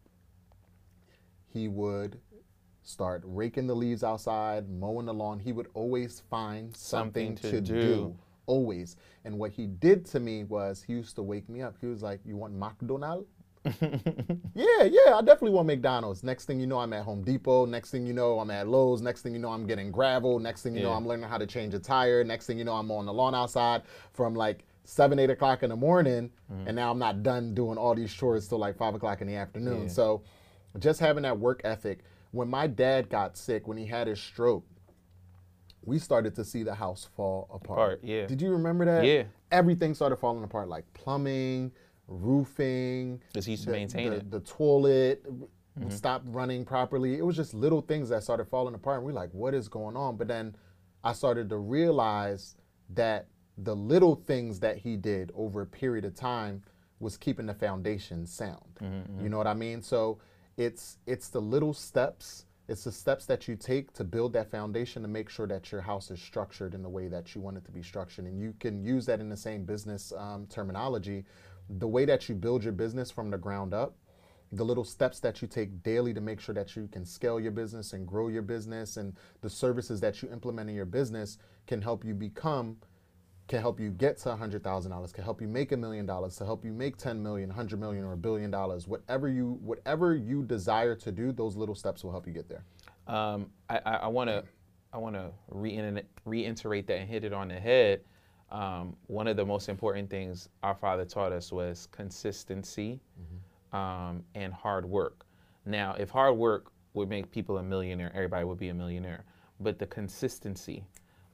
He 1.48 1.68
would 1.68 2.20
start 2.84 3.24
raking 3.26 3.68
the 3.68 3.76
leaves 3.76 4.04
outside, 4.04 4.70
mowing 4.70 5.06
the 5.06 5.14
lawn. 5.14 5.40
He 5.40 5.52
would 5.52 5.68
always 5.74 6.22
find 6.30 6.76
something, 6.76 7.38
Something 7.38 7.52
to, 7.52 7.62
to 7.62 7.62
do. 7.62 7.82
do. 7.82 8.20
Always. 8.46 8.96
And 9.26 9.38
what 9.38 9.52
he 9.52 9.68
did 9.68 10.06
to 10.08 10.20
me 10.20 10.44
was 10.44 10.84
he 10.84 10.94
used 10.94 11.16
to 11.16 11.24
wake 11.24 11.48
me 11.50 11.62
up. 11.62 11.76
He 11.80 11.88
was 11.88 12.02
like, 12.04 12.20
"You 12.26 12.36
want 12.36 12.54
McDonald's?" 12.54 13.28
Yeah, 14.56 14.84
yeah, 14.84 15.16
I 15.16 15.22
definitely 15.22 15.52
want 15.52 15.68
McDonald's. 15.68 16.24
Next 16.24 16.46
thing 16.46 16.60
you 16.60 16.68
know, 16.68 16.80
I'm 16.80 16.92
at 16.92 17.04
Home 17.04 17.22
Depot. 17.24 17.66
Next 17.66 17.92
thing 17.92 18.06
you 18.06 18.14
know, 18.14 18.40
I'm 18.40 18.52
at 18.52 18.68
Lowe's. 18.68 19.02
Next 19.02 19.22
thing 19.22 19.34
you 19.34 19.40
know, 19.40 19.50
I'm 19.50 19.66
getting 19.66 19.92
gravel. 19.92 20.40
Next 20.40 20.64
thing 20.64 20.76
you 20.76 20.84
know, 20.84 20.92
I'm 20.92 21.08
learning 21.08 21.30
how 21.30 21.38
to 21.38 21.48
change 21.48 21.74
a 21.74 21.80
tire. 21.80 22.24
Next 22.24 22.46
thing 22.46 22.58
you 22.58 22.66
know, 22.66 22.74
I'm 22.74 22.92
on 22.92 23.06
the 23.06 23.14
lawn 23.14 23.36
outside 23.36 23.84
from 24.14 24.34
like 24.34 24.66
seven, 24.84 25.20
eight 25.20 25.30
o'clock 25.30 25.64
in 25.64 25.70
the 25.70 25.76
morning, 25.76 26.32
mm-hmm. 26.52 26.68
and 26.68 26.76
now 26.76 26.92
I'm 26.92 27.00
not 27.00 27.24
done 27.24 27.54
doing 27.54 27.78
all 27.78 27.96
these 27.96 28.14
chores 28.14 28.48
till 28.48 28.58
like 28.58 28.78
five 28.78 28.96
o'clock 28.96 29.22
in 29.22 29.28
the 29.28 29.36
afternoon. 29.36 29.84
Yeah. 29.84 29.90
So, 29.90 30.24
just 30.80 31.00
having 31.00 31.24
that 31.24 31.38
work 31.38 31.62
ethic. 31.64 32.00
When 32.32 32.48
my 32.48 32.68
dad 32.68 33.10
got 33.10 33.38
sick, 33.38 33.68
when 33.68 33.78
he 33.78 33.86
had 33.86 34.08
his 34.08 34.20
stroke, 34.20 34.66
we 35.84 35.98
started 36.00 36.36
to 36.36 36.44
see 36.46 36.64
the 36.64 36.76
house 36.76 37.08
fall 37.16 37.50
apart. 37.54 37.80
Apart, 37.80 38.00
yeah. 38.04 38.26
Did 38.26 38.42
you 38.42 38.52
remember 38.52 38.86
that? 38.86 39.06
Yeah. 39.06 39.24
Everything 39.52 39.94
started 39.96 40.18
falling 40.18 40.44
apart, 40.44 40.70
like 40.70 40.86
plumbing, 40.94 41.72
roofing. 42.10 43.22
'Cause 43.34 43.46
he 43.46 43.52
used 43.52 43.64
to 43.64 43.72
the- 43.72 43.78
maintain 43.78 44.10
the, 44.12 44.18
it. 44.18 44.32
The 44.32 44.40
toilet 44.42 45.24
would 45.30 45.50
mm-hmm. 45.80 45.90
stop 45.90 46.24
running 46.26 46.66
properly. 46.66 47.18
It 47.18 47.26
was 47.26 47.36
just 47.36 47.54
little 47.54 47.82
things 47.82 48.10
that 48.10 48.24
started 48.24 48.46
falling 48.48 48.76
apart. 48.76 48.98
And 48.98 49.06
we're 49.06 49.14
like, 49.14 49.32
what 49.34 49.54
is 49.54 49.68
going 49.68 49.96
on? 49.96 50.18
But 50.18 50.28
then 50.28 50.56
I 51.04 51.14
started 51.14 51.50
to 51.50 51.58
realize 51.58 52.56
that 52.90 53.28
the 53.58 53.76
little 53.76 54.16
things 54.16 54.60
that 54.62 54.78
he 54.78 54.98
did 54.98 55.32
over 55.36 55.62
a 55.62 55.66
period 55.66 56.06
of 56.06 56.16
time 56.16 56.64
was 57.00 57.18
keeping 57.18 57.46
the 57.46 57.54
foundation 57.54 58.26
sound. 58.26 58.76
Mm-hmm, 58.82 58.96
mm-hmm. 58.96 59.24
You 59.24 59.30
know 59.30 59.38
what 59.38 59.48
I 59.48 59.54
mean? 59.54 59.82
So 59.82 60.20
it's 60.58 60.98
it's 61.06 61.30
the 61.30 61.40
little 61.42 61.74
steps. 61.74 62.46
It's 62.68 62.84
the 62.84 62.92
steps 62.92 63.26
that 63.26 63.48
you 63.48 63.56
take 63.56 63.94
to 63.94 64.04
build 64.04 64.34
that 64.34 64.52
foundation 64.52 65.02
to 65.02 65.08
make 65.08 65.30
sure 65.30 65.48
that 65.48 65.72
your 65.72 65.82
house 65.82 66.12
is 66.12 66.22
structured 66.22 66.76
in 66.76 66.84
the 66.84 66.90
way 66.90 67.08
that 67.08 67.34
you 67.34 67.42
want 67.42 67.58
it 67.58 67.66
to 67.66 67.72
be 67.72 67.82
structured. 67.82 68.26
And 68.26 68.40
you 68.40 68.54
can 68.60 68.84
use 68.84 69.06
that 69.08 69.20
in 69.20 69.28
the 69.30 69.38
same 69.38 69.64
business 69.66 70.14
um, 70.16 70.46
terminology. 70.48 71.26
The 71.70 71.88
way 71.88 72.06
that 72.06 72.28
you 72.28 72.36
build 72.36 72.64
your 72.64 72.74
business 72.74 73.12
from 73.12 73.30
the 73.30 73.38
ground 73.38 73.74
up, 73.74 73.96
the 74.52 74.64
little 74.64 74.84
steps 74.84 75.20
that 75.20 75.42
you 75.42 75.48
take 75.48 75.84
daily 75.84 76.14
to 76.14 76.22
make 76.22 76.40
sure 76.40 76.56
that 76.56 76.76
you 76.76 76.88
can 76.92 77.06
scale 77.06 77.40
your 77.40 77.52
business 77.52 77.94
and 77.94 78.08
grow 78.08 78.30
your 78.30 78.42
business, 78.42 78.98
and 78.98 79.16
the 79.42 79.50
services 79.50 80.02
that 80.02 80.22
you 80.22 80.32
implement 80.32 80.70
in 80.70 80.76
your 80.76 80.86
business 80.86 81.38
can 81.68 81.82
help 81.82 82.04
you 82.04 82.14
become 82.14 82.78
can 83.50 83.60
help 83.62 83.80
you 83.80 83.90
get 83.90 84.16
to 84.20 84.30
$100,000, 84.30 85.14
can 85.14 85.24
help 85.24 85.42
you 85.42 85.48
make 85.48 85.72
a 85.72 85.78
million 85.78 86.06
dollars, 86.06 86.36
to 86.36 86.46
help 86.46 86.64
you 86.64 86.72
make 86.72 86.98
10 86.98 87.22
million, 87.22 87.50
100 87.50 87.80
million 87.80 88.06
or 88.06 88.14
a 88.14 88.18
billion 88.18 88.52
dollars. 88.52 88.88
Whatever 88.88 89.28
you 89.28 89.58
whatever 89.62 90.16
you 90.16 90.44
desire 90.44 90.96
to 90.96 91.12
do, 91.12 91.32
those 91.32 91.56
little 91.56 91.74
steps 91.74 92.04
will 92.04 92.12
help 92.12 92.28
you 92.28 92.34
get 92.34 92.48
there. 92.48 92.64
Um, 93.08 93.48
I, 93.68 93.80
I, 93.86 93.94
I 93.96 94.08
want 94.08 94.30
to 94.30 94.44
I 94.94 94.98
want 95.00 95.16
to 95.16 95.32
reiterate, 95.50 96.06
reiterate 96.26 96.88
that 96.88 97.00
and 97.00 97.10
hit 97.10 97.24
it 97.24 97.34
on 97.34 97.50
the 97.50 97.60
head. 97.60 98.02
Um, 98.52 98.96
one 99.08 99.28
of 99.28 99.38
the 99.38 99.46
most 99.46 99.70
important 99.70 100.10
things 100.10 100.50
our 100.64 100.76
father 100.76 101.06
taught 101.06 101.32
us 101.32 101.52
was 101.52 101.88
consistency 101.92 103.00
um, 103.74 104.24
and 104.36 104.54
hard 104.54 104.86
work. 104.86 105.26
Now, 105.66 105.96
if 106.00 106.10
hard 106.10 106.36
work 106.36 106.72
would 106.94 107.10
make 107.10 107.30
people 107.32 107.58
a 107.60 107.64
millionaire, 107.64 108.12
everybody 108.16 108.44
would 108.46 108.58
be 108.58 108.70
a 108.70 108.74
millionaire. 108.74 109.24
But 109.60 109.78
the 109.78 109.86
consistency, 109.86 110.84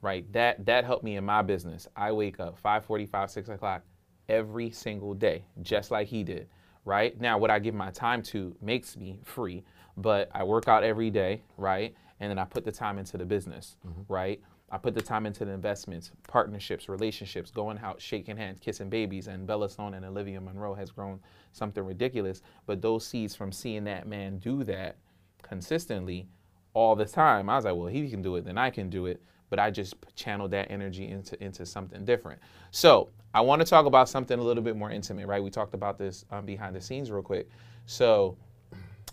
right? 0.02 0.32
That 0.34 0.66
that 0.66 0.84
helped 0.84 1.04
me 1.04 1.16
in 1.16 1.24
my 1.24 1.42
business. 1.42 1.88
I 1.96 2.12
wake 2.12 2.40
up 2.40 2.58
5:45, 2.62 3.30
6 3.30 3.50
o'clock 3.50 3.84
every 4.28 4.72
single 4.72 5.14
day, 5.14 5.46
just 5.62 5.92
like 5.92 6.08
he 6.08 6.24
did. 6.24 6.48
Right 6.84 7.20
now, 7.20 7.38
what 7.38 7.50
I 7.50 7.60
give 7.60 7.76
my 7.76 7.92
time 7.92 8.22
to 8.24 8.56
makes 8.62 8.98
me 8.98 9.20
free, 9.24 9.64
but 9.98 10.30
I 10.34 10.44
work 10.44 10.68
out 10.68 10.84
every 10.84 11.10
day, 11.12 11.44
right? 11.58 11.96
And 12.20 12.30
then 12.30 12.40
I 12.40 12.46
put 12.46 12.66
the 12.66 12.72
time 12.72 12.98
into 12.98 13.18
the 13.18 13.26
business, 13.26 13.78
right? 14.10 14.42
I 14.72 14.78
put 14.78 14.96
the 14.96 15.02
time 15.02 15.26
into 15.26 15.46
the 15.46 15.52
investments, 15.52 16.12
partnerships, 16.28 16.90
relationships, 16.90 17.52
going 17.52 17.78
out, 17.80 18.02
shaking 18.02 18.36
hands, 18.36 18.60
kissing 18.60 18.90
babies, 18.90 19.28
and 19.28 19.46
Bella 19.46 19.70
Stone 19.70 19.94
and 19.94 20.04
Olivia 20.04 20.42
Monroe 20.42 20.74
has 20.74 20.92
grown 20.92 21.20
something 21.52 21.84
ridiculous. 21.84 22.42
But 22.66 22.82
those 22.82 23.06
seeds 23.06 23.36
from 23.36 23.52
seeing 23.52 23.84
that 23.84 24.08
man 24.08 24.40
do 24.40 24.64
that 24.64 24.98
consistently 25.44 26.28
all 26.74 26.96
the 26.96 27.06
time, 27.06 27.50
I 27.50 27.56
was 27.56 27.66
like, 27.66 27.76
well, 27.76 27.88
he 27.88 28.10
can 28.10 28.22
do 28.22 28.36
it, 28.36 28.46
then 28.46 28.58
I 28.58 28.72
can 28.72 28.90
do 28.90 29.06
it. 29.06 29.22
But 29.52 29.60
I 29.60 29.70
just 29.70 29.94
channeled 30.16 30.52
that 30.52 30.72
energy 30.72 31.08
into 31.08 31.42
into 31.42 31.66
something 31.66 32.04
different. 32.04 32.42
So 32.72 33.10
I 33.36 33.42
want 33.42 33.62
to 33.62 33.66
talk 33.66 33.86
about 33.86 34.10
something 34.10 34.40
a 34.40 34.42
little 34.42 34.64
bit 34.64 34.76
more 34.76 34.90
intimate, 34.90 35.28
right? 35.28 35.44
We 35.44 35.52
talked 35.52 35.76
about 35.76 36.00
this 36.00 36.26
um, 36.32 36.46
behind 36.46 36.76
the 36.76 36.82
scenes 36.82 37.12
real 37.12 37.22
quick. 37.22 37.48
So 37.86 38.36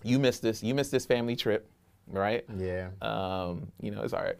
you 0.03 0.19
missed 0.19 0.41
this. 0.41 0.63
You 0.63 0.75
missed 0.75 0.91
this 0.91 1.05
family 1.05 1.37
trip, 1.37 1.71
right? 2.07 2.45
Yeah. 2.57 2.89
Um, 3.03 3.71
you 3.81 3.91
know, 3.91 4.03
it's 4.03 4.15
all 4.15 4.23
right. 4.23 4.37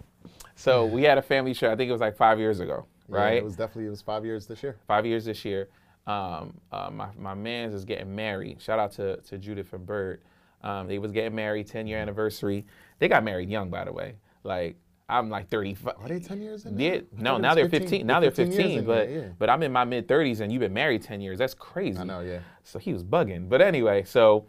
So 0.55 0.87
we 0.87 1.03
had 1.03 1.19
a 1.19 1.23
family 1.23 1.55
show. 1.55 1.73
I 1.73 1.77
think 1.77 1.89
it 1.89 1.93
was 1.93 2.01
like 2.01 2.17
five 2.17 2.39
years 2.39 2.61
ago, 2.61 2.87
Yeah, 3.09 3.17
right? 3.17 3.37
it 3.37 3.45
was 3.45 3.57
definitely 3.57 3.87
it 3.87 3.91
was 3.91 4.03
five 4.03 4.25
years 4.25 4.47
this 4.47 4.63
year. 4.63 4.77
five 4.87 5.05
years 5.07 5.25
this 5.25 5.45
year. 5.45 5.69
Um, 6.07 6.55
uh, 6.73 6.91
my 6.93 7.09
my 7.19 7.35
man's 7.35 7.75
is 7.75 7.85
getting 7.85 8.15
married. 8.15 8.61
Shout 8.61 8.79
out 8.79 8.93
to 8.93 9.17
to 9.19 9.39
Judith 9.39 9.73
and 9.73 9.87
Bird. 9.87 10.21
Um, 10.63 10.87
they 10.87 10.99
was 10.99 11.11
getting 11.11 11.35
married, 11.35 11.67
10 11.67 11.87
year 11.89 11.99
anniversary. 11.99 12.65
They 13.01 13.09
got 13.09 13.25
married 13.25 13.51
young, 13.51 13.69
by 13.69 13.85
the 13.85 13.93
way. 13.93 14.15
Like 14.45 14.77
I'm 15.09 15.29
like 15.29 15.49
35. 15.51 15.95
Are 15.99 16.09
they 16.09 16.21
ten 16.21 16.41
years 16.41 16.65
in? 16.65 16.79
Yeah, 16.79 17.01
no, 17.17 17.37
now 17.37 17.55
they're 17.55 17.69
15. 17.69 18.07
Now 18.07 18.21
they're 18.21 18.31
15 18.31 18.57
15, 18.57 18.85
but 18.85 19.09
there, 19.09 19.11
yeah. 19.11 19.29
but 19.39 19.51
I'm 19.51 19.63
in 19.63 19.73
my 19.73 19.85
mid 19.85 20.09
30s 20.09 20.41
and 20.41 20.53
you've 20.53 20.61
been 20.61 20.73
married 20.73 21.03
10 21.03 21.21
years. 21.21 21.39
That's 21.39 21.55
crazy. 21.55 21.99
I 21.99 22.05
know, 22.05 22.21
yeah. 22.21 22.39
So 22.63 22.79
he 22.79 22.93
was 22.93 23.03
bugging. 23.05 23.49
But 23.49 23.61
anyway, 23.61 24.05
so 24.05 24.47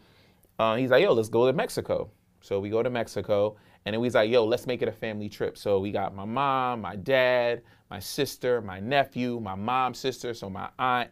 uh, 0.58 0.76
he's 0.76 0.90
like, 0.90 1.02
yo, 1.02 1.12
let's 1.12 1.28
go 1.28 1.46
to 1.46 1.52
Mexico. 1.52 2.10
So 2.40 2.60
we 2.60 2.70
go 2.70 2.82
to 2.82 2.90
Mexico, 2.90 3.56
and 3.84 3.92
then 3.92 4.00
was 4.00 4.14
like, 4.14 4.30
yo, 4.30 4.44
let's 4.44 4.66
make 4.66 4.82
it 4.82 4.88
a 4.88 4.92
family 4.92 5.28
trip. 5.28 5.58
So 5.58 5.78
we 5.78 5.92
got 5.92 6.14
my 6.14 6.24
mom, 6.24 6.80
my 6.80 6.96
dad, 6.96 7.62
my 7.90 7.98
sister, 7.98 8.60
my 8.62 8.80
nephew, 8.80 9.40
my 9.40 9.54
mom's 9.54 9.98
sister, 9.98 10.32
so 10.34 10.48
my 10.48 10.68
aunt. 10.78 11.10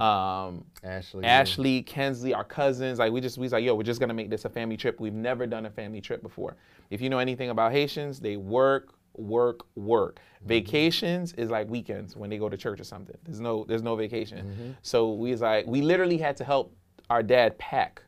Um, 0.00 0.64
Ashley. 0.84 1.24
Ashley, 1.24 1.82
Kensley, 1.82 2.32
our 2.32 2.44
cousins, 2.44 3.00
like 3.00 3.12
we 3.12 3.20
just 3.20 3.38
we 3.38 3.42
was 3.42 3.52
like, 3.52 3.64
yo, 3.64 3.74
we're 3.74 3.82
just 3.82 3.98
gonna 3.98 4.14
make 4.14 4.30
this 4.30 4.44
a 4.44 4.48
family 4.48 4.76
trip. 4.76 5.00
We've 5.00 5.12
never 5.12 5.46
done 5.46 5.66
a 5.66 5.70
family 5.70 6.00
trip 6.00 6.22
before. 6.22 6.56
If 6.90 7.00
you 7.00 7.10
know 7.10 7.18
anything 7.18 7.50
about 7.50 7.72
Haitians, 7.72 8.20
they 8.20 8.36
work, 8.36 8.94
work, 9.16 9.60
work. 9.74 10.20
Vacations 10.44 11.32
is 11.34 11.50
like 11.50 11.68
weekends 11.68 12.16
when 12.16 12.30
they 12.30 12.38
go 12.38 12.48
to 12.48 12.56
church 12.56 12.78
or 12.80 12.84
something. 12.84 13.16
There's 13.24 13.40
no 13.40 13.64
there's 13.64 13.82
no 13.82 13.96
vacation. 13.96 14.76
So 14.82 15.12
we 15.12 15.32
was 15.32 15.40
like, 15.40 15.66
we 15.66 15.82
literally 15.82 16.18
had 16.18 16.36
to 16.36 16.44
help 16.44 16.74
our 17.10 17.22
dad 17.22 17.58
pack 17.58 18.02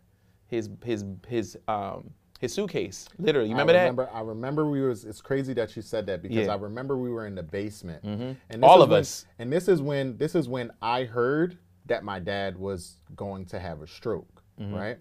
his 0.46 0.70
his 0.84 1.04
his 1.26 1.58
um 1.66 2.10
his 2.44 2.54
suitcase. 2.54 3.08
Literally, 3.18 3.48
you 3.48 3.54
remember, 3.56 3.72
I 4.04 4.06
that? 4.06 4.14
I 4.14 4.20
remember 4.20 4.66
we 4.66 4.80
was. 4.80 5.04
It's 5.04 5.20
crazy 5.20 5.52
that 5.54 5.74
you 5.76 5.82
said 5.82 6.06
that 6.06 6.22
because 6.22 6.46
Yeah. 6.46 6.52
I 6.52 6.56
remember 6.56 6.96
we 6.96 7.10
were 7.10 7.26
in 7.26 7.34
the 7.34 7.42
basement, 7.42 8.04
mm-hmm. 8.04 8.32
and 8.50 8.62
this 8.62 8.68
All 8.68 8.82
of 8.82 8.90
when- 8.90 9.00
us. 9.00 9.26
And 9.38 9.52
this 9.52 9.68
is 9.68 9.82
when 9.82 10.16
this 10.16 10.34
is 10.34 10.48
when 10.48 10.70
I 10.80 11.04
heard 11.04 11.58
that 11.86 12.04
my 12.04 12.18
dad 12.18 12.56
was 12.56 12.98
going 13.16 13.44
to 13.46 13.58
have 13.58 13.82
a 13.82 13.86
stroke, 13.86 14.42
mm-hmm. 14.60 14.74
right? 14.74 14.98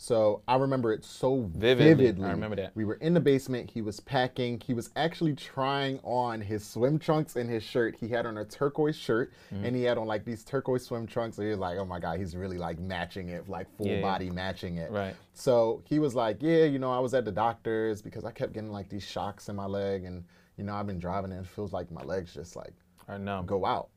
So 0.00 0.42
I 0.46 0.54
remember 0.56 0.92
it 0.92 1.04
so 1.04 1.38
Mm-hmm. 1.38 1.58
Vividly. 1.60 1.94
vividly. 1.94 2.26
I 2.26 2.30
remember 2.30 2.54
that. 2.56 2.70
We 2.76 2.84
were 2.84 2.94
in 2.94 3.14
the 3.14 3.20
basement. 3.20 3.68
He 3.68 3.82
was 3.82 3.98
packing. 3.98 4.60
He 4.64 4.72
was 4.72 4.90
actually 4.94 5.34
trying 5.34 5.98
on 6.04 6.40
his 6.40 6.64
swim 6.64 7.00
trunks 7.00 7.34
and 7.34 7.50
his 7.50 7.64
shirt. 7.64 7.96
He 7.98 8.06
had 8.08 8.24
on 8.24 8.38
a 8.38 8.44
turquoise 8.44 8.96
shirt 8.96 9.32
Mm-hmm. 9.52 9.64
and 9.64 9.76
he 9.76 9.82
had 9.82 9.98
on 9.98 10.06
like 10.06 10.24
these 10.24 10.44
turquoise 10.44 10.84
swim 10.86 11.06
trunks. 11.06 11.36
So 11.36 11.42
he 11.42 11.48
was 11.48 11.58
like, 11.58 11.78
oh 11.78 11.84
my 11.84 11.98
God, 11.98 12.18
he's 12.20 12.36
really 12.36 12.58
like 12.58 12.78
matching 12.78 13.28
it, 13.28 13.48
like 13.48 13.66
full 13.76 13.86
Yeah. 13.88 14.00
body 14.00 14.30
matching 14.30 14.76
it. 14.76 14.90
Right. 14.92 15.16
So 15.34 15.82
he 15.84 15.98
was 15.98 16.14
like, 16.14 16.38
yeah, 16.40 16.64
you 16.64 16.78
know, 16.78 16.92
I 16.92 17.00
was 17.00 17.12
at 17.12 17.24
the 17.24 17.32
doctor's 17.32 18.00
because 18.00 18.24
I 18.24 18.30
kept 18.30 18.52
getting 18.52 18.70
like 18.70 18.88
these 18.88 19.04
shocks 19.06 19.48
in 19.48 19.56
my 19.56 19.66
leg. 19.66 20.04
And, 20.04 20.24
you 20.56 20.62
know, 20.64 20.74
I've 20.74 20.86
been 20.86 21.00
driving 21.00 21.32
and 21.32 21.40
it 21.44 21.46
feels 21.48 21.72
like 21.72 21.90
my 21.90 22.02
legs 22.02 22.32
just 22.34 22.54
like 22.54 22.72
go 23.46 23.66
out. 23.66 23.88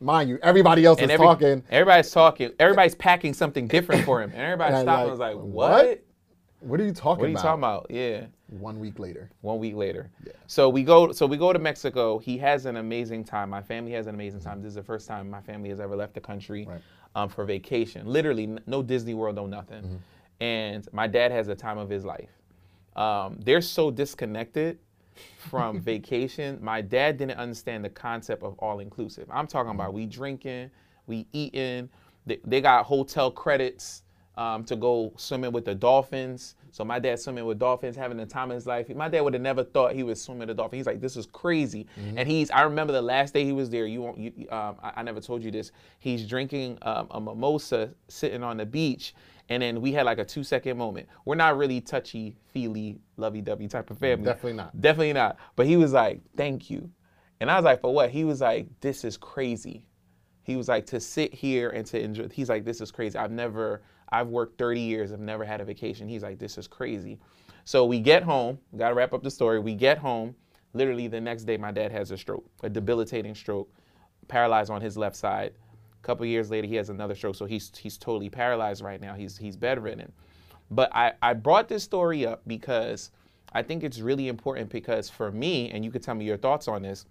Mind 0.00 0.30
you, 0.30 0.38
everybody 0.42 0.84
else 0.84 0.98
is 0.98 1.02
Mm-hmm. 1.04 1.10
every- 1.12 1.26
talking. 1.26 1.62
Everybody's 1.70 2.10
talking. 2.10 2.52
Everybody's 2.58 2.94
packing 2.94 3.34
something 3.34 3.66
different 3.68 4.04
for 4.04 4.22
him, 4.22 4.30
and 4.32 4.40
everybody 4.40 4.74
And 4.76 4.84
stopped 4.84 5.08
and 5.10 5.18
like, 5.18 5.34
was 5.34 5.44
like, 5.44 5.52
what? 5.54 5.70
"What? 5.86 6.04
What 6.60 6.80
are 6.80 6.84
you 6.84 6.92
talking 6.92 7.02
about? 7.02 7.18
What 7.20 7.24
are 7.26 7.28
you 7.28 7.34
about? 7.36 7.42
talking 7.42 7.58
about?" 7.60 7.86
Yeah. 7.90 8.26
One 8.58 8.80
week 8.80 8.98
later. 8.98 9.30
One 9.42 9.58
week 9.58 9.74
later. 9.76 10.10
Yeah. 10.26 10.32
So 10.46 10.68
we 10.68 10.82
go. 10.84 11.12
So 11.12 11.26
we 11.26 11.36
go 11.36 11.52
to 11.52 11.58
Mexico. 11.58 12.18
He 12.18 12.38
has 12.38 12.64
an 12.66 12.76
amazing 12.78 13.24
time. 13.24 13.50
My 13.50 13.62
family 13.62 13.92
has 13.92 14.06
an 14.06 14.14
amazing 14.14 14.40
time. 14.40 14.60
This 14.62 14.70
is 14.70 14.74
the 14.74 14.82
first 14.82 15.06
time 15.06 15.28
my 15.30 15.40
family 15.42 15.68
has 15.68 15.80
ever 15.80 15.94
left 15.94 16.14
the 16.14 16.20
country 16.20 16.66
Right. 16.66 16.80
um, 17.14 17.28
for 17.28 17.44
vacation. 17.44 18.06
Literally, 18.06 18.56
no 18.66 18.82
Disney 18.82 19.14
World, 19.14 19.36
no 19.36 19.46
nothing. 19.46 19.82
Mm-hmm. 19.82 19.96
And 20.42 20.88
my 20.92 21.06
dad 21.06 21.30
has 21.30 21.46
the 21.46 21.54
time 21.54 21.76
of 21.78 21.88
his 21.90 22.04
life. 22.06 22.30
Um, 22.96 23.38
they're 23.44 23.60
so 23.60 23.90
disconnected 23.90 24.78
from 25.38 25.80
vacation. 25.80 26.58
My 26.62 26.80
dad 26.80 27.16
didn't 27.16 27.38
understand 27.38 27.84
the 27.84 27.90
concept 27.90 28.42
of 28.42 28.58
all 28.58 28.80
inclusive. 28.80 29.28
I'm 29.30 29.46
talking 29.46 29.70
about 29.70 29.92
we 29.94 30.06
drinking, 30.06 30.70
we 31.06 31.26
eating. 31.32 31.88
They, 32.26 32.38
they 32.44 32.60
got 32.60 32.84
hotel 32.84 33.30
credits 33.30 34.02
um, 34.36 34.64
to 34.64 34.76
go 34.76 35.12
swimming 35.16 35.52
with 35.52 35.64
the 35.64 35.74
dolphins. 35.74 36.54
So 36.72 36.84
my 36.84 36.98
dad 36.98 37.18
swimming 37.18 37.44
with 37.44 37.58
dolphins, 37.58 37.96
having 37.96 38.16
the 38.16 38.26
time 38.26 38.50
of 38.50 38.54
his 38.54 38.66
life. 38.66 38.88
My 38.88 39.08
dad 39.08 39.22
would 39.22 39.34
have 39.34 39.42
never 39.42 39.64
thought 39.64 39.92
he 39.92 40.02
was 40.02 40.20
swimming 40.20 40.40
with 40.40 40.50
a 40.50 40.54
dolphin. 40.54 40.78
He's 40.78 40.86
like, 40.86 41.00
this 41.00 41.16
is 41.16 41.26
crazy. 41.26 41.86
And 42.16 42.28
he's. 42.28 42.50
I 42.50 42.62
remember 42.62 42.92
the 42.92 43.02
last 43.02 43.34
day 43.34 43.44
he 43.44 43.52
was 43.52 43.70
there. 43.70 43.86
You 43.86 44.02
won't. 44.02 44.18
You, 44.18 44.32
um, 44.50 44.76
I, 44.82 44.92
I 44.96 45.02
never 45.02 45.20
told 45.20 45.42
you 45.42 45.50
this. 45.50 45.72
He's 45.98 46.26
drinking 46.26 46.78
um, 46.82 47.08
a 47.10 47.20
mimosa, 47.20 47.90
sitting 48.08 48.42
on 48.42 48.56
the 48.56 48.66
beach, 48.66 49.14
and 49.50 49.62
then 49.62 49.80
we 49.80 49.92
had 49.92 50.06
like 50.06 50.18
a 50.18 50.24
two 50.24 50.44
second 50.44 50.78
moment. 50.78 51.08
We're 51.24 51.34
not 51.34 51.58
really 51.58 51.80
touchy 51.80 52.36
feely, 52.46 53.00
lovey 53.16 53.42
dovey 53.42 53.66
type 53.66 53.90
of 53.90 53.98
family. 53.98 54.24
Definitely 54.24 54.54
not. 54.54 54.80
Definitely 54.80 55.12
not. 55.12 55.36
But 55.56 55.66
he 55.66 55.76
was 55.76 55.92
like, 55.92 56.22
thank 56.36 56.70
you. 56.70 56.88
And 57.40 57.50
I 57.50 57.56
was 57.56 57.64
like, 57.64 57.80
for 57.80 57.92
what? 57.92 58.10
He 58.10 58.24
was 58.24 58.40
like, 58.40 58.68
this 58.80 59.04
is 59.04 59.16
crazy. 59.16 59.82
He 60.44 60.56
was 60.56 60.68
like, 60.68 60.86
to 60.86 61.00
sit 61.00 61.34
here 61.34 61.70
and 61.70 61.84
to 61.86 62.00
enjoy. 62.00 62.28
He's 62.28 62.48
like, 62.48 62.64
this 62.64 62.80
is 62.80 62.92
crazy. 62.92 63.18
I've 63.18 63.32
never, 63.32 63.82
I've 64.10 64.28
worked 64.28 64.56
30 64.56 64.80
years. 64.80 65.12
I've 65.12 65.20
never 65.20 65.44
had 65.44 65.60
a 65.60 65.64
vacation. 65.64 66.08
He's 66.08 66.22
like, 66.22 66.38
this 66.38 66.56
is 66.56 66.68
crazy. 66.68 67.18
So 67.64 67.84
we 67.84 67.98
get 67.98 68.22
home. 68.22 68.58
Got 68.76 68.90
to 68.90 68.94
wrap 68.94 69.12
up 69.12 69.22
the 69.22 69.30
story. 69.30 69.58
We 69.58 69.74
get 69.74 69.98
home. 69.98 70.36
Literally 70.74 71.08
the 71.08 71.20
next 71.20 71.44
day, 71.44 71.56
my 71.56 71.72
dad 71.72 71.90
has 71.90 72.12
a 72.12 72.16
stroke, 72.16 72.44
a 72.62 72.68
debilitating 72.68 73.34
stroke, 73.34 73.68
paralyzed 74.28 74.70
on 74.70 74.80
his 74.80 74.96
left 74.96 75.16
side. 75.16 75.54
A 76.02 76.06
couple 76.06 76.24
years 76.26 76.50
later, 76.50 76.66
he 76.66 76.76
has 76.76 76.88
another 76.88 77.14
stroke. 77.14 77.36
So 77.36 77.44
he's 77.44 77.70
he's 77.76 77.98
totally 77.98 78.30
paralyzed 78.30 78.82
right 78.82 79.00
now. 79.00 79.14
He's 79.14 79.36
he's 79.36 79.56
bedridden. 79.56 80.12
But 80.70 80.94
I, 80.94 81.12
I 81.20 81.34
brought 81.34 81.68
this 81.68 81.82
story 81.82 82.24
up 82.24 82.42
because 82.46 83.10
I 83.52 83.62
think 83.62 83.82
it's 83.82 84.00
really 84.00 84.28
important 84.28 84.70
because 84.70 85.10
for 85.10 85.32
me, 85.32 85.70
and 85.70 85.84
you 85.84 85.90
could 85.90 86.02
tell 86.02 86.14
me 86.14 86.24
your 86.24 86.36
thoughts 86.36 86.68
on 86.68 86.82
this, 86.82 87.06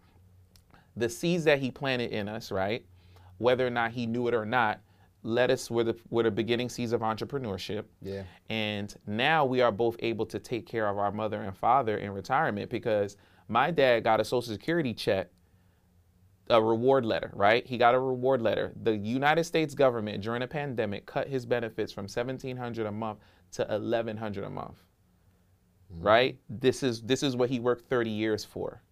the 0.96 1.10
seeds 1.10 1.44
that 1.44 1.60
he 1.60 1.70
planted 1.70 2.12
in 2.12 2.30
us, 2.30 2.52
right? 2.52 2.86
Whether 3.38 3.68
or 3.68 3.70
not 3.70 3.92
he 3.92 4.06
knew 4.06 4.28
it 4.28 4.34
or 4.34 4.46
not, 4.46 4.80
led 5.24 5.52
us 5.52 5.70
were 5.70 5.84
the 5.84 5.98
were 6.10 6.24
the 6.24 6.32
beginning 6.32 6.70
seeds 6.70 6.94
of 6.94 7.02
entrepreneurship. 7.02 7.84
Yeah. 8.02 8.24
And 8.50 8.94
now 9.06 9.46
we 9.46 9.62
are 9.62 9.72
both 9.72 9.98
able 10.00 10.26
to 10.28 10.40
take 10.40 10.66
care 10.66 10.88
of 10.88 10.98
our 10.98 11.12
mother 11.12 11.42
and 11.42 11.56
father 11.56 11.98
in 11.98 12.12
retirement 12.12 12.70
because 12.70 13.18
my 13.48 13.72
dad 13.72 14.04
got 14.04 14.22
a 14.22 14.26
social 14.26 14.54
security 14.54 14.94
check, 14.94 15.30
a 16.50 16.62
reward 16.62 17.06
letter, 17.06 17.32
right? 17.34 17.66
He 17.66 17.78
got 17.78 17.94
a 17.94 18.00
reward 18.00 18.42
letter. 18.42 18.74
The 18.84 18.96
United 18.96 19.44
States 19.44 19.76
government 19.76 20.24
during 20.24 20.42
a 20.42 20.48
pandemic 20.48 21.06
cut 21.06 21.28
his 21.28 21.46
benefits 21.46 21.92
from 21.92 22.04
1700 22.04 22.86
a 22.86 22.92
month 22.92 23.20
to 23.54 23.64
1100 23.64 24.44
a 24.44 24.50
month. 24.50 24.84
Right? 25.92 26.38
This 26.50 26.84
is 26.84 27.02
this 27.02 27.24
is 27.24 27.36
what 27.36 27.50
he 27.50 27.60
worked 27.60 27.90
30 27.90 28.12
years 28.12 28.46
for, 28.46 28.84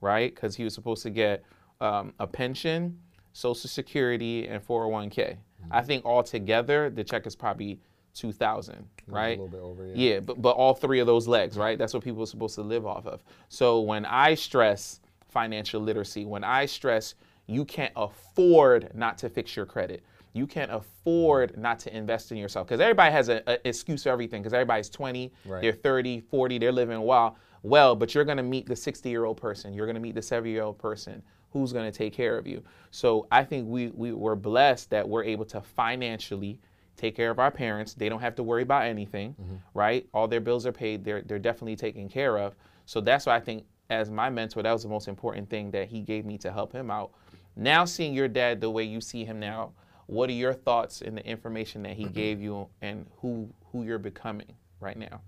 right? 0.00 0.34
Cuz 0.34 0.56
he 0.56 0.64
was 0.64 0.74
supposed 0.74 1.02
to 1.02 1.10
get 1.10 1.44
um, 1.80 2.14
a 2.18 2.26
pension, 2.26 2.98
social 3.32 3.68
security 3.68 4.48
and 4.48 4.66
401k. 4.66 5.36
I 5.70 5.82
think 5.82 6.04
altogether 6.04 6.90
the 6.90 7.04
check 7.04 7.26
is 7.26 7.36
probably 7.36 7.80
2000, 8.14 8.88
right? 9.06 9.38
A 9.38 9.42
little 9.42 9.48
bit 9.48 9.60
over. 9.60 9.86
Yeah. 9.86 9.92
Yeah, 9.94 10.20
but, 10.20 10.40
but 10.40 10.56
all 10.56 10.74
three 10.74 11.00
of 11.00 11.06
those 11.06 11.28
legs, 11.28 11.58
right? 11.58 11.76
That's 11.78 11.92
what 11.92 12.02
people 12.02 12.22
are 12.22 12.26
supposed 12.26 12.54
to 12.54 12.62
live 12.62 12.86
off 12.86 13.06
of. 13.06 13.22
So 13.48 13.80
when 13.80 14.06
I 14.06 14.34
stress 14.34 15.00
financial 15.36 15.82
literacy, 15.82 16.24
when 16.24 16.42
I 16.42 16.64
stress 16.64 17.14
you 17.46 17.66
can't 17.66 17.92
afford 17.94 18.90
not 18.94 19.18
to 19.18 19.28
fix 19.28 19.54
your 19.54 19.66
credit, 19.66 20.02
you 20.32 20.46
can't 20.46 20.72
afford 20.72 21.58
not 21.58 21.78
to 21.80 21.94
invest 21.94 22.32
in 22.32 22.38
yourself. 22.38 22.66
Because 22.66 22.80
everybody 22.80 23.12
has 23.12 23.28
an 23.28 23.42
excuse 23.66 24.04
for 24.04 24.08
everything. 24.08 24.40
Because 24.40 24.54
everybody's 24.54 24.88
20, 24.88 25.30
Right. 25.44 25.60
they're 25.60 25.72
30, 25.72 26.22
40, 26.22 26.58
they're 26.58 26.72
living 26.72 27.02
well, 27.02 27.36
well, 27.62 27.94
but 27.94 28.14
you're 28.14 28.24
going 28.24 28.38
to 28.38 28.42
meet 28.42 28.66
the 28.66 28.74
60 28.74 29.10
year 29.10 29.26
old 29.26 29.36
person, 29.36 29.74
you're 29.74 29.84
going 29.84 29.94
to 29.94 30.00
meet 30.00 30.14
the 30.14 30.22
70 30.22 30.50
year 30.50 30.62
old 30.62 30.78
person 30.78 31.22
who's 31.50 31.70
going 31.70 31.90
to 31.90 31.96
take 31.96 32.14
care 32.14 32.38
of 32.38 32.46
you. 32.46 32.62
So 32.90 33.26
I 33.30 33.44
think 33.44 33.68
we, 33.68 33.88
we 33.88 34.12
we're 34.12 34.36
blessed 34.36 34.88
that 34.88 35.06
we're 35.06 35.24
able 35.24 35.44
to 35.46 35.60
financially 35.60 36.58
take 36.96 37.14
care 37.14 37.30
of 37.30 37.38
our 37.38 37.50
parents. 37.50 37.92
They 37.92 38.08
don't 38.08 38.20
have 38.20 38.36
to 38.36 38.42
worry 38.42 38.62
about 38.62 38.84
anything, 38.84 39.34
mm-hmm. 39.34 39.56
right? 39.74 40.08
All 40.14 40.28
their 40.28 40.40
bills 40.40 40.64
are 40.64 40.72
paid. 40.72 41.04
They're 41.04 41.20
they're 41.20 41.38
definitely 41.38 41.76
taken 41.76 42.08
care 42.08 42.38
of. 42.38 42.54
So 42.86 43.02
that's 43.02 43.26
why 43.26 43.36
I 43.36 43.40
think 43.40 43.64
as 43.90 44.10
my 44.10 44.30
mentor, 44.30 44.62
that 44.62 44.72
was 44.72 44.82
the 44.82 44.88
most 44.88 45.08
important 45.08 45.48
thing 45.48 45.70
that 45.70 45.88
he 45.88 46.00
gave 46.00 46.24
me 46.24 46.38
to 46.38 46.52
help 46.52 46.72
him 46.72 46.90
out. 46.90 47.12
Now 47.54 47.84
seeing 47.84 48.14
your 48.14 48.28
dad 48.28 48.60
the 48.60 48.70
way 48.70 48.84
you 48.84 49.00
see 49.00 49.24
him 49.24 49.40
now, 49.40 49.72
what 50.06 50.28
are 50.28 50.34
your 50.34 50.54
thoughts 50.54 51.02
and 51.02 51.16
the 51.16 51.26
information 51.26 51.82
that 51.82 51.94
he 51.94 52.04
gave 52.04 52.40
you 52.40 52.68
and 52.80 53.06
who 53.18 53.48
who 53.72 53.82
you're 53.82 53.98
becoming 53.98 54.54
right 54.80 54.96
now? 54.96 55.20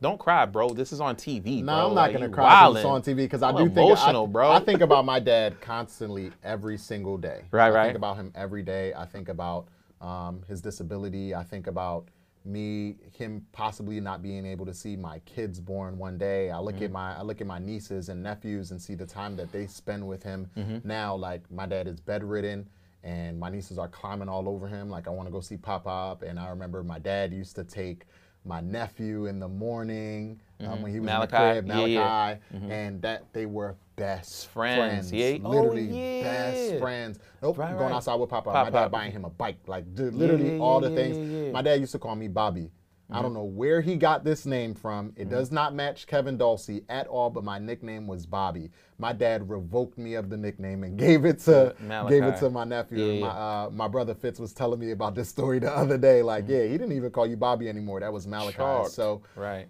Don't 0.00 0.18
cry, 0.18 0.46
bro. 0.46 0.68
This 0.70 0.92
is 0.92 1.00
on 1.00 1.16
TV. 1.16 1.60
No, 1.60 1.72
bro. 1.72 1.74
I'm 1.88 1.94
not 1.94 1.94
Like, 1.94 2.12
gonna 2.12 2.28
cry 2.28 2.70
it's 2.70 2.84
on 2.84 3.02
TV 3.02 3.16
because 3.16 3.42
I 3.42 3.50
do 3.50 3.64
think 3.64 3.78
emotional, 3.78 4.24
I, 4.24 4.30
bro. 4.30 4.50
I 4.50 4.60
think 4.60 4.80
about 4.80 5.04
my 5.04 5.18
dad 5.18 5.60
constantly 5.60 6.30
every 6.44 6.78
single 6.78 7.18
day. 7.18 7.42
Right, 7.50 7.66
I 7.66 7.70
right. 7.70 7.84
think 7.86 7.96
about 7.96 8.16
him 8.16 8.30
every 8.36 8.62
day. 8.62 8.94
I 8.94 9.06
think 9.06 9.28
about 9.28 9.66
um, 10.00 10.42
his 10.46 10.60
disability. 10.60 11.34
I 11.34 11.42
think 11.42 11.66
about 11.66 12.06
me, 12.48 12.96
him 13.16 13.46
possibly 13.52 14.00
not 14.00 14.22
being 14.22 14.44
able 14.46 14.66
to 14.66 14.74
see 14.74 14.96
my 14.96 15.18
kids 15.20 15.60
born 15.60 15.98
one 15.98 16.18
day. 16.18 16.50
I 16.50 16.58
look 16.58 16.76
Mm-hmm. 16.76 16.84
at 16.84 16.90
my 16.92 17.14
I 17.16 17.22
look 17.22 17.40
at 17.40 17.46
my 17.46 17.58
nieces 17.58 18.08
and 18.08 18.22
nephews 18.22 18.70
and 18.70 18.80
see 18.80 18.94
the 18.94 19.06
time 19.06 19.36
that 19.36 19.52
they 19.52 19.66
spend 19.66 20.06
with 20.06 20.22
him. 20.22 20.50
Mm-hmm. 20.56 20.88
Now, 20.88 21.14
like 21.14 21.48
my 21.50 21.66
dad 21.66 21.86
is 21.86 22.00
bedridden. 22.00 22.68
And 23.04 23.38
my 23.38 23.48
nieces 23.48 23.78
are 23.78 23.86
climbing 23.88 24.28
all 24.28 24.48
over 24.48 24.66
him. 24.66 24.90
Like 24.90 25.06
I 25.06 25.10
want 25.10 25.28
to 25.28 25.32
go 25.32 25.40
see 25.40 25.56
Pop 25.56 25.86
Up. 25.86 26.22
And 26.22 26.38
I 26.38 26.48
remember 26.48 26.82
my 26.82 26.98
dad 26.98 27.32
used 27.32 27.54
to 27.54 27.62
take 27.64 28.06
my 28.44 28.60
nephew 28.60 29.26
in 29.26 29.38
the 29.38 29.48
morning 29.48 30.40
um, 30.60 30.82
when 30.82 30.92
he 30.92 31.00
was 31.00 31.06
Malachi. 31.06 31.36
in 31.36 31.42
the 31.42 31.52
crib, 31.52 31.66
Yeah, 31.66 31.74
Malachi, 31.74 32.40
yeah. 32.52 32.74
and 32.74 33.02
that 33.02 33.32
they 33.32 33.46
were 33.46 33.76
best 33.96 34.48
Friends, 34.48 35.10
friends. 35.10 35.12
yeah. 35.12 35.38
Oh, 35.44 35.50
Literally 35.50 35.82
yeah. 36.18 36.22
best 36.22 36.78
friends. 36.80 37.18
Nope, 37.42 37.58
Right, 37.58 37.72
going 37.72 37.84
right. 37.90 37.92
outside 37.92 38.14
with 38.16 38.30
Papa. 38.30 38.50
Pop, 38.50 38.66
my 38.66 38.70
dad 38.70 38.82
Pop. 38.84 38.90
buying 38.92 39.12
him 39.12 39.24
a 39.24 39.30
bike, 39.30 39.58
like 39.66 39.94
dude, 39.94 40.14
literally 40.14 40.54
yeah, 40.56 40.62
all 40.62 40.80
the 40.80 40.90
yeah, 40.90 40.96
things. 40.96 41.16
yeah, 41.16 41.22
Mm-hmm. 41.24 41.44
yeah. 41.46 41.52
My 41.52 41.62
dad 41.62 41.80
used 41.80 41.92
to 41.92 41.98
call 41.98 42.14
me 42.16 42.28
Bobby. 42.28 42.70
I 43.10 43.22
don't 43.22 43.32
know 43.32 43.44
where 43.44 43.80
he 43.80 43.96
got 43.96 44.22
this 44.22 44.44
name 44.44 44.74
from. 44.74 45.14
It 45.16 45.22
Mm-hmm. 45.22 45.30
does 45.30 45.50
not 45.50 45.74
match 45.74 46.06
Kevin 46.06 46.36
Dolce 46.36 46.82
at 46.90 47.06
all, 47.06 47.30
but 47.30 47.42
my 47.42 47.58
nickname 47.58 48.06
was 48.06 48.26
Bobby. 48.26 48.70
My 48.98 49.14
dad 49.14 49.48
revoked 49.48 49.96
me 49.96 50.12
of 50.12 50.28
the 50.28 50.36
nickname 50.36 50.84
and 50.84 50.98
gave 51.06 51.24
it 51.24 51.38
to 51.40 51.74
gave 52.10 52.22
it 52.22 52.36
to 52.40 52.50
my 52.50 52.64
nephew. 52.64 52.98
Yeah, 53.02 53.20
my 53.22 53.28
uh, 53.28 53.70
my 53.72 53.88
brother 53.88 54.14
Fitz 54.14 54.38
was 54.38 54.52
telling 54.52 54.78
me 54.78 54.90
about 54.90 55.14
this 55.14 55.30
story 55.30 55.58
the 55.58 55.74
other 55.74 55.96
day. 55.96 56.22
Like, 56.22 56.44
Mm-hmm. 56.44 56.52
yeah, 56.52 56.62
he 56.64 56.72
didn't 56.72 56.92
even 56.92 57.10
call 57.10 57.26
you 57.26 57.36
Bobby 57.38 57.68
anymore. 57.70 57.98
That 58.00 58.12
was 58.12 58.26
Malachi. 58.26 58.90
So 58.90 59.22
right. 59.36 59.68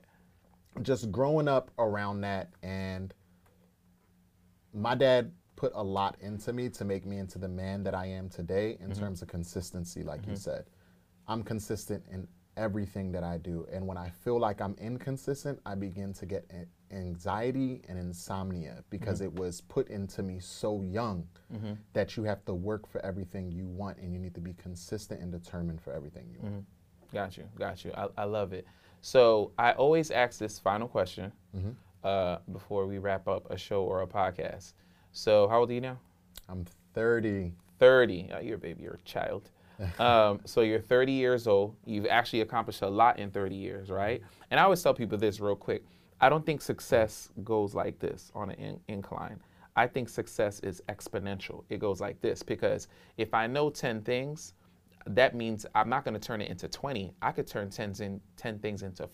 Just 0.83 1.11
growing 1.11 1.49
up 1.49 1.71
around 1.79 2.21
that 2.23 2.51
and 2.63 3.15
my 4.73 4.95
dad 4.95 5.33
put 5.57 5.73
a 5.75 5.83
lot 5.83 6.17
into 6.21 6.53
me 6.53 6.69
to 6.69 6.85
make 6.85 7.05
me 7.05 7.19
into 7.19 7.39
the 7.39 7.49
man 7.49 7.83
that 7.83 7.95
I 7.95 8.07
am 8.07 8.29
today 8.29 8.77
in 8.81 8.91
mm-hmm. 8.91 9.01
terms 9.01 9.23
of 9.23 9.29
consistency, 9.29 10.03
like 10.03 10.21
you 10.21 10.33
mm-hmm. 10.33 10.37
said. 10.37 10.67
I'm 11.27 11.43
consistent 11.43 12.05
in 12.11 12.29
everything 12.57 13.11
that 13.13 13.25
I 13.25 13.39
do. 13.39 13.67
And 13.73 13.87
when 13.87 13.97
I 13.97 14.11
feel 14.11 14.39
like 14.39 14.61
I'm 14.61 14.77
inconsistent, 14.81 15.61
I 15.67 15.75
begin 15.75 16.13
to 16.15 16.27
get 16.27 16.49
anxiety 16.93 17.83
and 17.89 17.99
insomnia 17.99 18.85
because 18.89 19.21
mm-hmm. 19.21 19.37
it 19.37 19.41
was 19.41 19.61
put 19.63 19.89
into 19.89 20.23
me 20.23 20.39
so 20.39 20.83
young 20.83 21.27
that 21.93 22.17
you 22.17 22.23
have 22.23 22.45
to 22.45 22.55
work 22.55 22.87
for 22.87 23.05
everything 23.05 23.51
you 23.51 23.67
want 23.67 23.99
and 23.99 24.13
you 24.13 24.19
need 24.19 24.35
to 24.35 24.41
be 24.41 24.55
consistent 24.55 25.21
and 25.21 25.33
determined 25.33 25.81
for 25.81 25.93
everything 25.93 26.29
you 26.31 26.39
want. 26.41 26.65
Got 27.13 27.37
you, 27.37 27.49
got 27.59 27.85
you. 27.85 27.93
I, 27.97 28.09
I 28.19 28.25
love 28.25 28.53
it. 28.53 28.67
So 29.01 29.53
I 29.59 29.73
always 29.73 30.11
ask 30.11 30.39
this 30.39 30.59
final 30.59 30.89
question 30.89 31.33
uh, 32.05 32.39
before 32.53 32.87
we 32.87 32.99
wrap 32.99 33.29
up 33.29 33.51
a 33.51 33.57
show 33.57 33.83
or 33.83 34.03
a 34.03 34.07
podcast. 34.07 34.73
So 35.13 35.49
how 35.49 35.61
old 35.61 35.71
are 35.71 35.75
you 35.75 35.81
now? 35.81 35.99
I'm 36.49 36.65
30. 36.95 37.53
30. 37.79 38.31
Oh, 38.35 38.41
you're 38.41 38.57
a 38.57 38.59
baby, 38.59 38.83
you're 38.83 38.95
a 38.95 39.09
child. 39.09 39.51
um, 40.01 40.41
so 40.45 40.63
you're 40.63 40.81
30 40.81 41.13
years 41.13 41.47
old. 41.47 41.77
You've 41.85 42.07
actually 42.07 42.41
accomplished 42.41 42.83
a 42.83 42.89
lot 42.89 43.19
in 43.19 43.31
30 43.31 43.55
years, 43.55 43.91
right? 43.91 44.21
And 44.51 44.59
I 44.59 44.65
always 44.65 44.83
tell 44.83 44.95
people 44.95 45.19
this 45.19 45.39
real 45.41 45.55
quick. 45.57 45.85
I 46.21 46.29
don't 46.29 46.45
think 46.45 46.61
success 46.61 47.31
goes 47.45 47.75
like 47.75 47.99
this 48.01 48.33
on 48.35 48.51
an 48.51 48.57
in- 48.59 48.81
incline. 48.89 49.39
I 49.77 49.87
think 49.87 50.09
success 50.09 50.59
is 50.61 50.83
exponential. 50.89 51.63
It 51.69 51.79
goes 51.79 52.01
like 52.01 52.21
this 52.21 52.43
because 52.43 52.89
if 53.17 53.33
I 53.33 53.47
know 53.47 53.71
10 53.71 54.03
things, 54.03 54.55
that 55.15 55.35
means 55.35 55.67
I'm 55.75 55.89
not 55.89 56.05
going 56.05 56.15
to 56.15 56.21
turn 56.21 56.41
it 56.41 56.49
into 56.51 56.69
20. 56.69 57.13
I 57.23 57.33
could 57.33 57.47
turn 57.47 57.71
10, 57.71 57.95
in, 58.01 58.21
10 58.37 58.59
things 58.59 58.83
into 58.83 59.09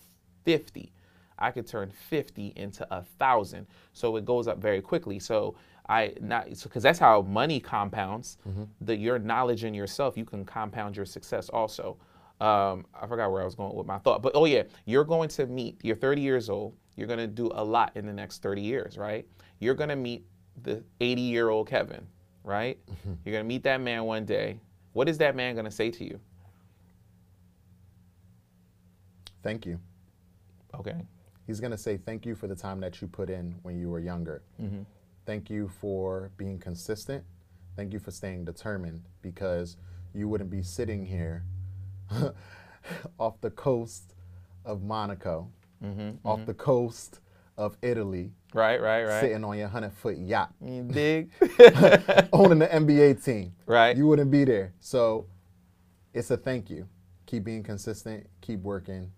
50. 0.45 0.91
I 1.37 1.51
could 1.51 1.67
turn 1.67 1.91
50 1.91 2.53
into 2.55 2.87
a 2.95 3.03
thousand. 3.19 3.67
So 3.93 4.15
it 4.15 4.25
goes 4.25 4.47
up 4.47 4.59
very 4.59 4.81
quickly. 4.81 5.19
So 5.19 5.55
I 5.87 6.13
not 6.21 6.49
because 6.63 6.81
that's 6.81 6.97
how 6.99 7.21
money 7.21 7.59
compounds. 7.59 8.37
The 8.81 8.95
your 8.95 9.19
knowledge 9.19 9.63
in 9.65 9.73
yourself, 9.73 10.17
you 10.17 10.25
can 10.25 10.45
compound 10.45 10.95
your 10.95 11.05
success 11.05 11.49
also. 11.49 11.97
Um, 12.41 12.85
I 12.99 13.07
forgot 13.07 13.31
where 13.31 13.41
I 13.41 13.45
was 13.45 13.55
going 13.55 13.73
with 13.75 13.87
my 13.87 13.97
thought, 13.99 14.21
but 14.21 14.33
oh 14.35 14.45
yeah, 14.45 14.63
you're 14.85 15.03
going 15.05 15.29
to 15.29 15.45
meet. 15.45 15.77
You're 15.83 15.95
30 15.95 16.21
years 16.21 16.49
old. 16.49 16.75
You're 16.95 17.07
going 17.07 17.19
to 17.19 17.27
do 17.27 17.49
a 17.53 17.63
lot 17.63 17.91
in 17.95 18.05
the 18.05 18.13
next 18.13 18.41
30 18.41 18.61
years, 18.61 18.97
right? 18.97 19.25
You're 19.59 19.75
going 19.75 19.89
to 19.89 19.95
meet 19.95 20.25
the 20.63 20.83
80 21.01 21.21
year 21.21 21.49
old 21.49 21.67
Kevin, 21.67 22.05
right? 22.43 22.77
You're 23.23 23.33
going 23.33 23.43
to 23.43 23.47
meet 23.47 23.63
that 23.63 23.79
man 23.81 24.03
one 24.05 24.25
day. 24.25 24.59
What 24.95 25.09
is 25.09 25.17
that 25.17 25.35
man 25.35 25.55
going 25.55 25.65
to 25.65 25.71
say 25.71 25.91
to 25.91 26.05
you? 26.05 26.21
Thank 29.43 29.65
you. 29.65 29.77
Okay. 30.73 30.95
He's 31.45 31.59
going 31.59 31.71
to 31.71 31.77
say 31.77 31.97
thank 31.97 32.25
you 32.25 32.33
for 32.33 32.47
the 32.47 32.55
time 32.55 32.79
that 32.79 33.01
you 33.01 33.09
put 33.09 33.29
in 33.29 33.55
when 33.63 33.77
you 33.77 33.89
were 33.89 33.99
younger. 33.99 34.41
Mm-hmm. 34.59 34.83
Thank 35.25 35.49
you 35.49 35.67
for 35.81 36.31
being 36.37 36.59
consistent. 36.59 37.25
Thank 37.75 37.91
you 37.91 37.99
for 37.99 38.11
staying 38.11 38.45
determined 38.45 39.01
because 39.21 39.75
you 40.13 40.29
wouldn't 40.29 40.49
be 40.49 40.63
sitting 40.63 41.05
here 41.05 41.43
off 43.19 43.41
the 43.41 43.51
coast 43.51 44.13
of 44.63 44.81
Monaco, 44.81 45.49
mm-hmm, 45.83 46.25
off 46.25 46.37
mm-hmm. 46.37 46.45
the 46.45 46.53
coast 46.53 47.19
of 47.57 47.77
Italy, 47.81 48.31
Right, 48.53 48.81
right, 48.81 49.03
right. 49.03 49.21
sitting 49.21 49.43
on 49.43 49.57
your 49.57 49.67
100 49.67 49.93
foot 49.93 50.17
yacht, 50.17 50.53
You 50.61 50.83
dig? 50.83 51.31
owning 52.33 52.59
the 52.59 52.67
NBA 52.71 53.23
team. 53.23 53.53
Right. 53.65 53.95
You 53.95 54.07
wouldn't 54.07 54.31
be 54.31 54.43
there. 54.45 54.73
So 54.79 55.27
it's 56.13 56.31
a 56.31 56.37
thank 56.37 56.69
you. 56.69 56.87
Keep 57.25 57.43
being 57.45 57.63
consistent, 57.63 58.27
keep 58.41 58.61
working. 58.61 59.11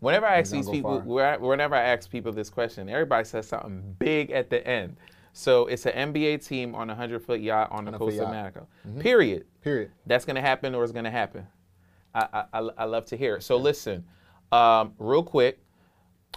Whenever 0.00 0.26
I 0.26 0.38
ask 0.38 0.52
these 0.52 0.68
people, 0.68 1.00
far. 1.02 1.38
whenever 1.38 1.74
I 1.74 1.82
ask 1.82 2.10
people 2.10 2.32
this 2.32 2.50
question, 2.50 2.88
everybody 2.88 3.24
says 3.24 3.48
something 3.48 3.96
big 3.98 4.30
at 4.30 4.50
the 4.50 4.66
end. 4.66 4.96
So 5.32 5.66
it's 5.66 5.86
an 5.86 6.12
NBA 6.12 6.46
team 6.46 6.74
on 6.74 6.90
a 6.90 6.94
hundred 6.94 7.22
foot 7.22 7.40
yacht 7.40 7.68
on 7.70 7.84
the 7.84 7.92
coast 7.92 8.18
of 8.18 8.32
yacht. 8.32 8.54
Mm-hmm. 8.54 9.00
Period. 9.00 9.46
Period. 9.62 9.90
That's 10.06 10.24
gonna 10.24 10.40
happen 10.40 10.74
or 10.74 10.82
it's 10.84 10.92
gonna 10.92 11.10
happen. 11.10 11.46
I 12.14 12.26
I, 12.32 12.60
I, 12.60 12.68
I 12.78 12.84
love 12.84 13.06
to 13.06 13.16
hear 13.16 13.36
it. 13.36 13.42
So 13.42 13.56
listen, 13.56 14.04
um, 14.52 14.92
real 14.98 15.22
quick, 15.22 15.58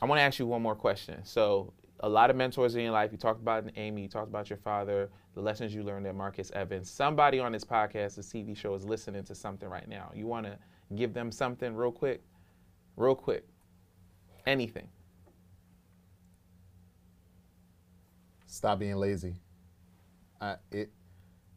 I 0.02 0.06
want 0.06 0.20
to 0.20 0.24
ask 0.24 0.40
you 0.40 0.48
one 0.48 0.62
more 0.62 0.76
question. 0.76 1.24
So 1.24 1.74
a 2.02 2.10
lot 2.10 2.30
of 2.30 2.36
mentors 2.36 2.76
in 2.76 2.82
your 2.82 2.92
life. 2.92 3.12
You 3.12 3.18
talked 3.18 3.42
about 3.42 3.66
Amy. 3.76 4.04
You 4.04 4.08
talked 4.08 4.30
about 4.30 4.50
your 4.50 4.58
father. 4.58 5.10
The 5.36 5.42
lessons 5.42 5.74
you 5.74 5.84
learned 5.84 6.08
at 6.08 6.16
Marcus 6.16 6.52
Evans. 6.52 6.90
Somebody 6.90 7.40
on 7.40 7.52
this 7.52 7.64
podcast, 7.64 8.16
this 8.16 8.32
TV 8.32 8.56
show, 8.56 8.74
is 8.74 8.86
listening 8.86 9.24
to 9.26 9.36
something 9.36 9.68
right 9.68 9.88
now. 9.88 10.12
You 10.14 10.28
want 10.28 10.46
to 10.46 10.58
give 10.96 11.14
them 11.14 11.32
something 11.32 11.76
real 11.76 11.92
quick, 11.92 12.22
real 12.96 13.16
quick. 13.16 13.46
Anything. 14.46 14.88
Stop 18.48 18.80
being 18.80 18.96
lazy. 18.96 19.36
I, 20.42 20.56
it. 20.72 20.92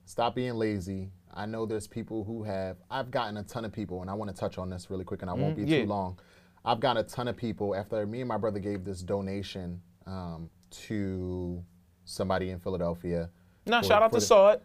Stop 0.04 0.34
being 0.34 0.54
lazy. 0.54 1.10
I 1.32 1.46
know 1.46 1.64
there's 1.64 1.86
people 1.86 2.24
who 2.24 2.42
have. 2.42 2.76
I've 2.90 3.10
gotten 3.10 3.36
a 3.38 3.44
ton 3.44 3.64
of 3.64 3.72
people, 3.72 4.02
and 4.02 4.10
I 4.10 4.14
want 4.14 4.30
to 4.30 4.36
touch 4.36 4.58
on 4.58 4.68
this 4.68 4.90
really 4.90 5.04
quick, 5.04 5.22
and 5.22 5.30
I 5.30 5.34
won't 5.34 5.56
mm-hmm. 5.56 5.64
be 5.64 5.70
yeah. 5.70 5.80
too 5.82 5.86
long. 5.86 6.18
I've 6.64 6.80
got 6.80 6.96
a 6.96 7.02
ton 7.02 7.28
of 7.28 7.36
people 7.36 7.74
after 7.74 8.06
me 8.06 8.20
and 8.20 8.28
my 8.28 8.36
brother 8.36 8.58
gave 8.60 8.84
this 8.84 9.00
donation 9.02 9.80
um, 10.06 10.48
to 10.86 11.62
somebody 12.04 12.50
in 12.50 12.60
Philadelphia. 12.60 13.30
No, 13.66 13.80
for- 13.80 13.86
shout 13.88 14.02
out 14.02 14.12
to 14.12 14.48
It. 14.50 14.62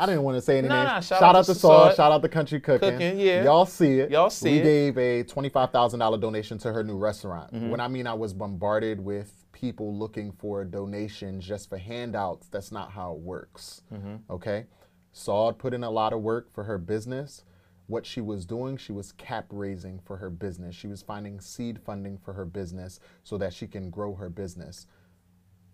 I 0.00 0.06
didn't 0.06 0.22
want 0.22 0.36
to 0.36 0.40
say 0.40 0.58
any 0.58 0.68
Nah, 0.68 0.76
names. 0.76 1.10
nah, 1.10 1.18
shout, 1.18 1.34
out 1.34 1.44
to 1.46 1.54
Saw, 1.56 1.88
Saw. 1.88 1.94
shout 1.94 2.12
out 2.12 2.22
to 2.22 2.28
Country 2.28 2.60
Cooking. 2.60 2.92
Cooking, 2.92 3.18
yeah. 3.18 3.42
Y'all 3.42 3.66
see 3.66 3.98
it. 3.98 4.12
Y'all 4.12 4.30
see 4.30 4.50
we 4.52 4.56
it. 4.58 4.60
We 4.60 4.62
gave 4.64 4.98
a 4.98 5.22
twenty-five 5.24 5.72
thousand 5.72 5.98
dollar 5.98 6.18
donation 6.18 6.56
to 6.58 6.72
her 6.72 6.84
new 6.84 6.96
restaurant. 6.96 7.52
Mm-hmm. 7.52 7.70
When 7.70 7.80
I 7.80 7.88
mean 7.88 8.06
I 8.06 8.14
was 8.14 8.32
bombarded 8.32 9.00
with 9.00 9.32
people 9.50 9.92
looking 9.92 10.30
for 10.30 10.64
donations 10.64 11.44
just 11.44 11.68
for 11.68 11.78
handouts, 11.78 12.46
that's 12.46 12.70
not 12.70 12.92
how 12.92 13.14
it 13.14 13.18
works. 13.18 13.82
Mm-hmm. 13.92 14.16
Okay, 14.30 14.66
Saud 15.12 15.58
put 15.58 15.74
in 15.74 15.82
a 15.82 15.90
lot 15.90 16.12
of 16.12 16.20
work 16.20 16.52
for 16.54 16.62
her 16.62 16.78
business. 16.78 17.42
What 17.88 18.06
she 18.06 18.20
was 18.20 18.46
doing, 18.46 18.76
she 18.76 18.92
was 18.92 19.12
cap 19.12 19.46
raising 19.50 19.98
for 19.98 20.16
her 20.18 20.30
business. 20.30 20.74
She 20.76 20.86
was 20.86 21.02
finding 21.02 21.40
seed 21.40 21.80
funding 21.80 22.18
for 22.18 22.34
her 22.34 22.44
business 22.44 23.00
so 23.24 23.36
that 23.38 23.52
she 23.52 23.66
can 23.66 23.90
grow 23.90 24.14
her 24.14 24.28
business. 24.28 24.86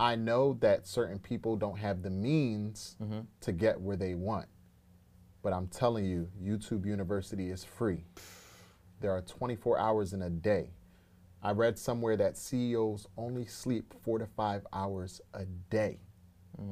I 0.01 0.15
know 0.17 0.57
that 0.61 0.87
certain 0.87 1.19
people 1.19 1.57
don't 1.57 1.79
have 1.79 2.03
the 2.03 2.11
means 2.11 2.97
Mm-hmm. 3.03 3.21
to 3.43 3.53
get 3.53 3.81
where 3.81 3.97
they 3.97 4.15
want. 4.15 4.47
But 5.43 5.53
I'm 5.53 5.67
telling 5.69 6.05
you, 6.07 6.29
YouTube 6.43 6.87
University 6.87 7.51
is 7.51 7.65
free. 7.65 8.05
There 9.01 9.11
are 9.13 9.21
24 9.21 9.79
hours 9.79 10.13
in 10.15 10.23
a 10.23 10.31
day. 10.31 10.71
I 11.43 11.51
read 11.51 11.79
somewhere 11.79 12.17
that 12.17 12.39
CEOs 12.39 13.07
only 13.19 13.45
sleep 13.45 13.93
four 14.03 14.19
to 14.19 14.27
five 14.27 14.67
hours 14.73 15.21
a 15.35 15.45
day. 15.69 15.99